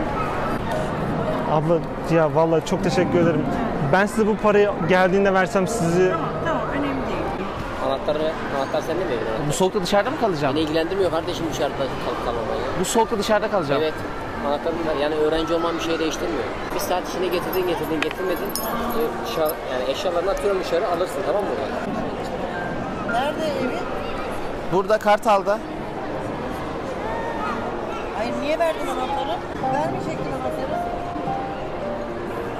[1.53, 1.79] Abla
[2.17, 3.45] ya vallahi çok teşekkür ederim.
[3.93, 6.13] Ben size bu parayı geldiğinde versem sizi
[6.47, 7.49] Tamam önemli değil.
[7.87, 9.49] Anahtarı, anahtar sende mi evin?
[9.49, 10.55] Bu soğukta dışarıda mı kalacağım?
[10.57, 12.61] Beni ilgilendirmiyor kardeşim dışarıda kalıp kalmamayı.
[12.81, 13.83] Bu soğukta dışarıda kalacağım.
[13.83, 13.95] Evet.
[14.49, 14.95] Anahtarım var.
[15.03, 16.45] Yani öğrenci olman bir şey değiştirmiyor.
[16.75, 18.51] Bir saat içinde getirdin getirdin getirmedin.
[18.99, 21.51] E, dışarı, yani eşyalarını atıyorum dışarı alırsın tamam mı?
[23.13, 23.79] Nerede evi?
[24.73, 25.59] Burada Kartal'da.
[28.19, 29.39] Hayır niye verdin anahtarı?
[29.75, 30.83] Vermeyecektin anahtarı.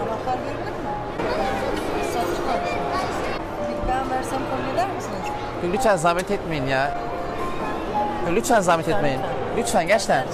[0.03, 0.93] Anahtar verilir mi?
[2.13, 2.39] Satış.
[3.89, 5.33] Ben versem kabul eder misiniz?
[5.73, 6.95] Lütfen zahmet etmeyin ya.
[8.35, 9.21] Lütfen zahmet etmeyin.
[9.57, 10.25] Lütfen gerçekten.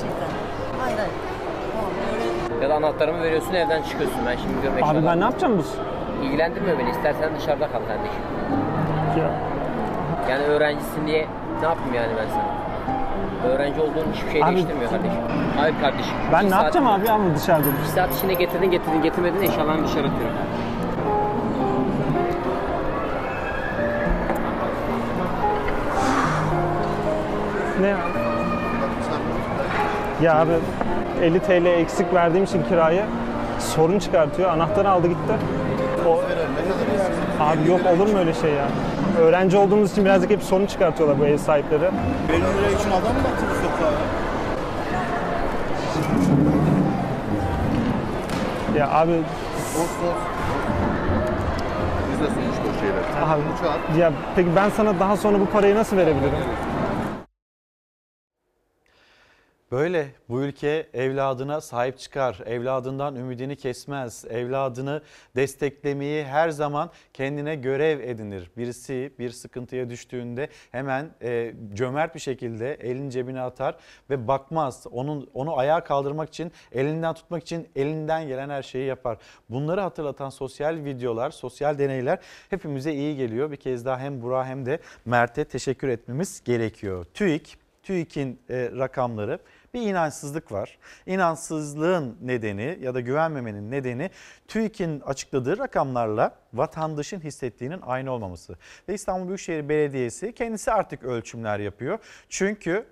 [0.81, 2.62] Hayır hayır.
[2.62, 4.19] Ya da anahtarımı veriyorsun evden çıkıyorsun.
[4.27, 5.65] Ben şimdi görmek Abi ben ne yapacağım bu?
[6.24, 6.91] İlgilendirmiyor beni.
[6.91, 8.23] İstersen dışarıda kal kardeşim.
[10.31, 11.27] Yani öğrencisin diye
[11.61, 12.65] ne yapayım yani ben sana?
[13.53, 15.21] Öğrenci olduğun hiçbir şey Abi- değiştirmiyor kardeşim.
[15.57, 16.13] Hayır kardeşim.
[16.33, 17.67] Ben İki ne saat- yapacağım abi ama dışarıda?
[17.83, 20.37] Bir saat içinde getirdin getirdin getirmedin eşyalarını dışarı atıyorum.
[27.81, 27.99] Ne ya?
[30.23, 30.51] Ya abi
[31.23, 33.03] 50 TL eksik verdiğim için kirayı
[33.59, 34.51] sorun çıkartıyor.
[34.51, 35.33] Anahtarı aldı gitti.
[36.09, 36.21] O...
[37.43, 38.65] Abi yok olur mu öyle şey ya?
[39.20, 41.85] Öğrenci olduğumuz için birazcık hep sorun çıkartıyorlar bu ev sahipleri.
[41.85, 43.93] 50 lira için adam mı atıldı sokağa
[48.78, 48.91] ya?
[48.91, 50.23] Abi Olsun olsun.
[52.12, 53.35] Biz de sonuçta o şeyler.
[53.35, 56.32] Abi, ya peki ben sana daha sonra bu parayı nasıl verebilirim?
[59.75, 65.03] Böyle bu ülke evladına sahip çıkar, evladından ümidini kesmez, evladını
[65.37, 68.51] desteklemeyi her zaman kendine görev edinir.
[68.57, 73.77] Birisi bir sıkıntıya düştüğünde hemen e, cömert bir şekilde elini cebine atar
[74.11, 74.87] ve bakmaz.
[74.91, 79.19] Onun onu ayağa kaldırmak için, elinden tutmak için elinden gelen her şeyi yapar.
[79.51, 82.19] Bunları hatırlatan sosyal videolar, sosyal deneyler
[82.51, 83.51] hepimize iyi geliyor.
[83.51, 87.07] Bir kez daha hem Burak'a hem de Mert'e teşekkür etmemiz gerekiyor.
[87.15, 89.39] TÜİK TÜİK'in e, rakamları
[89.75, 90.79] bir inançsızlık var.
[91.07, 94.11] İnançsızlığın nedeni ya da güvenmemenin nedeni
[94.49, 98.57] TÜİK'in açıkladığı rakamlarla vatandaşın hissettiğinin aynı olmaması.
[98.89, 101.99] Ve İstanbul Büyükşehir Belediyesi kendisi artık ölçümler yapıyor.
[102.29, 102.87] Çünkü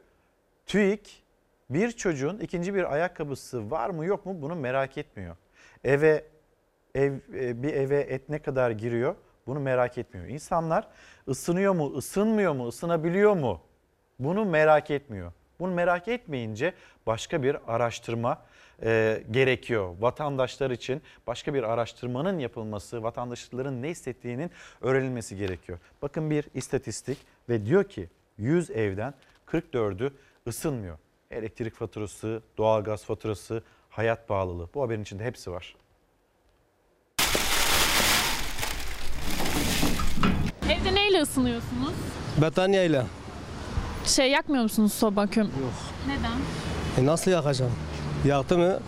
[0.67, 1.23] TÜİK
[1.71, 5.37] bir çocuğun ikinci bir ayakkabısı var mı yok mu bunu merak etmiyor.
[5.85, 6.25] Eve
[6.95, 9.15] ev e, bir eve et ne kadar giriyor
[9.47, 10.27] bunu merak etmiyor.
[10.27, 10.89] İnsanlar
[11.29, 13.61] ısınıyor mu, ısınmıyor mu, ısınabiliyor mu?
[14.19, 15.33] Bunu merak etmiyor.
[15.61, 16.74] Bunu merak etmeyince
[17.07, 18.43] başka bir araştırma
[18.83, 19.95] e, gerekiyor.
[20.01, 24.51] Vatandaşlar için başka bir araştırmanın yapılması, vatandaşların ne hissettiğinin
[24.81, 25.79] öğrenilmesi gerekiyor.
[26.03, 27.19] Bakın bir istatistik
[27.49, 28.09] ve diyor ki
[28.39, 29.15] 100 evden
[29.47, 30.12] 44'ü
[30.47, 30.99] ısınmıyor.
[31.31, 34.69] Elektrik faturası, doğalgaz faturası, hayat pahalılığı.
[34.74, 35.77] Bu haberin içinde hepsi var.
[40.70, 41.95] Evde neyle ısınıyorsunuz?
[42.41, 43.03] Battaniyeyle.
[44.07, 45.49] Şey yakmıyor musunuz soba kömür?
[45.49, 45.73] Yok.
[46.09, 47.03] Neden?
[47.05, 47.73] E nasıl yakacağım?
[48.24, 48.79] Yaktı mı?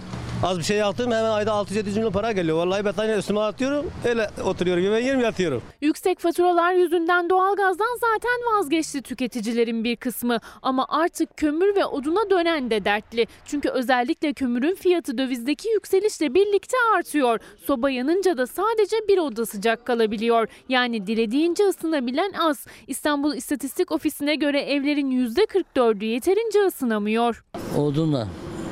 [0.45, 2.57] Az bir şey yaktım hemen ayda 600-700 milyon para geliyor.
[2.57, 3.91] Vallahi battaniye üstüme atıyorum.
[4.05, 4.85] Öyle oturuyorum.
[4.85, 5.63] Ben yerim yatıyorum.
[5.81, 10.39] Yüksek faturalar yüzünden doğalgazdan zaten vazgeçti tüketicilerin bir kısmı.
[10.63, 13.27] Ama artık kömür ve oduna dönen de dertli.
[13.47, 17.41] Çünkü özellikle kömürün fiyatı dövizdeki yükselişle birlikte artıyor.
[17.67, 20.49] Soba yanınca da sadece bir oda sıcak kalabiliyor.
[20.69, 22.67] Yani dilediğince ısınabilen az.
[22.87, 27.45] İstanbul İstatistik Ofisi'ne göre evlerin %44'ü yeterince ısınamıyor.
[27.79, 28.29] Odunla.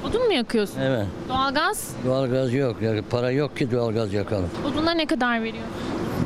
[0.09, 0.81] Odun mu yakıyorsun?
[0.81, 1.07] Evet.
[1.29, 1.91] Doğalgaz?
[2.07, 2.77] Doğalgaz yok.
[2.83, 4.51] Yani para yok ki doğalgaz yakalım.
[4.73, 5.65] Oduna ne kadar veriyor?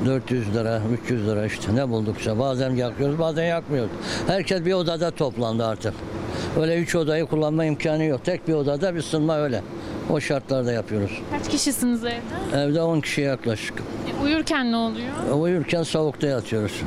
[0.07, 2.39] 400 lira, 300 lira işte ne buldukça.
[2.39, 3.91] Bazen yakıyoruz, bazen yakmıyoruz.
[4.27, 5.95] Herkes bir odada toplandı artık.
[6.61, 8.25] Öyle üç odayı kullanma imkanı yok.
[8.25, 9.63] Tek bir odada bir ısınma öyle.
[10.11, 11.11] O şartlarda yapıyoruz.
[11.31, 12.57] Kaç kişisiniz evde?
[12.63, 13.75] Evde 10 kişi yaklaşık.
[13.79, 15.09] E, uyurken ne oluyor?
[15.41, 16.83] Uyurken soğukta yatıyoruz.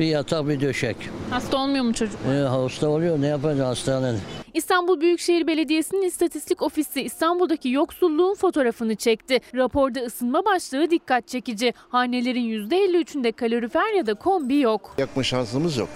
[0.00, 0.96] Bir yatak bir döşek.
[1.30, 2.20] Hasta olmuyor mu çocuk?
[2.32, 4.18] E, hasta oluyor ne yapacağız hastanede?
[4.54, 9.40] İstanbul Büyükşehir Belediyesi'nin İstatistik Ofisi İstanbul'daki yoksulluğun fotoğrafını çekti.
[9.54, 11.74] Raporda ısınma başlığı dikkat çekici.
[11.88, 14.94] Hanelerin %53'ünde kalorifer ya da kombi yok.
[14.98, 15.88] Yakma şansımız yok.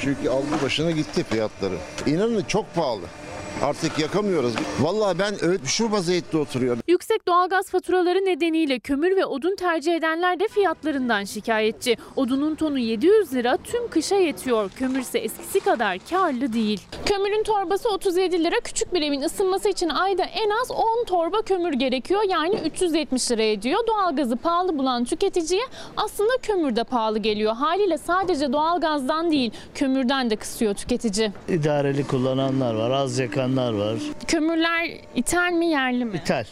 [0.00, 1.74] Çünkü aldı başına gitti fiyatları.
[2.06, 3.04] İnanın çok pahalı.
[3.62, 4.52] Artık yakamıyoruz.
[4.80, 6.82] Vallahi ben öğüt şu vaziyette oturuyorum.
[6.88, 11.96] Yüksek doğalgaz faturaları nedeniyle kömür ve odun tercih edenler de fiyatlarından şikayetçi.
[12.16, 14.70] Odunun tonu 700 lira tüm kışa yetiyor.
[14.70, 16.80] Kömürse eskisi kadar karlı değil.
[17.06, 18.56] Kömürün torbası 37 lira.
[18.64, 22.20] Küçük bir evin ısınması için ayda en az 10 torba kömür gerekiyor.
[22.28, 23.78] Yani 370 lira ediyor.
[23.86, 25.62] Doğalgazı pahalı bulan tüketiciye
[25.96, 27.54] aslında kömür de pahalı geliyor.
[27.54, 31.32] Haliyle sadece doğalgazdan değil kömürden de kısıyor tüketici.
[31.48, 33.18] İdareli kullananlar var, az
[33.48, 33.98] yakanlar var.
[34.28, 36.20] Kömürler ithal mi yerli mi?
[36.24, 36.44] İthal.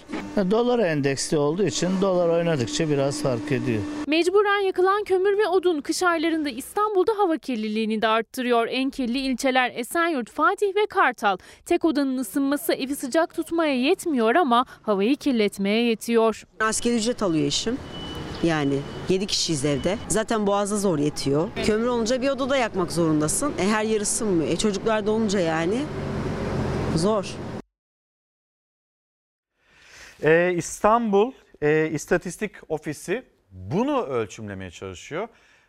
[0.50, 3.82] Dolar endeksli olduğu için dolar oynadıkça biraz fark ediyor.
[4.06, 8.68] Mecburen yakılan kömür ve odun kış aylarında İstanbul'da hava kirliliğini de arttırıyor.
[8.70, 11.36] En kirli ilçeler Esenyurt, Fatih ve Kartal.
[11.66, 16.42] Tek odanın ısınması evi sıcak tutmaya yetmiyor ama havayı kirletmeye yetiyor.
[16.60, 17.78] Asgari ücret alıyor eşim.
[18.42, 18.78] Yani
[19.08, 19.98] 7 kişiyiz evde.
[20.08, 21.48] Zaten boğaza zor yetiyor.
[21.66, 23.52] Kömür olunca bir odada yakmak zorundasın.
[23.58, 24.50] E her yer ısınmıyor.
[24.50, 25.78] E çocuklar da olunca yani
[26.96, 27.36] zor.
[30.22, 31.32] Ee, İstanbul
[31.62, 35.28] e, İstatistik Ofisi bunu ölçümlemeye çalışıyor.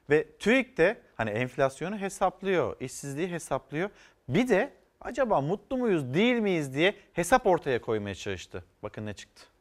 [0.09, 3.89] Ve TÜİK de hani enflasyonu hesaplıyor, işsizliği hesaplıyor.
[4.29, 8.65] Bir de acaba mutlu muyuz değil miyiz diye hesap ortaya koymaya çalıştı.
[8.83, 9.56] Bakın ne çıktı.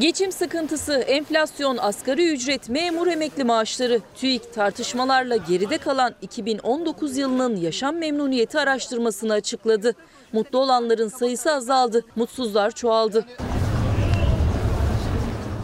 [0.00, 7.96] Geçim sıkıntısı, enflasyon, asgari ücret, memur emekli maaşları, TÜİK tartışmalarla geride kalan 2019 yılının yaşam
[7.96, 9.94] memnuniyeti araştırmasını açıkladı.
[10.32, 13.26] Mutlu olanların sayısı azaldı, mutsuzlar çoğaldı.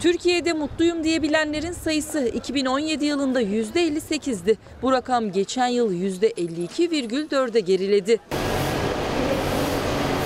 [0.01, 4.57] Türkiye'de mutluyum diyebilenlerin sayısı 2017 yılında %58'di.
[4.81, 8.19] Bu rakam geçen yıl %52,4'e geriledi.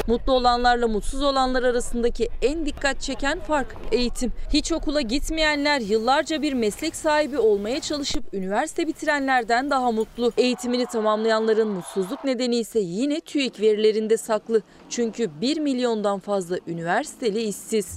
[0.07, 4.33] Mutlu olanlarla mutsuz olanlar arasındaki en dikkat çeken fark eğitim.
[4.53, 10.33] Hiç okula gitmeyenler yıllarca bir meslek sahibi olmaya çalışıp üniversite bitirenlerden daha mutlu.
[10.37, 14.61] Eğitimini tamamlayanların mutsuzluk nedeni ise yine TÜİK verilerinde saklı.
[14.89, 17.95] Çünkü 1 milyondan fazla üniversiteli işsiz.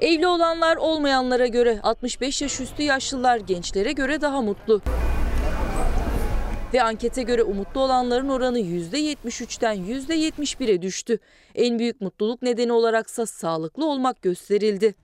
[0.00, 4.80] Evli olanlar olmayanlara göre 65 yaş üstü yaşlılar gençlere göre daha mutlu.
[6.74, 11.18] Ve ankete göre umutlu olanların oranı %73'ten %71'e düştü.
[11.54, 14.94] En büyük mutluluk nedeni olaraksa sağlıklı olmak gösterildi.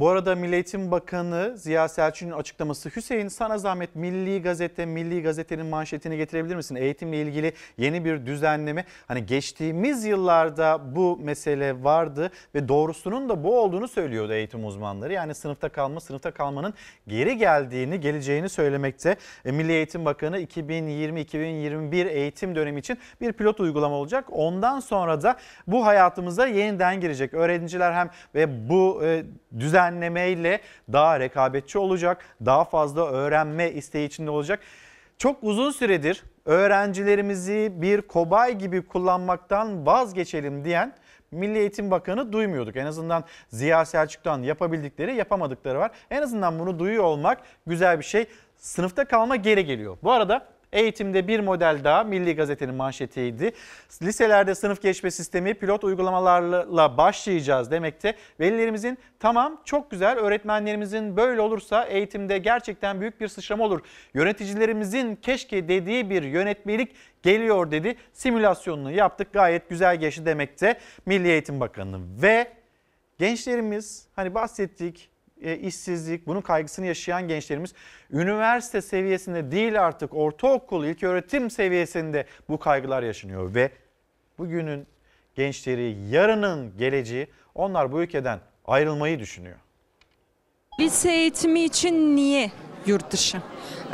[0.00, 5.66] Bu arada Milli Eğitim Bakanı Ziya Selçuk'un açıklaması Hüseyin sana zahmet Milli Gazete, Milli Gazete'nin
[5.66, 6.74] manşetini getirebilir misin?
[6.74, 8.84] Eğitimle ilgili yeni bir düzenleme.
[9.08, 15.12] Hani geçtiğimiz yıllarda bu mesele vardı ve doğrusunun da bu olduğunu söylüyordu eğitim uzmanları.
[15.12, 16.74] Yani sınıfta kalma, sınıfta kalmanın
[17.08, 19.16] geri geldiğini, geleceğini söylemekte.
[19.44, 24.24] E, Milli Eğitim Bakanı 2020-2021 eğitim dönemi için bir pilot uygulama olacak.
[24.30, 25.36] Ondan sonra da
[25.66, 27.34] bu hayatımıza yeniden girecek.
[27.34, 29.24] Öğrenciler hem ve bu e,
[29.90, 30.60] düzenlemeyle
[30.92, 34.60] daha rekabetçi olacak, daha fazla öğrenme isteği içinde olacak.
[35.18, 40.94] Çok uzun süredir öğrencilerimizi bir kobay gibi kullanmaktan vazgeçelim diyen
[41.30, 42.76] Milli Eğitim Bakanı duymuyorduk.
[42.76, 45.90] En azından Ziya Selçuk'tan yapabildikleri yapamadıkları var.
[46.10, 48.26] En azından bunu duyuyor olmak güzel bir şey.
[48.56, 49.96] Sınıfta kalma geri geliyor.
[50.02, 53.52] Bu arada Eğitimde bir model daha Milli Gazete'nin manşetiydi.
[54.02, 58.14] Liselerde sınıf geçme sistemi pilot uygulamalarla başlayacağız demekte.
[58.40, 63.80] Velilerimizin tamam çok güzel öğretmenlerimizin böyle olursa eğitimde gerçekten büyük bir sıçrama olur.
[64.14, 67.96] Yöneticilerimizin keşke dediği bir yönetmelik geliyor dedi.
[68.12, 72.00] Simülasyonunu yaptık gayet güzel geçti demekte Milli Eğitim Bakanı.
[72.22, 72.52] Ve
[73.18, 75.10] gençlerimiz hani bahsettik
[75.42, 77.72] e, işsizlik, bunun kaygısını yaşayan gençlerimiz
[78.10, 83.70] üniversite seviyesinde değil artık ortaokul, ilköğretim seviyesinde bu kaygılar yaşanıyor ve
[84.38, 84.86] bugünün
[85.34, 89.56] gençleri, yarının geleceği onlar bu ülkeden ayrılmayı düşünüyor.
[90.80, 92.50] Lise eğitimi için niye
[92.86, 93.38] yurt dışı?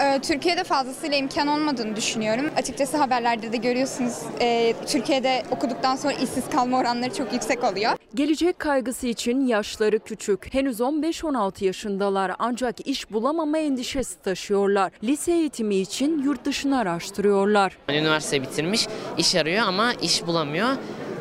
[0.01, 2.51] Ee, Türkiye'de fazlasıyla imkan olmadığını düşünüyorum.
[2.57, 7.96] Açıkçası haberlerde de görüyorsunuz e, Türkiye'de okuduktan sonra işsiz kalma oranları çok yüksek oluyor.
[8.15, 10.55] Gelecek kaygısı için yaşları küçük.
[10.55, 14.93] Henüz 15-16 yaşındalar ancak iş bulamama endişesi taşıyorlar.
[15.05, 17.79] Lise eğitimi için yurt dışını araştırıyorlar.
[17.89, 18.87] Üniversite bitirmiş,
[19.19, 20.69] iş arıyor ama iş bulamıyor.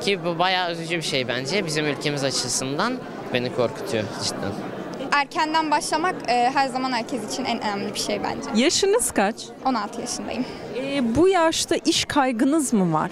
[0.01, 2.93] Ki bu bayağı üzücü bir şey bence bizim ülkemiz açısından
[3.33, 4.51] beni korkutuyor cidden.
[5.11, 8.63] Erkenden başlamak e, her zaman herkes için en önemli bir şey bence.
[8.63, 9.35] Yaşınız kaç?
[9.65, 10.45] 16 yaşındayım.
[10.77, 13.11] Ee, bu yaşta iş kaygınız mı var?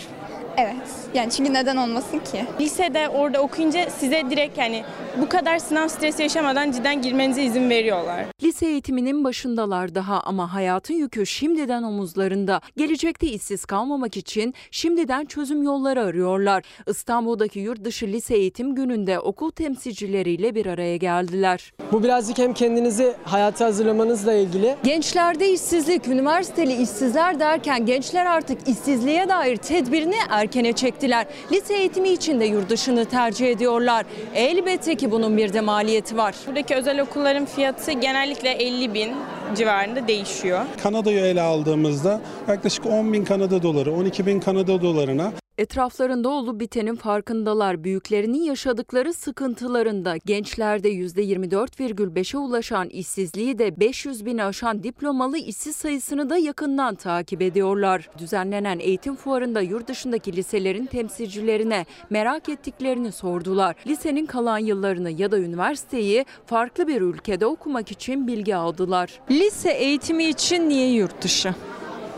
[0.58, 0.76] Evet.
[1.14, 2.46] Yani çünkü neden olmasın ki?
[2.60, 4.84] Lisede orada okuyunca size direkt yani
[5.22, 8.26] bu kadar sınav stresi yaşamadan cidden girmenize izin veriyorlar.
[8.44, 12.62] Lise eğitiminin başındalar daha ama hayatın yükü şimdiden omuzlarında.
[12.78, 16.64] Gelecekte işsiz kalmamak için şimdiden çözüm yolları arıyorlar.
[16.88, 21.74] İstanbul'daki yurt dışı lise eğitim gününde okul temsilcileriyle bir araya geldiler.
[21.92, 24.76] Bu birazcık hem kendinizi hayata hazırlamanızla ilgili.
[24.84, 31.26] Gençlerde işsizlik, üniversiteli işsizler derken gençler artık işsizliğe dair tedbirini erkene çektiler.
[31.52, 34.06] Lise eğitimi için de yurt dışını tercih ediyorlar.
[34.36, 36.36] Elbette ki bunun bir de maliyeti var.
[36.48, 39.12] Buradaki özel okulların fiyatı genellikle 50 bin
[39.56, 40.62] civarında değişiyor.
[40.84, 46.96] Kanada'yı ele aldığımızda yaklaşık 10 bin Kanada doları, 12 bin Kanada dolarına Etraflarında olup bitenin
[46.96, 47.84] farkındalar.
[47.84, 56.38] Büyüklerinin yaşadıkları sıkıntılarında gençlerde %24,5'e ulaşan işsizliği de 500 bin aşan diplomalı işsiz sayısını da
[56.38, 58.10] yakından takip ediyorlar.
[58.18, 63.76] Düzenlenen eğitim fuarında yurt dışındaki liselerin temsilcilerine merak ettiklerini sordular.
[63.88, 69.20] Lisenin kalan yıllarını ya da üniversiteyi farklı bir ülkede okumak için bilgi aldılar.
[69.32, 71.56] Lise eğitimi için niye yurt dışı?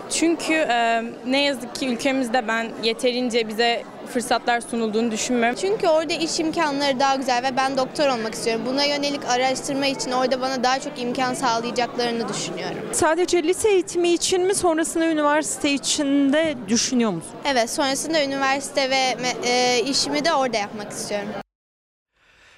[0.09, 3.83] Çünkü e, ne yazık ki ülkemizde ben yeterince bize
[4.13, 5.57] fırsatlar sunulduğunu düşünmüyorum.
[5.61, 8.63] Çünkü orada iş imkanları daha güzel ve ben doktor olmak istiyorum.
[8.65, 12.89] Buna yönelik araştırma için orada bana daha çok imkan sağlayacaklarını düşünüyorum.
[12.91, 17.31] Sadece lise eğitimi için mi sonrasında üniversite için de düşünüyor musun?
[17.45, 19.15] Evet, sonrasında üniversite ve
[19.45, 21.29] e, işimi de orada yapmak istiyorum.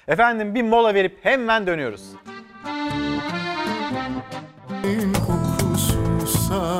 [0.08, 2.02] Efendim bir mola verip hemen dönüyoruz.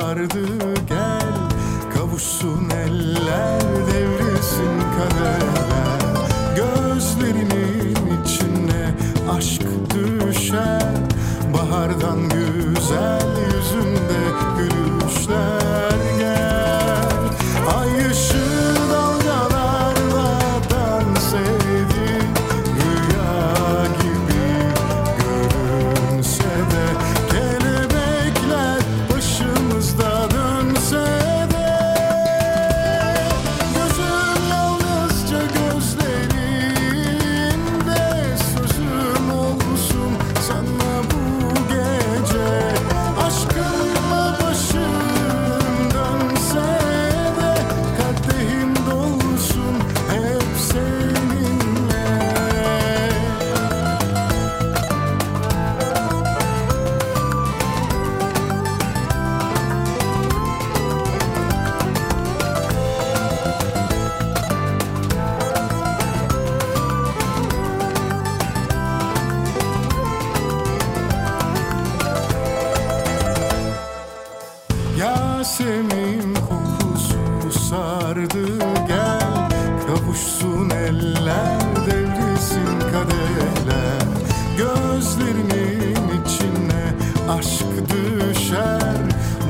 [0.09, 0.47] Sardı
[0.89, 1.21] gel
[1.93, 3.58] Kavuşsun eller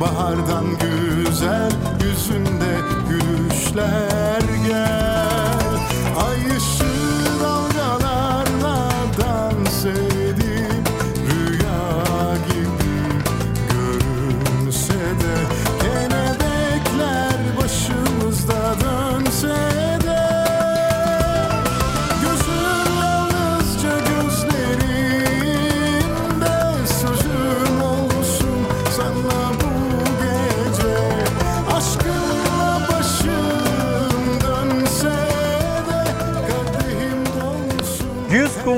[0.02, 1.72] Bahardan güzel
[2.04, 2.78] yüzünde
[3.10, 5.09] gülüşler gel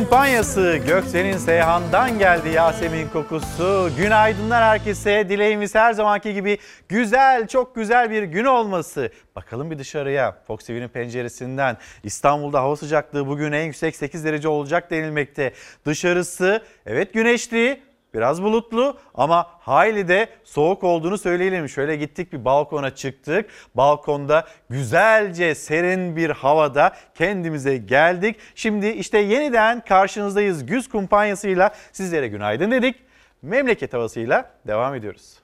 [0.02, 3.90] kumpanyası Göksel'in Seyhan'dan geldi Yasemin kokusu.
[3.98, 5.30] Günaydınlar herkese.
[5.30, 6.58] Dileğimiz her zamanki gibi
[6.90, 9.12] güzel, çok güzel bir gün olması.
[9.36, 10.36] Bakalım bir dışarıya.
[10.48, 11.78] Fox TV'nin penceresinden.
[12.04, 15.54] İstanbul'da hava sıcaklığı bugün en yüksek 8 derece olacak denilmekte.
[15.86, 17.82] Dışarısı evet güneşli,
[18.14, 21.70] Biraz bulutlu ama hayli de soğuk olduğunu söyleyelim.
[21.70, 23.50] Şöyle gittik bir balkona çıktık.
[23.76, 28.36] Balkonda güzelce serin bir havada kendimize geldik.
[28.56, 30.66] Şimdi işte yeniden karşınızdayız.
[30.66, 32.96] Güz kumpanyasıyla sizlere günaydın dedik.
[33.42, 35.41] Memleket havasıyla devam ediyoruz.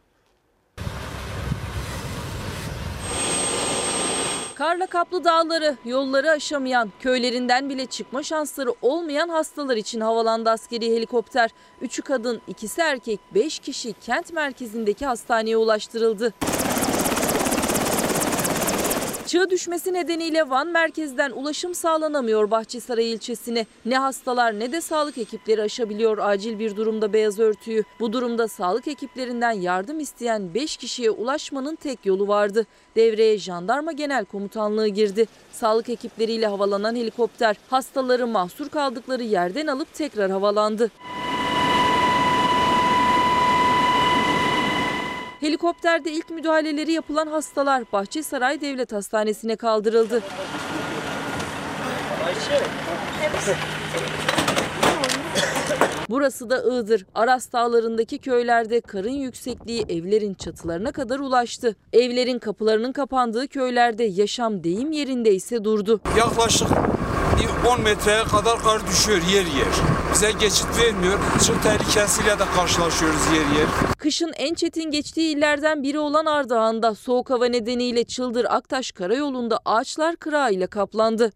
[4.58, 11.50] Karla kaplı dağları, yolları aşamayan, köylerinden bile çıkma şansları olmayan hastalar için havalandı askeri helikopter.
[11.82, 16.34] Üçü kadın, ikisi erkek, beş kişi kent merkezindeki hastaneye ulaştırıldı.
[19.28, 23.66] Çığ düşmesi nedeniyle Van merkezden ulaşım sağlanamıyor Bahçesaray ilçesine.
[23.86, 27.84] Ne hastalar ne de sağlık ekipleri aşabiliyor acil bir durumda beyaz örtüyü.
[28.00, 32.66] Bu durumda sağlık ekiplerinden yardım isteyen 5 kişiye ulaşmanın tek yolu vardı.
[32.96, 35.26] Devreye Jandarma Genel Komutanlığı girdi.
[35.52, 40.92] Sağlık ekipleriyle havalanan helikopter hastaları mahsur kaldıkları yerden alıp tekrar havalandı.
[45.40, 50.24] Helikopterde ilk müdahaleleri yapılan hastalar Bahçesaray Devlet Hastanesi'ne kaldırıldı.
[56.10, 57.06] Burası da Iğdır.
[57.16, 61.76] Aras Dağları'ndaki köylerde karın yüksekliği evlerin çatılarına kadar ulaştı.
[61.94, 66.02] Evlerin kapılarının kapandığı köylerde yaşam deyim yerinde ise durdu.
[66.18, 66.68] Yaklaşık
[67.68, 69.74] 10 metreye kadar kar düşüyor yer yer.
[70.14, 71.20] Bize geçit vermiyor.
[71.46, 73.68] Çığ tehlikesiyle de karşılaşıyoruz yer yer.
[73.98, 80.16] Kışın en çetin geçtiği illerden biri olan Ardahan'da soğuk hava nedeniyle Çıldır Aktaş Karayolu'nda ağaçlar
[80.16, 81.32] kırağıyla kaplandı.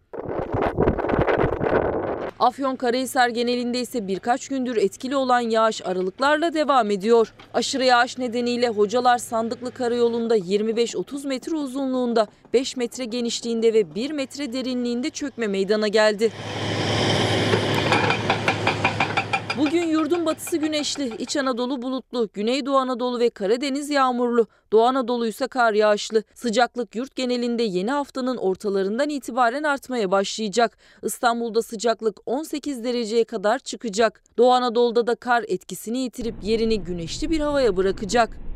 [2.41, 7.34] Afyonkarahisar genelinde ise birkaç gündür etkili olan yağış aralıklarla devam ediyor.
[7.53, 14.53] Aşırı yağış nedeniyle Hocalar Sandıklı Karayolu'nda 25-30 metre uzunluğunda, 5 metre genişliğinde ve 1 metre
[14.53, 16.31] derinliğinde çökme meydana geldi.
[19.57, 24.48] Bugün yurdun batısı güneşli, İç Anadolu bulutlu, Güneydoğu Anadolu ve Karadeniz yağmurlu.
[24.72, 26.23] Doğu Anadolu ise kar yağışlı.
[26.34, 30.78] Sıcaklık yurt genelinde yeni haftanın ortalarından itibaren artmaya başlayacak.
[31.03, 34.23] İstanbul'da sıcaklık 18 dereceye kadar çıkacak.
[34.38, 38.51] Doğu Anadolu'da da kar etkisini yitirip yerini güneşli bir havaya bırakacak.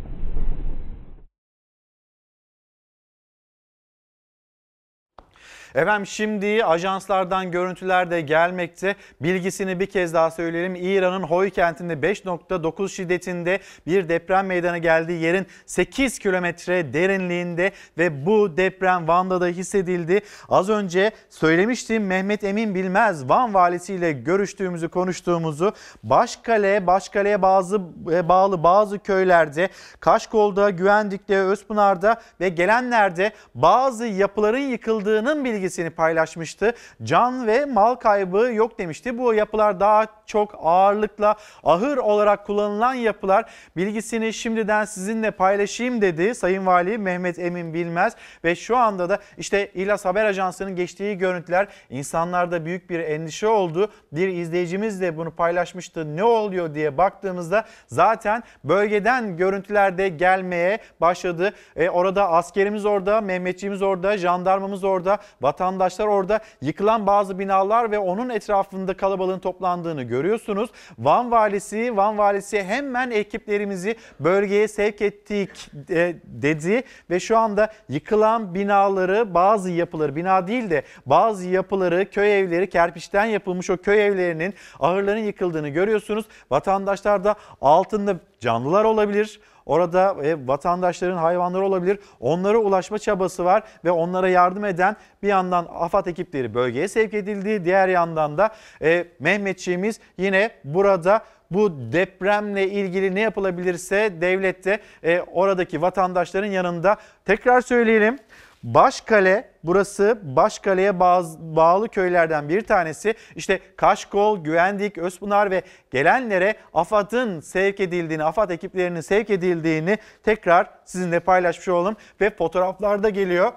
[5.76, 8.96] Efendim şimdi ajanslardan görüntüler de gelmekte.
[9.22, 10.76] Bilgisini bir kez daha söyleyelim.
[10.76, 15.14] İran'ın Hoy kentinde 5.9 şiddetinde bir deprem meydana geldi.
[15.14, 20.22] Yerin 8 kilometre derinliğinde ve bu deprem Van'da da hissedildi.
[20.50, 25.74] Az önce söylemiştim Mehmet Emin Bilmez Van valisiyle görüştüğümüzü konuştuğumuzu
[26.04, 27.82] Başkale, Başkale'ye bazı
[28.12, 29.70] e, bağlı bazı köylerde
[30.00, 36.74] Kaşkol'da, Güvendik'te, Özpınar'da ve gelenlerde bazı yapıların yıkıldığının bilgisini paylaşmıştı.
[37.04, 39.18] Can ve mal kaybı yok demişti.
[39.18, 43.46] Bu yapılar daha çok ağırlıkla ahır olarak kullanılan yapılar.
[43.78, 49.72] Bilgisini şimdiden sizinle paylaşayım dedi Sayın Vali Mehmet Emin Bilmez ve şu anda da işte
[49.74, 53.92] İlas Haber Ajansı'nın geçtiği görüntüler insanlarda büyük bir endişe oldu.
[54.12, 56.16] Bir izleyicimiz de bunu paylaşmıştı.
[56.16, 61.54] Ne oluyor diye baktığımızda zaten bölgeden görüntüler de gelmeye başladı.
[61.76, 66.40] E, orada askerimiz orada, Mehmetçiğimiz orada, jandarmamız orada, vatandaşlar orada.
[66.62, 70.70] Yıkılan bazı binalar ve onun etrafında kalabalığın toplandığını görüyorsunuz.
[71.00, 75.50] Van valisi, Van valisi hemen ekiplerimizi bölgeye sevk ettik
[75.90, 82.40] e, dedi ve şu anda yıkılan binaları, bazı yapıları, bina değil de bazı yapıları, köy
[82.40, 86.26] evleri, kerpiçten yapılmış o köy evlerinin ahırların yıkıldığını görüyorsunuz.
[86.52, 89.40] Vatandaşlar da altında canlılar olabilir.
[89.66, 92.00] Orada e, vatandaşların hayvanları olabilir.
[92.20, 97.66] Onlara ulaşma çabası var ve onlara yardım eden bir yandan AFAD ekipleri bölgeye sevk edildi.
[97.66, 98.50] Diğer yandan da
[98.82, 101.22] e, Mehmetçiğimiz yine burada
[101.52, 106.98] bu depremle ilgili ne yapılabilirse devlette e, oradaki vatandaşların yanında.
[107.26, 108.20] Tekrar söyleyelim.
[108.66, 113.14] Başkale burası Başkale'ye bağlı köylerden bir tanesi.
[113.36, 115.62] İşte Kaşkol, Güvendik, Özpınar ve
[115.92, 121.96] gelenlere AFAD'ın sevk edildiğini, AFAD ekiplerinin sevk edildiğini tekrar sizinle paylaşmış olalım.
[122.22, 123.52] Ve fotoğraflarda geliyor.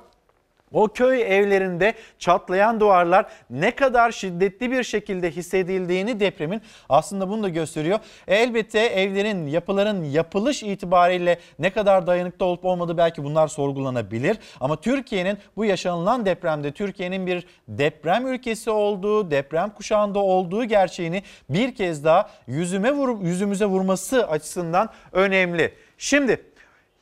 [0.73, 7.49] O köy evlerinde çatlayan duvarlar ne kadar şiddetli bir şekilde hissedildiğini depremin aslında bunu da
[7.49, 7.99] gösteriyor.
[8.29, 14.39] Elbette evlerin, yapıların yapılış itibariyle ne kadar dayanıklı olup olmadığı belki bunlar sorgulanabilir.
[14.61, 21.75] Ama Türkiye'nin bu yaşanılan depremde Türkiye'nin bir deprem ülkesi olduğu, deprem kuşağında olduğu gerçeğini bir
[21.75, 25.73] kez daha yüzüme vur, yüzümüze vurması açısından önemli.
[25.99, 26.43] Şimdi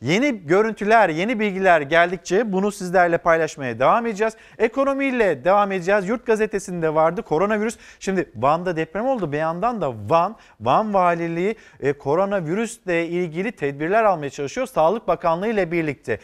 [0.02, 4.34] Yeni görüntüler, yeni bilgiler geldikçe bunu sizlerle paylaşmaya devam edeceğiz.
[4.58, 6.08] Ekonomiyle devam edeceğiz.
[6.08, 7.78] Yurt gazetesinde vardı koronavirüs.
[8.00, 9.32] Şimdi Van'da deprem oldu.
[9.32, 14.66] Bir yandan da Van, Van Valiliği e, koronavirüsle ilgili tedbirler almaya çalışıyor.
[14.66, 16.18] Sağlık Bakanlığı ile birlikte.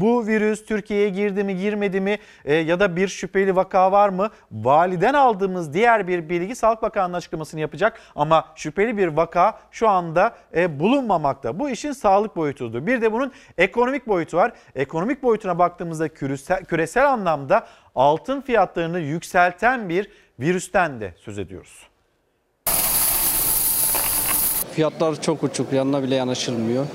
[0.00, 4.30] Bu virüs Türkiye'ye girdi mi girmedi mi e, ya da bir şüpheli vaka var mı?
[4.52, 10.34] Validen aldığımız diğer bir bilgi Sağlık Bakanlığı açıklamasını yapacak ama şüpheli bir vaka şu anda
[10.56, 11.58] e, bulunmamakta.
[11.58, 12.86] Bu işin sağlık boyutudur.
[12.86, 14.52] Bir de bunun ekonomik boyutu var.
[14.74, 20.10] Ekonomik boyutuna baktığımızda küresel, küresel anlamda altın fiyatlarını yükselten bir
[20.40, 21.88] virüsten de söz ediyoruz.
[24.72, 26.86] Fiyatlar çok uçuk, yanına bile yanaşılmıyor.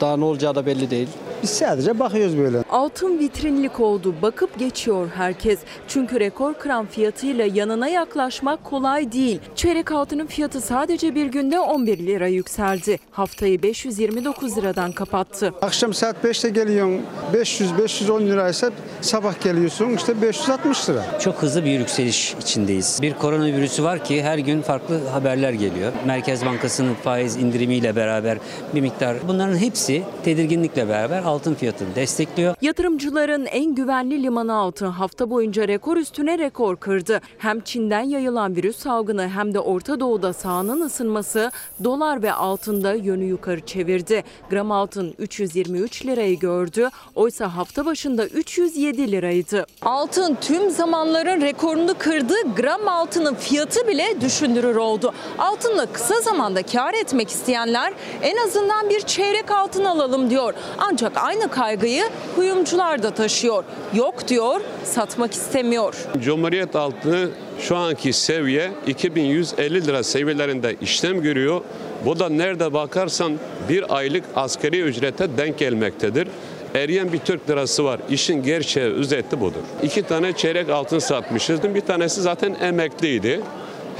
[0.00, 1.08] Daha ne olacağı da belli değil.
[1.42, 2.58] Biz sadece bakıyoruz böyle.
[2.70, 4.14] Altın vitrinlik oldu.
[4.22, 5.58] Bakıp geçiyor herkes.
[5.88, 9.40] Çünkü rekor kıran fiyatıyla yanına yaklaşmak kolay değil.
[9.54, 12.98] Çeyrek altının fiyatı sadece bir günde 11 lira yükseldi.
[13.10, 15.52] Haftayı 529 liradan kapattı.
[15.62, 17.00] Akşam saat 5'te geliyorsun
[17.34, 18.70] 500-510 liraysa
[19.00, 21.04] sabah geliyorsun işte 560 lira.
[21.20, 22.98] Çok hızlı bir yükseliş içindeyiz.
[23.02, 25.92] Bir koronavirüsü var ki her gün farklı haberler geliyor.
[26.06, 28.38] Merkez Bankası'nın faiz indirimiyle beraber
[28.74, 32.54] bir miktar bunların hepsi tedirginlikle beraber altın fiyatını destekliyor.
[32.60, 37.20] Yatırımcıların en güvenli limanı altın hafta boyunca rekor üstüne rekor kırdı.
[37.38, 41.50] Hem Çin'den yayılan virüs salgını hem de Orta Doğu'da sahanın ısınması
[41.84, 44.24] dolar ve altında yönü yukarı çevirdi.
[44.50, 46.88] Gram altın 323 lirayı gördü.
[47.14, 49.66] Oysa hafta başında 307 liraydı.
[49.82, 52.34] Altın tüm zamanların rekorunu kırdı.
[52.56, 55.12] Gram altının fiyatı bile düşündürür oldu.
[55.38, 57.92] Altınla kısa zamanda kar etmek isteyenler
[58.22, 60.54] en azından bir çeyrek altın alalım diyor.
[60.78, 62.04] Ancak aynı kaygıyı
[62.36, 63.64] kuyumcular da taşıyor.
[63.94, 65.94] Yok diyor, satmak istemiyor.
[66.20, 67.28] Cumhuriyet altını
[67.60, 71.60] şu anki seviye 2150 lira seviyelerinde işlem görüyor.
[72.04, 73.32] Bu da nerede bakarsan
[73.68, 76.28] bir aylık askeri ücrete denk gelmektedir.
[76.74, 78.00] Eriyen bir Türk lirası var.
[78.10, 79.60] İşin gerçeği, özeti budur.
[79.82, 81.74] İki tane çeyrek altın satmışızdım.
[81.74, 83.40] Bir tanesi zaten emekliydi.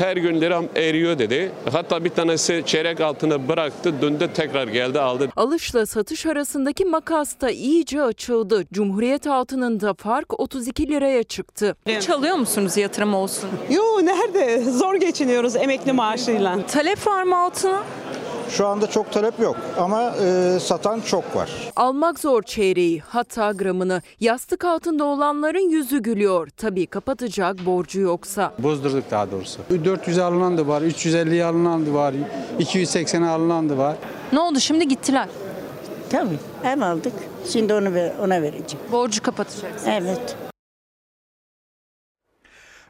[0.02, 1.52] Her gün liram eriyor dedi.
[1.72, 5.28] Hatta bir tanesi çeyrek altını bıraktı, döndü tekrar geldi aldı.
[5.36, 8.64] Alışla satış arasındaki makas da iyice açıldı.
[8.72, 11.76] Cumhuriyet altınında fark 32 liraya çıktı.
[12.00, 13.50] Çalıyor musunuz yatırım olsun?
[13.70, 14.70] Yo nerede?
[14.70, 16.66] Zor geçiniyoruz emekli maaşıyla.
[16.66, 17.82] Talep var mı altına?
[18.56, 21.50] Şu anda çok talep yok ama e, satan çok var.
[21.76, 24.02] Almak zor çeyreği hatta gramını.
[24.20, 26.48] Yastık altında olanların yüzü gülüyor.
[26.56, 28.52] Tabii kapatacak borcu yoksa.
[28.58, 29.60] Bozdurduk daha doğrusu.
[29.84, 32.14] 400 alınan da var, 350 alınan da var,
[32.58, 33.96] 280 alınan da var.
[34.32, 35.28] Ne oldu şimdi gittiler?
[36.10, 37.12] Tabii ev aldık.
[37.48, 38.86] Şimdi onu ver, ona vereceğim.
[38.92, 39.90] Borcu kapatacaksın.
[39.90, 40.36] Evet.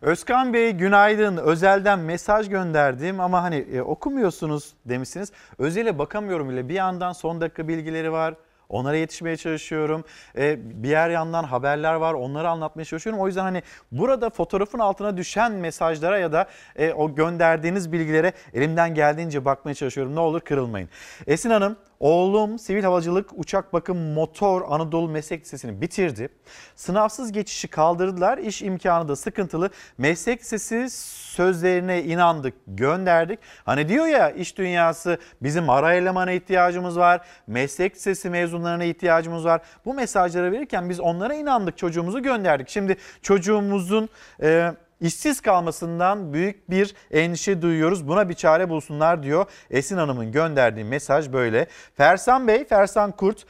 [0.03, 1.37] Özkan Bey günaydın.
[1.37, 5.33] Özelden mesaj gönderdim ama hani e, okumuyorsunuz demişsiniz.
[5.59, 6.69] Özele bakamıyorum bile.
[6.69, 8.35] Bir yandan son dakika bilgileri var.
[8.69, 10.05] Onlara yetişmeye çalışıyorum.
[10.37, 12.15] E, bir yer yandan haberler var.
[12.15, 13.23] Onları anlatmaya çalışıyorum.
[13.23, 13.62] O yüzden hani
[13.93, 16.47] burada fotoğrafın altına düşen mesajlara ya da
[16.77, 20.15] e, o gönderdiğiniz bilgilere elimden geldiğince bakmaya çalışıyorum.
[20.15, 20.89] Ne olur kırılmayın.
[21.27, 26.29] Esin Hanım Oğlum sivil havacılık uçak bakım motor Anadolu Meslek Lisesi'ni bitirdi.
[26.77, 28.39] Sınavsız geçişi kaldırdılar.
[28.39, 29.70] İş imkanı da sıkıntılı.
[29.99, 30.91] Meslek Lisesi
[31.35, 33.39] sözlerine inandık, gönderdik.
[33.65, 37.20] Hani diyor ya iş dünyası bizim ara elemana ihtiyacımız var.
[37.47, 39.61] Meslek Lisesi mezunlarına ihtiyacımız var.
[39.85, 42.69] Bu mesajları verirken biz onlara inandık, çocuğumuzu gönderdik.
[42.69, 44.09] Şimdi çocuğumuzun
[44.43, 44.73] e,
[45.03, 48.09] işsiz kalmasından büyük bir endişe duyuyoruz.
[48.09, 49.47] Buna bir çare bulsunlar diyor.
[49.70, 51.66] Esin Hanım'ın gönderdiği mesaj böyle.
[51.97, 53.47] Fersan Bey, Fersan Kurt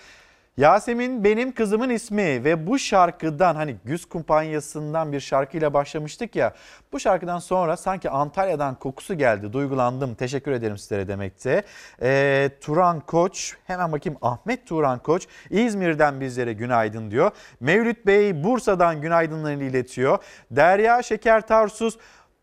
[0.56, 6.54] Yasemin benim kızımın ismi ve bu şarkıdan hani Güz kumpanyasından bir şarkıyla başlamıştık ya.
[6.92, 9.52] Bu şarkıdan sonra sanki Antalya'dan kokusu geldi.
[9.52, 10.14] Duygulandım.
[10.14, 11.62] Teşekkür ederim sizlere demekte.
[12.02, 17.30] Ee, Turan Koç hemen bakayım Ahmet Turan Koç İzmir'den bizlere günaydın diyor.
[17.60, 20.18] Mevlüt Bey Bursa'dan günaydınlarını iletiyor.
[20.50, 21.98] Derya Şeker Tarsus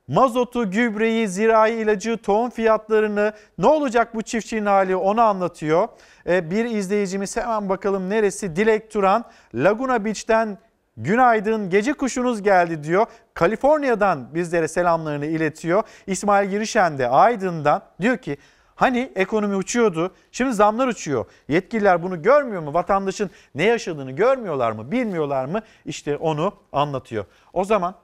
[0.09, 5.87] mazotu, gübreyi, zirai ilacı, tohum fiyatlarını ne olacak bu çiftçinin hali onu anlatıyor.
[6.27, 8.55] Ee, bir izleyicimiz hemen bakalım neresi?
[8.55, 9.25] Dilek Turan
[9.55, 10.57] Laguna Beach'ten
[10.97, 13.05] günaydın gece kuşunuz geldi diyor.
[13.33, 15.83] Kaliforniya'dan bizlere selamlarını iletiyor.
[16.07, 18.37] İsmail Girişen de Aydın'dan diyor ki
[18.79, 21.25] Hani ekonomi uçuyordu, şimdi zamlar uçuyor.
[21.47, 22.73] Yetkililer bunu görmüyor mu?
[22.73, 25.61] Vatandaşın ne yaşadığını görmüyorlar mı, bilmiyorlar mı?
[25.85, 27.25] İşte onu anlatıyor.
[27.53, 27.95] O zaman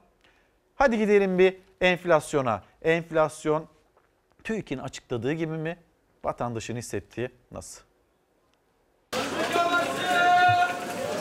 [0.74, 2.62] hadi gidelim bir enflasyona.
[2.82, 3.68] Enflasyon
[4.44, 5.78] TÜİK'in açıkladığı gibi mi?
[6.24, 7.85] Vatandaşın hissettiği nasıl?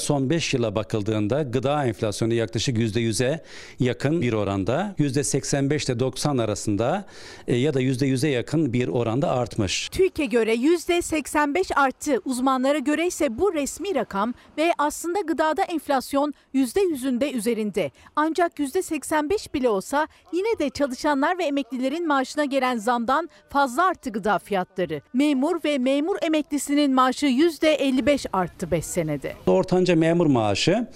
[0.06, 3.42] Son 5 yıla bakıldığında gıda enflasyonu yaklaşık %100'e
[3.80, 7.06] yakın bir oranda, %85 ile 90 arasında
[7.48, 9.90] e, ya da %100'e yakın bir oranda artmış.
[9.90, 12.22] TÜİK'e göre %85 arttı.
[12.26, 17.92] Uzmanlara göre ise bu resmi rakam ve aslında gıdada enflasyon %100'ünde üzerinde.
[18.16, 24.40] Ancak %85 bile olsa yine de çalışanlar ve emeklilerin maaşına gelen zamdan fazla arttı gıda
[24.40, 25.02] fiyatları.
[25.14, 29.34] Memur ve memur emeklisinin maaşı %55 arttı 5 senede.
[29.48, 30.88] Ortanca memur maaşı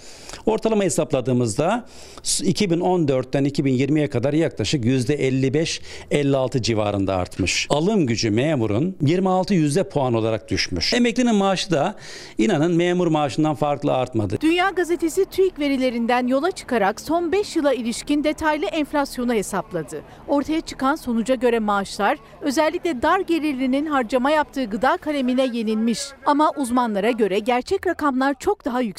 [0.46, 1.86] ortalama hesapladığımızda
[2.24, 7.66] 2014'ten 2020'ye kadar yaklaşık %55-56 civarında artmış.
[7.70, 10.94] Alım gücü memurun 26 yüzde puan olarak düşmüş.
[10.94, 11.94] Emeklinin maaşı da
[12.38, 14.38] inanın memur maaşından farklı artmadı.
[14.40, 20.02] Dünya Gazetesi TÜİK verilerinden yola çıkarak son 5 yıla ilişkin detaylı enflasyonu hesapladı.
[20.28, 26.00] Ortaya çıkan sonuca göre maaşlar özellikle dar gelirlinin harcama yaptığı gıda kalemine yenilmiş.
[26.26, 28.89] Ama uzmanlara göre gerçek rakamlar çok daha yüksek.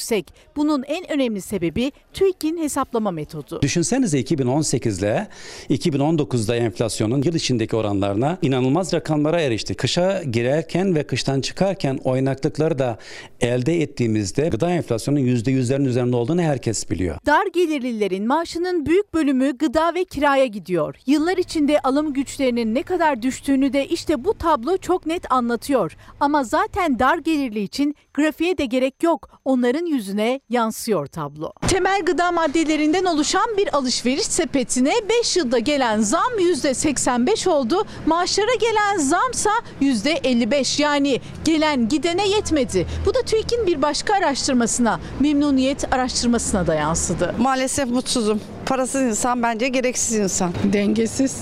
[0.56, 3.62] Bunun en önemli sebebi TÜİK'in hesaplama metodu.
[3.62, 5.28] Düşünsenize 2018 ile
[5.70, 9.74] 2019'da enflasyonun yıl içindeki oranlarına inanılmaz rakamlara erişti.
[9.74, 12.98] Kışa girerken ve kıştan çıkarken oynaklıkları da
[13.40, 17.16] elde ettiğimizde gıda enflasyonunun %100'lerin üzerinde olduğunu herkes biliyor.
[17.26, 20.94] Dar gelirlilerin maaşının büyük bölümü gıda ve kiraya gidiyor.
[21.06, 25.96] Yıllar içinde alım güçlerinin ne kadar düştüğünü de işte bu tablo çok net anlatıyor.
[26.20, 29.28] Ama zaten dar gelirli için grafiğe de gerek yok.
[29.44, 31.52] Onların yüzüne yansıyor tablo.
[31.68, 37.84] Temel gıda maddelerinden oluşan bir alışveriş sepetine 5 yılda gelen zam %85 oldu.
[38.06, 42.86] Maaşlara gelen zamsa %55 yani gelen gidene yetmedi.
[43.06, 47.34] Bu da TÜİK'in bir başka araştırmasına, memnuniyet araştırmasına da yansıdı.
[47.38, 48.40] Maalesef mutsuzum.
[48.66, 50.52] Parasız insan bence gereksiz insan.
[50.72, 51.36] Dengesiz.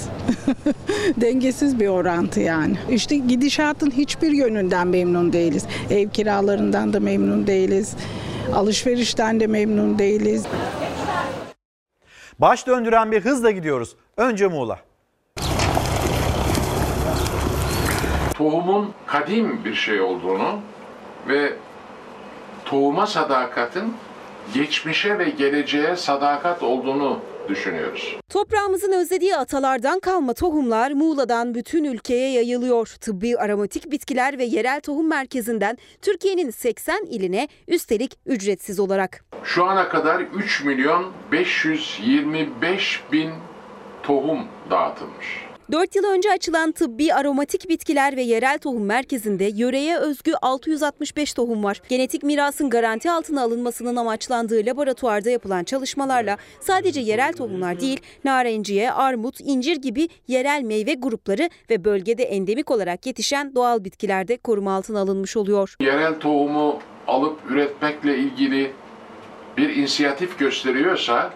[1.17, 2.77] Dengesiz bir orantı yani.
[2.91, 5.65] İşte gidişatın hiçbir yönünden memnun değiliz.
[5.91, 6.09] Ev
[6.61, 7.97] kiralarından da memnun değiliz.
[8.55, 10.47] Alışverişten de memnun değiliz.
[12.39, 13.97] Baş döndüren bir hızla gidiyoruz.
[14.17, 14.79] Önce Muğla.
[18.35, 20.61] tohumun kadim bir şey olduğunu
[21.29, 21.53] ve
[22.65, 23.95] tohuma sadakatin
[24.55, 28.17] geçmişe ve geleceğe sadakat olduğunu düşünüyoruz.
[28.29, 32.87] Toprağımızın özlediği atalardan kalma tohumlar Muğla'dan bütün ülkeye yayılıyor.
[33.01, 39.25] Tıbbi aromatik bitkiler ve yerel tohum merkezinden Türkiye'nin 80 iline üstelik ücretsiz olarak.
[39.45, 43.31] Şu ana kadar 3 milyon 525 bin
[44.03, 44.39] tohum
[44.71, 45.50] dağıtılmış.
[45.73, 51.65] 4 yıl önce açılan tıbbi aromatik bitkiler ve yerel tohum merkezinde yöreye özgü 665 tohum
[51.65, 51.83] var.
[51.89, 59.41] Genetik mirasın garanti altına alınmasının amaçlandığı laboratuvarda yapılan çalışmalarla sadece yerel tohumlar değil, narenciye, armut,
[59.41, 65.01] incir gibi yerel meyve grupları ve bölgede endemik olarak yetişen doğal bitkiler de koruma altına
[65.01, 65.75] alınmış oluyor.
[65.81, 68.73] Yerel tohumu alıp üretmekle ilgili
[69.57, 71.31] bir inisiyatif gösteriyorsa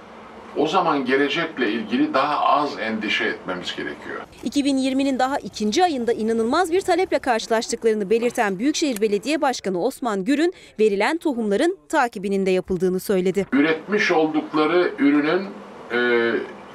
[0.57, 4.21] o zaman gelecekle ilgili daha az endişe etmemiz gerekiyor.
[4.45, 11.19] 2020'nin daha ikinci ayında inanılmaz bir taleple karşılaştıklarını belirten Büyükşehir Belediye Başkanı Osman Gür'ün verilen
[11.19, 13.47] tohumların takibinin de yapıldığını söyledi.
[13.53, 15.49] Üretmiş oldukları ürünün
[15.93, 16.31] e,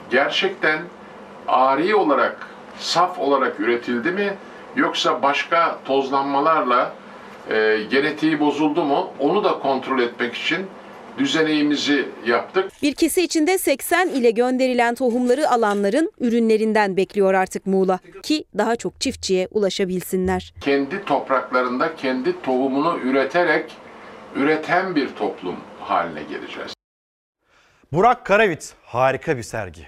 [0.10, 0.80] gerçekten
[1.48, 2.48] ari olarak,
[2.80, 4.34] saf olarak üretildi mi
[4.76, 6.94] yoksa başka tozlanmalarla
[7.50, 10.68] e, genetiği bozuldu mu onu da kontrol etmek için
[11.20, 12.72] düzeneğimizi yaptık.
[12.82, 19.02] Bir kese içinde 80 ile gönderilen tohumları alanların ürünlerinden bekliyor artık Muğla ki daha çok
[19.02, 20.54] çiftçiye ulaşabilsinler.
[20.62, 23.72] Kendi topraklarında kendi tohumunu üreterek
[24.36, 26.74] üreten bir toplum haline geleceğiz.
[27.94, 29.82] Burak Karavit harika bir sergi.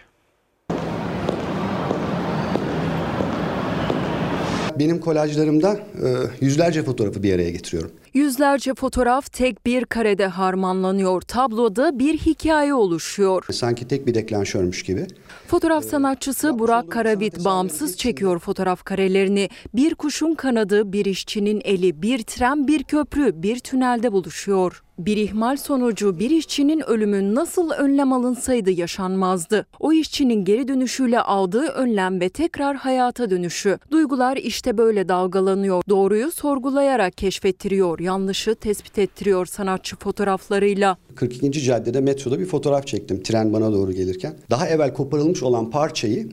[4.80, 6.08] Benim kolajlarımda e,
[6.46, 7.92] yüzlerce fotoğrafı bir araya getiriyorum.
[8.14, 11.22] Yüzlerce fotoğraf tek bir karede harmanlanıyor.
[11.22, 13.46] Tabloda bir hikaye oluşuyor.
[13.52, 15.08] Sanki tek bir deklanşörmüş gibi.
[15.48, 19.50] Fotoğraf sanatçısı Burak Karabit bağımsız çekiyor fotoğraf karelerini.
[19.74, 24.84] Bir kuşun kanadı, bir işçinin eli, bir tren, bir köprü, bir tünelde buluşuyor.
[25.06, 29.66] Bir ihmal sonucu bir işçinin ölümü nasıl önlem alınsaydı yaşanmazdı.
[29.80, 33.80] O işçinin geri dönüşüyle aldığı önlem ve tekrar hayata dönüşü.
[33.92, 35.84] Duygular işte böyle dalgalanıyor.
[35.90, 40.98] Doğruyu sorgulayarak keşfettiriyor, yanlışı tespit ettiriyor sanatçı fotoğraflarıyla.
[41.16, 41.62] 42.
[41.62, 44.34] caddede metroda bir fotoğraf çektim tren bana doğru gelirken.
[44.50, 46.28] Daha evvel koparılmış olan parçayı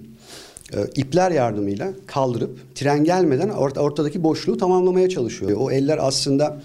[0.73, 5.57] e, ipler yardımıyla kaldırıp tren gelmeden ort- ortadaki boşluğu tamamlamaya çalışıyor.
[5.61, 6.61] O eller aslında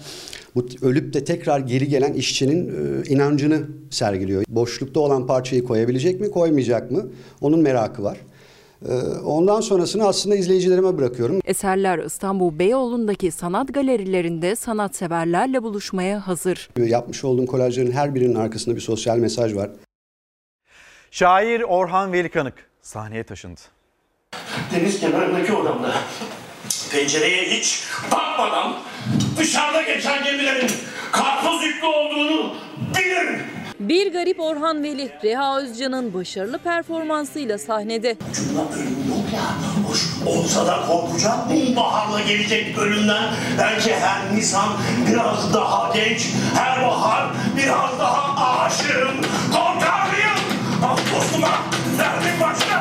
[0.54, 4.44] bu ölüp de tekrar geri gelen işçinin e, inancını sergiliyor.
[4.48, 7.06] Boşlukta olan parçayı koyabilecek mi, koymayacak mı?
[7.40, 8.18] Onun merakı var.
[8.88, 8.94] E,
[9.24, 11.40] ondan sonrasını aslında izleyicilerime bırakıyorum.
[11.44, 16.68] Eserler İstanbul Beyoğlu'ndaki sanat galerilerinde sanatseverlerle buluşmaya hazır.
[16.86, 19.70] Yapmış olduğum kolajların her birinin arkasında bir sosyal mesaj var.
[21.10, 23.60] Şair Orhan Velikanık sahneye taşındı.
[24.74, 25.94] Deniz kenarındaki odamda
[26.92, 27.82] pencereye hiç
[28.12, 28.74] bakmadan
[29.38, 30.70] dışarıda geçen gemilerin
[31.12, 32.54] karpuz yüklü olduğunu
[32.96, 33.42] bilirim.
[33.80, 38.16] Bir garip Orhan Veli, Reha Özcan'ın başarılı performansıyla sahnede.
[40.26, 43.24] Olsa da korkacak bu baharla gelecek ölümden.
[43.58, 44.68] Bence her Nisan
[45.10, 49.16] biraz daha genç, her bahar biraz daha aşığım.
[49.52, 50.38] Korkar mıyım?
[50.84, 51.48] Ah dostuma,
[51.98, 52.73] derdim başka.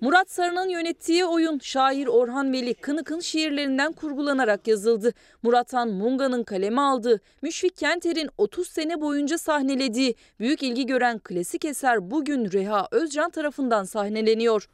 [0.00, 5.12] Murat Sarı'nın yönettiği oyun şair Orhan Veli Kınık'ın şiirlerinden kurgulanarak yazıldı.
[5.42, 11.64] Murat Han Munga'nın kaleme aldığı, Müşfik Kenter'in 30 sene boyunca sahnelediği, büyük ilgi gören klasik
[11.64, 14.68] eser bugün Reha Özcan tarafından sahneleniyor.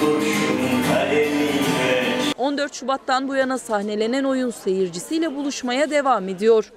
[0.00, 2.34] Kurşun kalemiyle.
[2.38, 6.72] 14 Şubat'tan bu yana sahnelenen oyun seyircisiyle buluşmaya devam ediyor.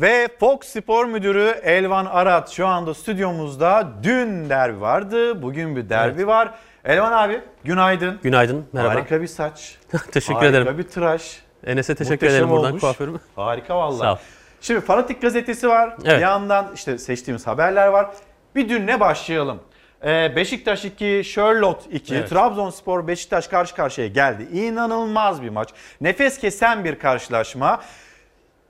[0.00, 3.88] Ve Fox Spor Müdürü Elvan Arat şu anda stüdyomuzda.
[4.02, 6.26] Dün derbi vardı, bugün bir derbi Evet.
[6.26, 6.54] var.
[6.84, 8.18] Elvan abi günaydın.
[8.22, 8.94] Günaydın, merhaba.
[8.94, 9.76] Harika bir saç.
[10.12, 10.78] Teşekkür Harika ederim.
[10.78, 11.40] bir tıraş.
[11.66, 12.80] Enes'e teşekkür Muhteşem ederim buradan olmuş.
[12.80, 13.18] kuaförüme.
[13.36, 13.98] Harika vallahi.
[13.98, 14.16] Sağ ol.
[14.60, 15.94] Şimdi Fanatik gazetesi var.
[16.04, 16.16] Evet.
[16.16, 18.06] Bir yandan işte seçtiğimiz haberler var.
[18.54, 19.60] Bir dünle başlayalım.
[20.04, 22.28] Ee, Beşiktaş 2, Charlotte 2, Evet.
[22.30, 24.48] Trabzonspor Beşiktaş karşı karşıya geldi.
[24.52, 25.68] İnanılmaz bir maç.
[26.00, 27.80] Nefes kesen bir karşılaşma.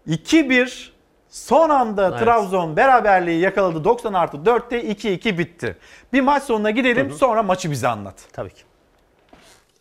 [0.08, 0.90] 2-1
[1.36, 2.18] son anda Evet.
[2.20, 3.84] Trabzon beraberliği yakaladı.
[3.84, 5.76] 90 artı 4'te 2-2 bitti.
[6.12, 8.14] Bir maç sonuna gidelim sonra maçı bize anlat.
[8.32, 8.62] Tabii ki.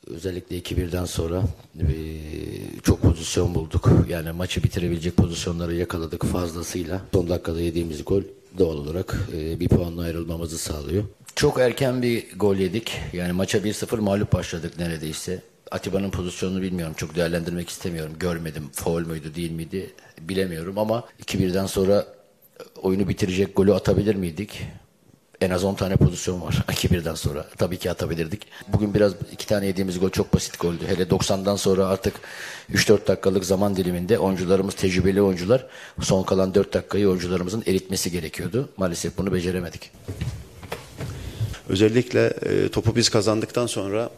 [0.08, 1.42] Özellikle 2-1'den sonra
[1.80, 1.88] e,
[2.84, 3.90] çok pozisyon bulduk.
[4.10, 7.02] Yani maçı bitirebilecek pozisyonları yakaladık fazlasıyla.
[7.14, 8.22] Son dakikada yediğimiz gol
[8.58, 11.04] doğal olarak e, bir puanla ayrılmamızı sağlıyor.
[11.36, 13.00] Çok erken bir gol yedik.
[13.14, 15.42] Yani maça 1-0 mağlup başladık neredeyse.
[15.72, 16.94] Atiba'nın pozisyonunu bilmiyorum.
[16.98, 18.14] Çok değerlendirmek istemiyorum.
[18.20, 18.70] Görmedim.
[18.74, 22.06] Foul müydü değil miydi bilemiyorum ama 2-1'den sonra
[22.82, 24.62] oyunu bitirecek golü atabilir miydik?
[25.42, 27.46] En az 10 tane pozisyon var 2-1'den sonra.
[27.58, 28.48] Tabii ki atabilirdik.
[28.68, 30.88] Bugün biraz iki tane yediğimiz gol çok basit goldü.
[30.88, 32.14] Hele 90'dan sonra artık
[32.74, 35.66] 3-4 dakikalık zaman diliminde oyuncularımız tecrübeli oyuncular.
[36.02, 38.70] Son kalan 4 dakikayı oyuncularımızın eritmesi gerekiyordu.
[38.78, 39.92] Maalesef bunu beceremedik.
[41.70, 44.10] Özellikle e, topu biz kazandıktan sonra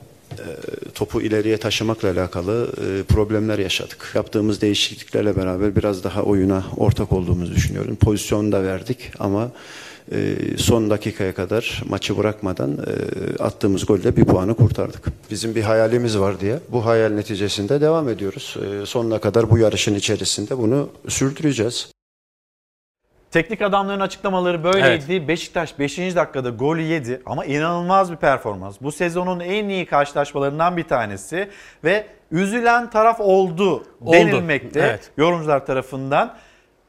[0.95, 4.11] topu ileriye taşımakla alakalı e, problemler yaşadık.
[4.15, 7.95] Yaptığımız değişikliklerle beraber biraz daha oyuna ortak olduğumuzu düşünüyorum.
[7.95, 9.51] Pozisyonu da verdik ama
[10.11, 15.05] e, son dakikaya kadar maçı bırakmadan e, attığımız golle bir puanı kurtardık.
[15.31, 18.57] Bizim bir hayalimiz var diye bu hayal neticesinde devam ediyoruz.
[18.85, 21.96] Sonuna kadar bu yarışın içerisinde bunu sürdüreceğiz.
[23.31, 25.27] Teknik adamların açıklamaları böyleydi.
[25.27, 25.97] Beşiktaş 5.
[25.97, 28.77] dakikada golü yedi ama inanılmaz bir performans.
[28.81, 31.49] Bu sezonun en iyi karşılaşmalarından bir tanesi
[31.83, 34.13] ve üzülen taraf oldu, Oldu.
[34.13, 35.11] denilmekte Evet.
[35.17, 36.35] yorumcular tarafından.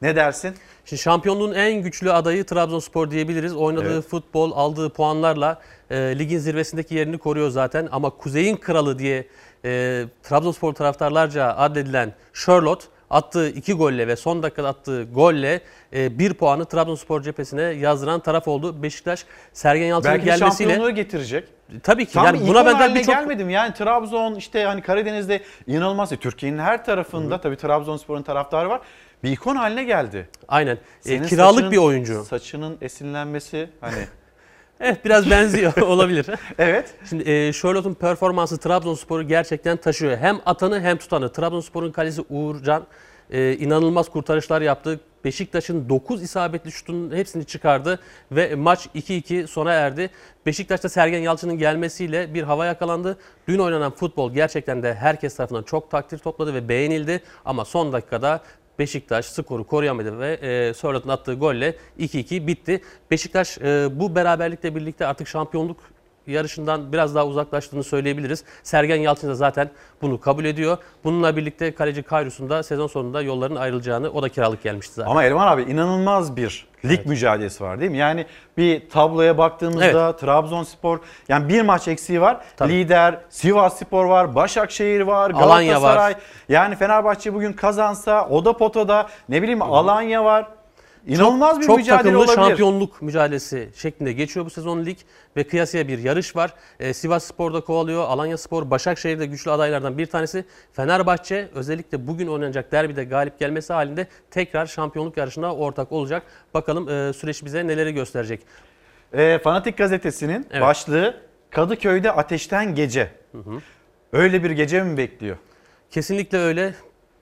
[0.01, 0.55] Ne dersin?
[0.85, 3.55] Şimdi şampiyonluğun en güçlü adayı Trabzonspor diyebiliriz.
[3.55, 4.07] Oynadığı Evet.
[4.07, 7.89] futbol, aldığı puanlarla e, ligin zirvesindeki yerini koruyor zaten.
[7.91, 9.27] Ama Kuzey'in kralı diye
[9.65, 15.61] e, Trabzonspor taraftarlarca adledilen Charlotte attığı iki golle ve son dakikada attığı golle
[15.93, 18.83] e, bir puanı Trabzonspor cephesine yazdıran taraf oldu.
[18.83, 21.47] Beşiktaş Sergen Yalçın'ın Belki gelmesiyle şampiyonluğu getirecek.
[21.83, 23.49] Tabii ki Tam yani buna haline birçok gelmedim.
[23.49, 26.09] Yani Trabzon işte hani Karadeniz'de inanılmaz.
[26.09, 28.81] Türkiye'nin her tarafında tabii Trabzonspor'un taraftarı var.
[29.23, 30.29] Bir ikon haline geldi.
[30.47, 30.75] Aynen.
[30.75, 32.23] E, Senin kiralık saçının- bir oyuncu.
[32.23, 34.05] Saçının esinlenmesi hani
[34.79, 36.25] Evet biraz benziyor olabilir.
[36.57, 36.93] Evet.
[37.09, 40.17] Şimdi e, Charlotte'un performansı Trabzonspor'u gerçekten taşıyor.
[40.17, 41.31] Hem atanı hem tutanı.
[41.31, 42.83] Trabzonspor'un kalesi Uğurcan
[43.31, 44.99] e, inanılmaz kurtarışlar yaptı.
[45.23, 47.99] Beşiktaş'ın 9 isabetli şutunun hepsini çıkardı
[48.31, 50.09] ve maç 2-2 sona erdi.
[50.45, 53.17] Beşiktaş'ta Sergen Yalçın'ın gelmesiyle bir hava yakalandı.
[53.47, 57.21] Dün oynanan futbol gerçekten de herkes tarafından çok takdir topladı ve beğenildi.
[57.45, 58.41] Ama son dakikada
[58.79, 62.81] Beşiktaş skoru koruyamadı ve e, Sörlot'un attığı golle 2-2 bitti.
[63.11, 65.77] Beşiktaş e, bu beraberlikle birlikte artık şampiyonluk
[66.31, 68.43] yarışından biraz daha uzaklaştığını söyleyebiliriz.
[68.63, 69.69] Sergen Yalçın da zaten
[70.01, 70.77] bunu kabul ediyor.
[71.03, 75.11] Bununla birlikte kaleci Kayrus'un da sezon sonunda yolların ayrılacağını o da kiralık gelmişti zaten.
[75.11, 77.97] Ama Elman abi inanılmaz bir lig mücadelesi var değil mi?
[77.97, 78.25] Yani
[78.57, 80.99] bir tabloya baktığımızda Trabzonspor
[81.29, 82.37] yani bir maç eksiği var.
[82.61, 85.81] Lider Sivas Spor var, Başakşehir var, Alanya var.
[85.81, 86.15] Galatasaray.
[86.49, 90.47] Yani Fenerbahçe bugün kazansa o da potada ne bileyim Alanya var.
[91.07, 92.35] İnanılmaz çok, bir çok mücadele takımlı olabilir.
[92.35, 94.97] şampiyonluk mücadelesi şeklinde geçiyor bu sezon lig
[95.37, 96.53] ve kıyasıya bir yarış var.
[96.79, 100.45] Ee, Sivas Spor'da kovalıyor, Alanya Spor, Başakşehir de güçlü adaylardan bir tanesi.
[100.73, 106.23] Fenerbahçe özellikle bugün oynanacak derbide galip gelmesi halinde tekrar şampiyonluk yarışına ortak olacak.
[106.53, 108.41] Bakalım e, süreç bize neleri gösterecek.
[109.13, 110.61] E, Fanatik gazetesinin Evet.
[110.61, 111.15] başlığı
[111.49, 113.11] Kadıköy'de ateşten gece.
[114.13, 115.37] Öyle bir gece mi bekliyor?
[115.91, 116.73] Kesinlikle öyle.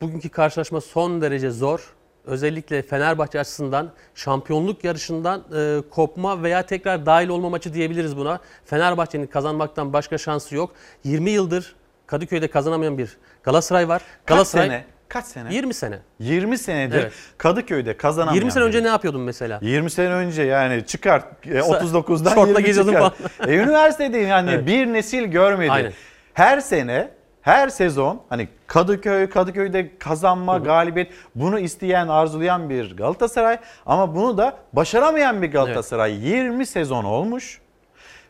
[0.02, 1.94] Bugünkü karşılaşma son derece zor.
[2.28, 8.40] Özellikle Fenerbahçe açısından şampiyonluk yarışından e, kopma veya tekrar dahil olma maçı diyebiliriz buna.
[8.66, 10.72] Fenerbahçe'nin kazanmaktan başka şansı yok.
[11.04, 11.76] 20 yıldır
[12.08, 14.02] Kadıköy'de kazanamayan bir Galatasaray var.
[14.02, 14.86] Kaç Galatasaray sene?
[15.10, 15.54] Kaç sene?
[15.56, 16.00] 20 sene.
[16.20, 17.14] 20 senedir Evet.
[17.38, 18.68] Kadıköy'de kazanamayan 20 sene biri.
[18.68, 19.60] önce ne yapıyordun mesela?
[19.62, 23.12] 20 sene önce yani çıkart e, Sa- 39'dan şortla 20 geziyordun çıkar.
[23.38, 23.50] falan.
[23.50, 24.68] E, üniversitedeyim yani Evet.
[24.68, 25.72] bir nesil görmedi.
[25.72, 25.94] Aynen.
[26.34, 27.10] Her sene
[27.48, 34.58] her sezon hani Kadıköy, Kadıköy'de kazanma, galibiyet bunu isteyen, arzulayan bir Galatasaray ama bunu da
[34.74, 36.28] başaramayan bir Galatasaray.
[36.28, 37.62] 20 sezon olmuş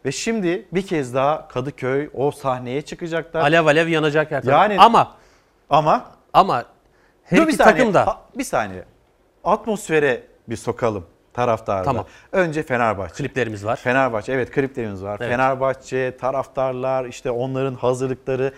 [0.06, 3.42] ve şimdi bir kez daha Kadıköy o sahneye çıkacaklar.
[3.42, 4.44] Alev alev yanacak her.
[4.44, 5.12] Yani- ama
[5.70, 6.64] Ama ama
[7.24, 7.76] her Dur iki bir saniye.
[7.78, 8.84] takım da bir saniye.
[9.44, 11.84] Atmosfere bir sokalım taraftarda.
[11.84, 12.06] Tamam.
[12.32, 13.14] Önce Fenerbahçe.
[13.16, 13.76] kliplerimiz var.
[13.76, 15.18] Fenerbahçe evet kliplerimiz var.
[15.22, 15.32] Evet.
[15.32, 18.54] Fenerbahçe, taraftarlar, işte onların hazırlıkları.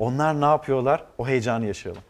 [0.00, 1.04] Onlar ne yapıyorlar?
[1.18, 2.02] O heyecanı yaşayalım.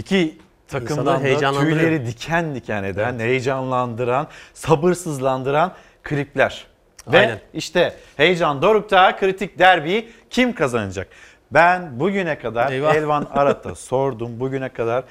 [0.00, 0.38] İki
[0.74, 1.18] İnsanı da
[1.60, 5.72] tüyleri diken diken eden, heyecanlandıran, sabırsızlandıran
[6.02, 6.66] klipler.
[7.12, 7.40] Ve Aynen.
[7.54, 11.08] işte heyecan dorukta kritik derbiyi kim kazanacak?
[11.50, 12.94] Ben bugüne kadar Eyvah.
[12.94, 14.40] Elvan Arat'a sordum.
[14.40, 15.04] Bugüne kadar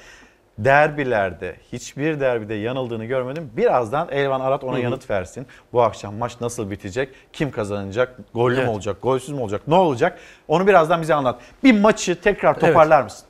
[0.58, 3.50] derbilerde hiçbir derbide yanıldığını görmedim.
[3.56, 4.80] Birazdan Elvan Arat ona Hı hı.
[4.82, 5.46] yanıt versin.
[5.72, 7.08] Bu akşam maç nasıl bitecek?
[7.32, 8.16] Kim kazanacak?
[8.34, 8.70] Gollü mü Evet.
[8.70, 8.96] olacak?
[9.02, 9.62] Golsüz mü olacak?
[9.68, 10.18] Ne olacak?
[10.48, 11.40] Onu birazdan bize anlat.
[11.64, 13.26] Bir maçı tekrar toparlar mısın?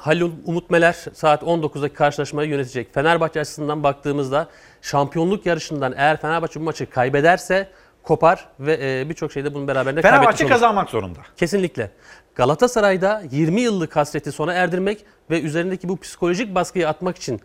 [0.00, 2.94] Halil Umut Meler saat 19'daki karşılaşmayı yönetecek.
[2.94, 4.48] Fenerbahçe açısından baktığımızda
[4.82, 7.68] şampiyonluk yarışından eğer Fenerbahçe bu maçı kaybederse
[8.02, 10.50] kopar ve e, birçok şeyde bunun beraberinde Fenerbahçe kaybetmiş olur.
[10.50, 11.18] kazanmak zorunda.
[11.36, 11.90] Kesinlikle.
[12.34, 17.40] Galatasaray'da 20 yıllık hasreti sona erdirmek ve üzerindeki bu psikolojik baskıyı atmak için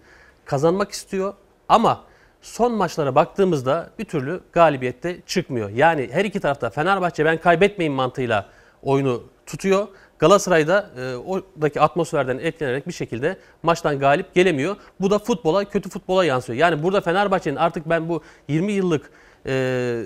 [0.46, 1.34] kazanmak istiyor.
[1.70, 2.04] Ama
[2.42, 5.70] son maçlara baktığımızda bir türlü galibiyette çıkmıyor.
[5.70, 8.46] Yani her iki tarafta Fenerbahçe ben kaybetmeyin mantığıyla
[8.84, 9.88] oyunu tutuyor.
[10.20, 14.76] Galatasaray'da e, oradaki atmosferden etkilenerek bir şekilde maçtan galip gelemiyor.
[15.02, 16.60] Bu da futbola, kötü futbola yansıyor.
[16.60, 19.10] Yani burada Fenerbahçe'nin artık ben bu 20 yıllık
[19.46, 20.04] e,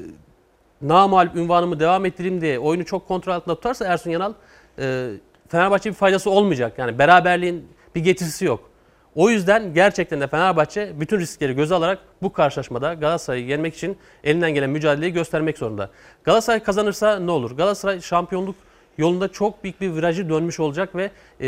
[0.81, 4.34] namalip ünvanımı devam ettireyim diye oyunu çok kontrol altında tutarsa Ersun Yanal
[4.80, 5.10] e,
[5.48, 6.73] Fenerbahçe bir faydası olmayacak.
[6.77, 8.69] Yani beraberliğin bir getirisi yok.
[9.15, 14.52] O yüzden gerçekten de Fenerbahçe bütün riskleri göze alarak bu karşılaşmada Galatasaray'ı yenmek için elinden
[14.52, 15.90] gelen mücadeleyi göstermek zorunda.
[16.23, 17.52] Galatasaray kazanırsa ne olur?
[17.52, 18.56] Galatasaray şampiyonluk
[18.99, 21.11] yolunda çok büyük bir virajı dönmüş olacak ve
[21.41, 21.47] e,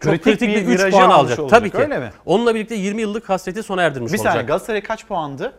[0.00, 1.38] çok Kritik kritik, bir bir 3 virajı puan alacak.
[1.38, 1.76] olacak, Tabii ki.
[1.78, 2.10] öyle mi?
[2.26, 4.32] Onunla birlikte 20 yıllık hasreti sona erdirmiş Bir olacak.
[4.32, 5.52] saniye Galatasaray kaç puandı?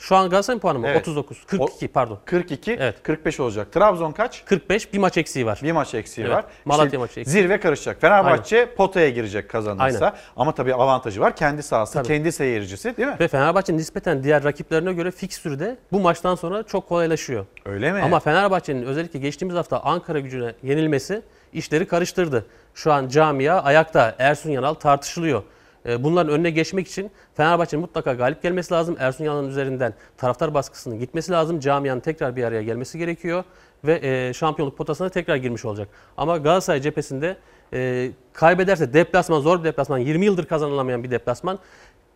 [0.00, 0.86] Şu an Galatasaray'ın puanı mı?
[0.88, 1.00] Evet.
[1.00, 1.44] 39.
[1.46, 2.18] 42 pardon.
[2.24, 3.02] 42, Evet.
[3.02, 3.72] 45 olacak.
[3.72, 4.44] Trabzon kaç?
[4.44, 5.60] 45 bir maç eksiği var.
[5.62, 6.44] Bir maç eksiği Evet, var.
[6.64, 7.42] Malatya İşte maçı eksiği.
[7.42, 8.00] Zirve karışacak.
[8.00, 10.04] Fenerbahçe potaya girecek kazanırsa.
[10.06, 10.18] Aynen.
[10.36, 11.36] Ama tabii avantajı var.
[11.36, 12.06] Kendi sahası, Tabii.
[12.08, 13.16] kendi seyircisi değil mi?
[13.20, 17.46] Ve Fenerbahçe nispeten diğer rakiplerine göre fikstürde bu maçtan sonra çok kolaylaşıyor.
[17.64, 18.00] Öyle mi?
[18.02, 21.22] Ama Fenerbahçe'nin özellikle geçtiğimiz hafta Ankara gücüne yenilmesi
[21.52, 22.46] işleri karıştırdı.
[22.74, 24.14] Şu an camia ayakta.
[24.18, 25.42] Ersun Yanal tartışılıyor.
[25.86, 28.96] Ee, Bunların önüne geçmek için Fenerbahçe'nin mutlaka galip gelmesi lazım.
[28.98, 31.60] Ersun Yanal'ın üzerinden taraftar baskısının gitmesi lazım.
[31.60, 33.44] Camianın tekrar bir araya gelmesi gerekiyor.
[33.84, 35.88] Ve e, şampiyonluk potasına tekrar girmiş olacak.
[36.16, 37.36] Ama Galatasaray cephesinde
[37.72, 39.98] e, kaybederse deplasman zor bir deplasman.
[39.98, 41.58] 20 yıldır kazanılamayan bir deplasman.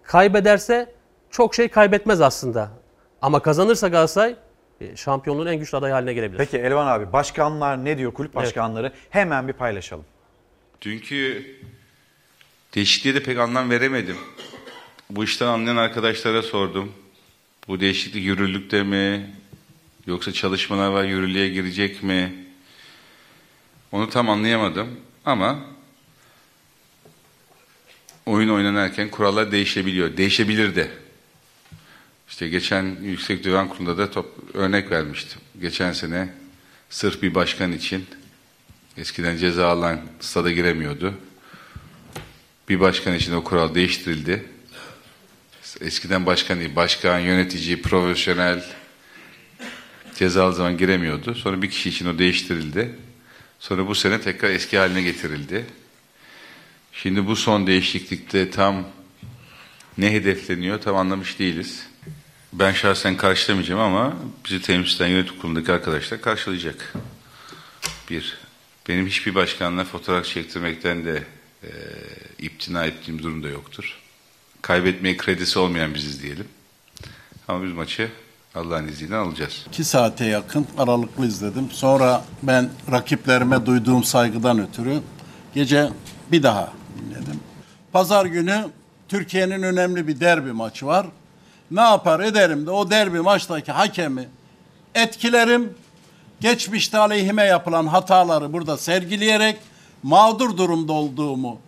[0.03, 0.93] Kaybederse
[1.31, 2.69] çok şey kaybetmez aslında.
[3.23, 4.37] Ama kazanırsa Galatasaray
[4.81, 6.39] e, şampiyonluğun en güçlü adayı haline gelebilir.
[6.39, 8.45] Peki Elvan abi başkanlar ne diyor kulüp Evet.
[8.47, 8.93] başkanları?
[9.11, 10.05] Hemen bir paylaşalım.
[10.81, 11.45] Dünkü
[12.75, 14.17] değişikliğe de pek anlam veremedim.
[15.11, 16.93] Bu işten anlayan arkadaşlara sordum.
[17.69, 19.35] Bu değişiklik yürürlükte mi?
[20.07, 22.47] Yoksa çalışmalar var yürürlüğe girecek mi?
[23.93, 25.59] Onu tam anlayamadım ama
[28.27, 30.17] oyun oynanırken kurallar değişebiliyor.
[30.17, 30.91] Değişebilir de.
[32.29, 35.41] İşte geçen Yüksek Divan Kurulu'nda da top, örnek vermiştim.
[35.61, 36.29] Geçen sene
[36.91, 38.07] sırf bir başkan için
[38.97, 41.15] eskiden ceza alan stada giremiyordu.
[42.69, 44.45] Bir başkan için o kural değiştirildi.
[45.81, 48.65] Eskiden başkan değil, başkan, yönetici, profesyonel
[50.15, 51.35] cezalı zaman giremiyordu.
[51.35, 52.95] Sonra bir kişi için o değiştirildi.
[53.59, 55.67] Sonra bu sene tekrar eski haline getirildi.
[56.93, 58.89] Şimdi bu son değişiklikte tam
[59.99, 61.87] ne hedefleniyor tam anlamış değiliz.
[62.53, 66.93] Ben şahsen karşılamayacağım ama bizi temsilen yönetim kurulundaki arkadaşlar karşılayacak.
[68.11, 68.39] Bir,
[68.89, 71.23] benim hiçbir başkanla fotoğraf çektirmekten de
[71.65, 73.99] e, iptina ettiğim durum da yoktur.
[74.63, 76.49] Kaybetmeye kredisi olmayan biziz diyelim.
[77.49, 78.11] Ama biz maçı
[78.55, 79.67] Allah'ın izniyle alacağız.
[79.69, 81.71] 2 saate yakın aralıklı izledim.
[81.71, 85.01] Sonra ben rakiplerime duyduğum saygıdan ötürü
[85.55, 85.91] gece
[86.33, 87.41] bir daha dinledim.
[87.93, 88.65] Pazar günü
[89.09, 91.07] Türkiye'nin önemli bir derbi maçı var.
[91.71, 94.29] Ne yapar ederim de o derbi maçtaki hakemi
[94.95, 95.73] etkilerim.
[96.41, 99.59] Geçmişte aleyhime yapılan hataları burada sergileyerek
[100.05, 101.59] mağdur durumda olduğumu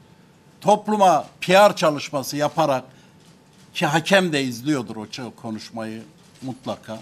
[0.61, 2.85] topluma PR çalışması yaparak
[3.75, 5.07] ki hakem de izliyordur o
[5.43, 6.03] konuşmayı
[6.43, 6.99] mutlaka.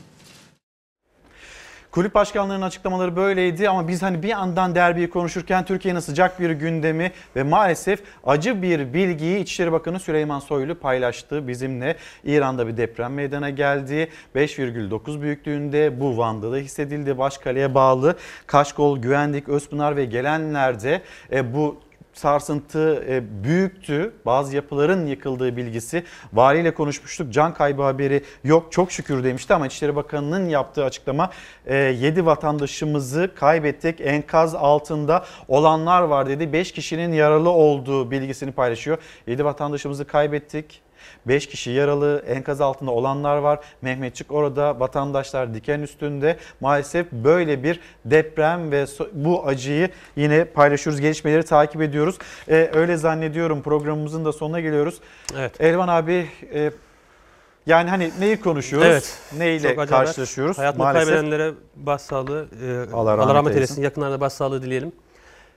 [1.94, 7.12] Kulüp başkanlarının açıklamaları böyleydi ama biz hani bir yandan derbiyi konuşurken Türkiye'nin sıcak bir gündemi
[7.36, 11.96] ve maalesef acı bir bilgiyi İçişleri Bakanı Süleyman Soylu paylaştı bizimle.
[12.24, 14.08] İran'da bir deprem meydana geldi.
[14.36, 17.18] 5,9 büyüklüğünde bu Van'da da hissedildi.
[17.18, 18.16] Başkale'ye bağlı
[18.46, 21.02] Kaşkol, Güvendik, Özpınar ve gelenlerde
[21.32, 21.80] e, bu
[22.14, 24.12] sarsıntı e, büyüktü.
[24.26, 26.04] Bazı yapıların yıkıldığı bilgisi.
[26.32, 27.32] Valiyle konuşmuştuk.
[27.32, 31.30] Can kaybı haberi yok çok şükür demişti ama İçişleri Bakanı'nın yaptığı açıklama
[31.66, 34.00] 7 e, vatandaşımızı kaybettik.
[34.00, 36.52] Enkaz altında olanlar var dedi.
[36.52, 38.98] 5 kişinin yaralı olduğu bilgisini paylaşıyor.
[39.26, 40.83] 7 vatandaşımızı kaybettik.
[41.26, 43.58] 5 kişi yaralı, enkaz altında olanlar var.
[43.82, 46.36] Mehmetçik orada, vatandaşlar diken üstünde.
[46.60, 51.00] Maalesef böyle bir deprem ve bu acıyı yine paylaşıyoruz.
[51.00, 52.18] Gelişmeleri takip ediyoruz.
[52.48, 55.00] Ee, öyle zannediyorum programımızın da sonuna geliyoruz.
[55.38, 55.60] Evet.
[55.60, 56.70] Elvan abi e,
[57.66, 58.88] yani hani neyi konuşuyoruz?
[58.88, 59.18] Evet.
[59.36, 60.58] Neyle karşılaşıyoruz?
[60.58, 61.08] Hayatını Maalesef.
[61.08, 63.82] kaybedenlere başsağlığı, e, Allah, Allah rahmet, rahmet eylesin.
[63.82, 64.92] Yakınlarına başsağlığı dileyelim.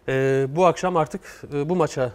[0.08, 1.22] E, bu akşam artık
[1.54, 2.12] e, bu maça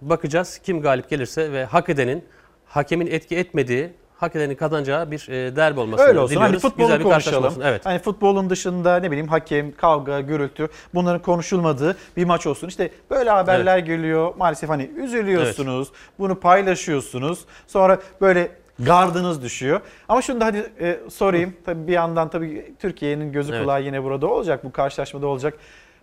[0.00, 0.60] bakacağız.
[0.64, 2.24] Kim galip gelirse ve hak edenin
[2.66, 6.30] hakemin etki etmediği hak edenin kazanacağı bir e, derbi olmasını Öyle olsun.
[6.36, 6.52] diliyoruz.
[6.52, 7.44] Hani futbolu Güzel bir konuşalım.
[7.44, 7.62] Olsun.
[7.64, 7.86] Evet.
[7.86, 12.68] Hani futbolun dışında ne bileyim hakem, kavga, gürültü bunların konuşulmadığı bir maç olsun.
[12.68, 13.86] İşte böyle haberler evet.
[13.86, 14.34] geliyor.
[14.36, 15.88] Maalesef hani üzülüyorsunuz.
[15.90, 16.18] Evet.
[16.18, 17.44] Bunu paylaşıyorsunuz.
[17.66, 19.80] Sonra böyle gardınız düşüyor.
[20.08, 21.54] Ama şunu da hadi e, sorayım.
[21.66, 23.62] Tabii bir yandan tabii Türkiye'nin gözü evet.
[23.62, 24.64] kulağı yine burada olacak.
[24.64, 25.54] Bu karşılaşmada olacak.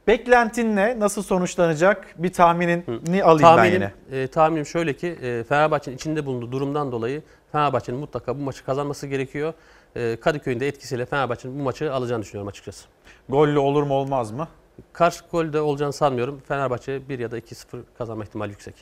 [0.08, 1.00] Beklentin ne?
[1.00, 2.16] Nasıl sonuçlanacak?
[2.18, 4.24] Bir tahminini alayım tahminim, ben yine.
[4.24, 7.22] E, tahminim şöyle ki e, Fenerbahçe'nin içinde bulunduğu durumdan dolayı
[7.52, 9.54] Fenerbahçe'nin mutlaka bu maçı kazanması gerekiyor.
[9.96, 12.86] E, Kadıköy'ün de etkisiyle Fenerbahçe'nin bu maçı alacağını düşünüyorum açıkçası.
[13.30, 14.48] Gollü olur mu olmaz mı?
[14.94, 16.42] Karşı golde olacağını sanmıyorum.
[16.48, 17.66] Fenerbahçe 1 ya da 2-0
[17.98, 18.76] kazanma ihtimali yüksek.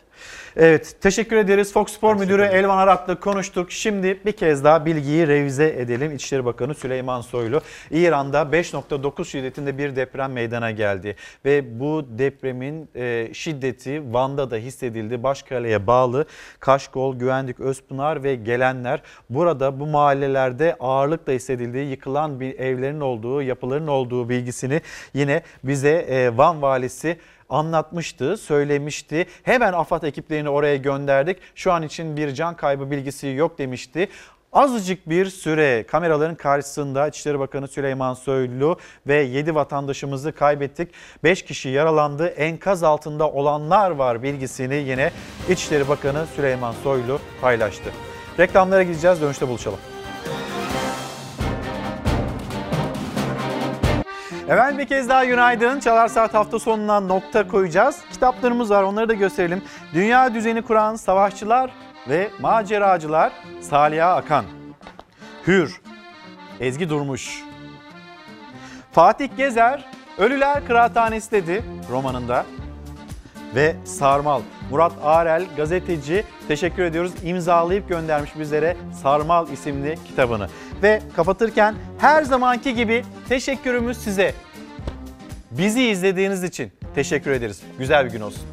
[0.56, 1.74] Evet teşekkür ederiz.
[1.74, 3.72] Fox Spor Müdürü Elvan Arat'la konuştuk.
[3.72, 6.12] Şimdi bir kez daha bilgiyi revize edelim.
[6.12, 7.62] İçişleri Bakanı Süleyman Soylu.
[7.92, 11.16] İran'da 5.9 şiddetinde bir deprem meydana geldi.
[11.46, 15.24] Ve bu depremin e, şiddeti Van'da da hissedildi.
[15.24, 16.26] Başkale'ye bağlı
[16.60, 19.02] Kaşkol, Güvendik, Özpınar ve gelenler.
[19.30, 24.82] Burada bu mahallelerde ağırlıkla hissedildiği yıkılan bir evlerin olduğu, yapıların olduğu bilgisini
[25.14, 27.18] yine bize e, Van valisi
[27.50, 29.26] anlatmıştı, söylemişti.
[29.44, 31.38] Hemen AFAD ekiplerini oraya gönderdik.
[31.56, 34.10] Şu an için bir can kaybı bilgisi yok demişti.
[34.54, 40.90] Azıcık bir süre kameraların karşısında İçişleri Bakanı Süleyman Soylu ve 7 vatandaşımızı kaybettik.
[41.24, 42.28] 5 kişi yaralandı.
[42.28, 45.12] Enkaz altında olanlar var bilgisini yine
[45.50, 47.90] İçişleri Bakanı Süleyman Soylu paylaştı.
[48.40, 49.22] Reklamlara gideceğiz.
[49.22, 49.99] Dönüşte buluşalım.
[54.50, 55.80] Efendim bir kez daha günaydın.
[55.80, 57.98] Çalar Saat hafta sonuna nokta koyacağız.
[58.12, 59.64] Kitaplarımız var onları da gösterelim.
[59.94, 61.72] Dünya düzeni kuran savaşçılar
[62.10, 63.32] ve maceracılar
[63.62, 64.46] Saliha Akan.
[65.48, 65.82] Hür,
[66.60, 67.44] Ezgi Durmuş.
[68.92, 69.86] Fatih Gezer,
[70.18, 72.46] Ölüler Kıraathanesi dedi romanında.
[73.56, 77.12] Ve Sarmal, Murat Arel gazeteci teşekkür ediyoruz.
[77.24, 80.48] İmzalayıp göndermiş bizlere Sarmal isimli kitabını.
[80.84, 84.34] Ve kapatırken her zamanki gibi teşekkürümüz size.
[85.52, 87.62] Bizi izlediğiniz için teşekkür ederiz.
[87.80, 88.44] Güzel bir gün olsun.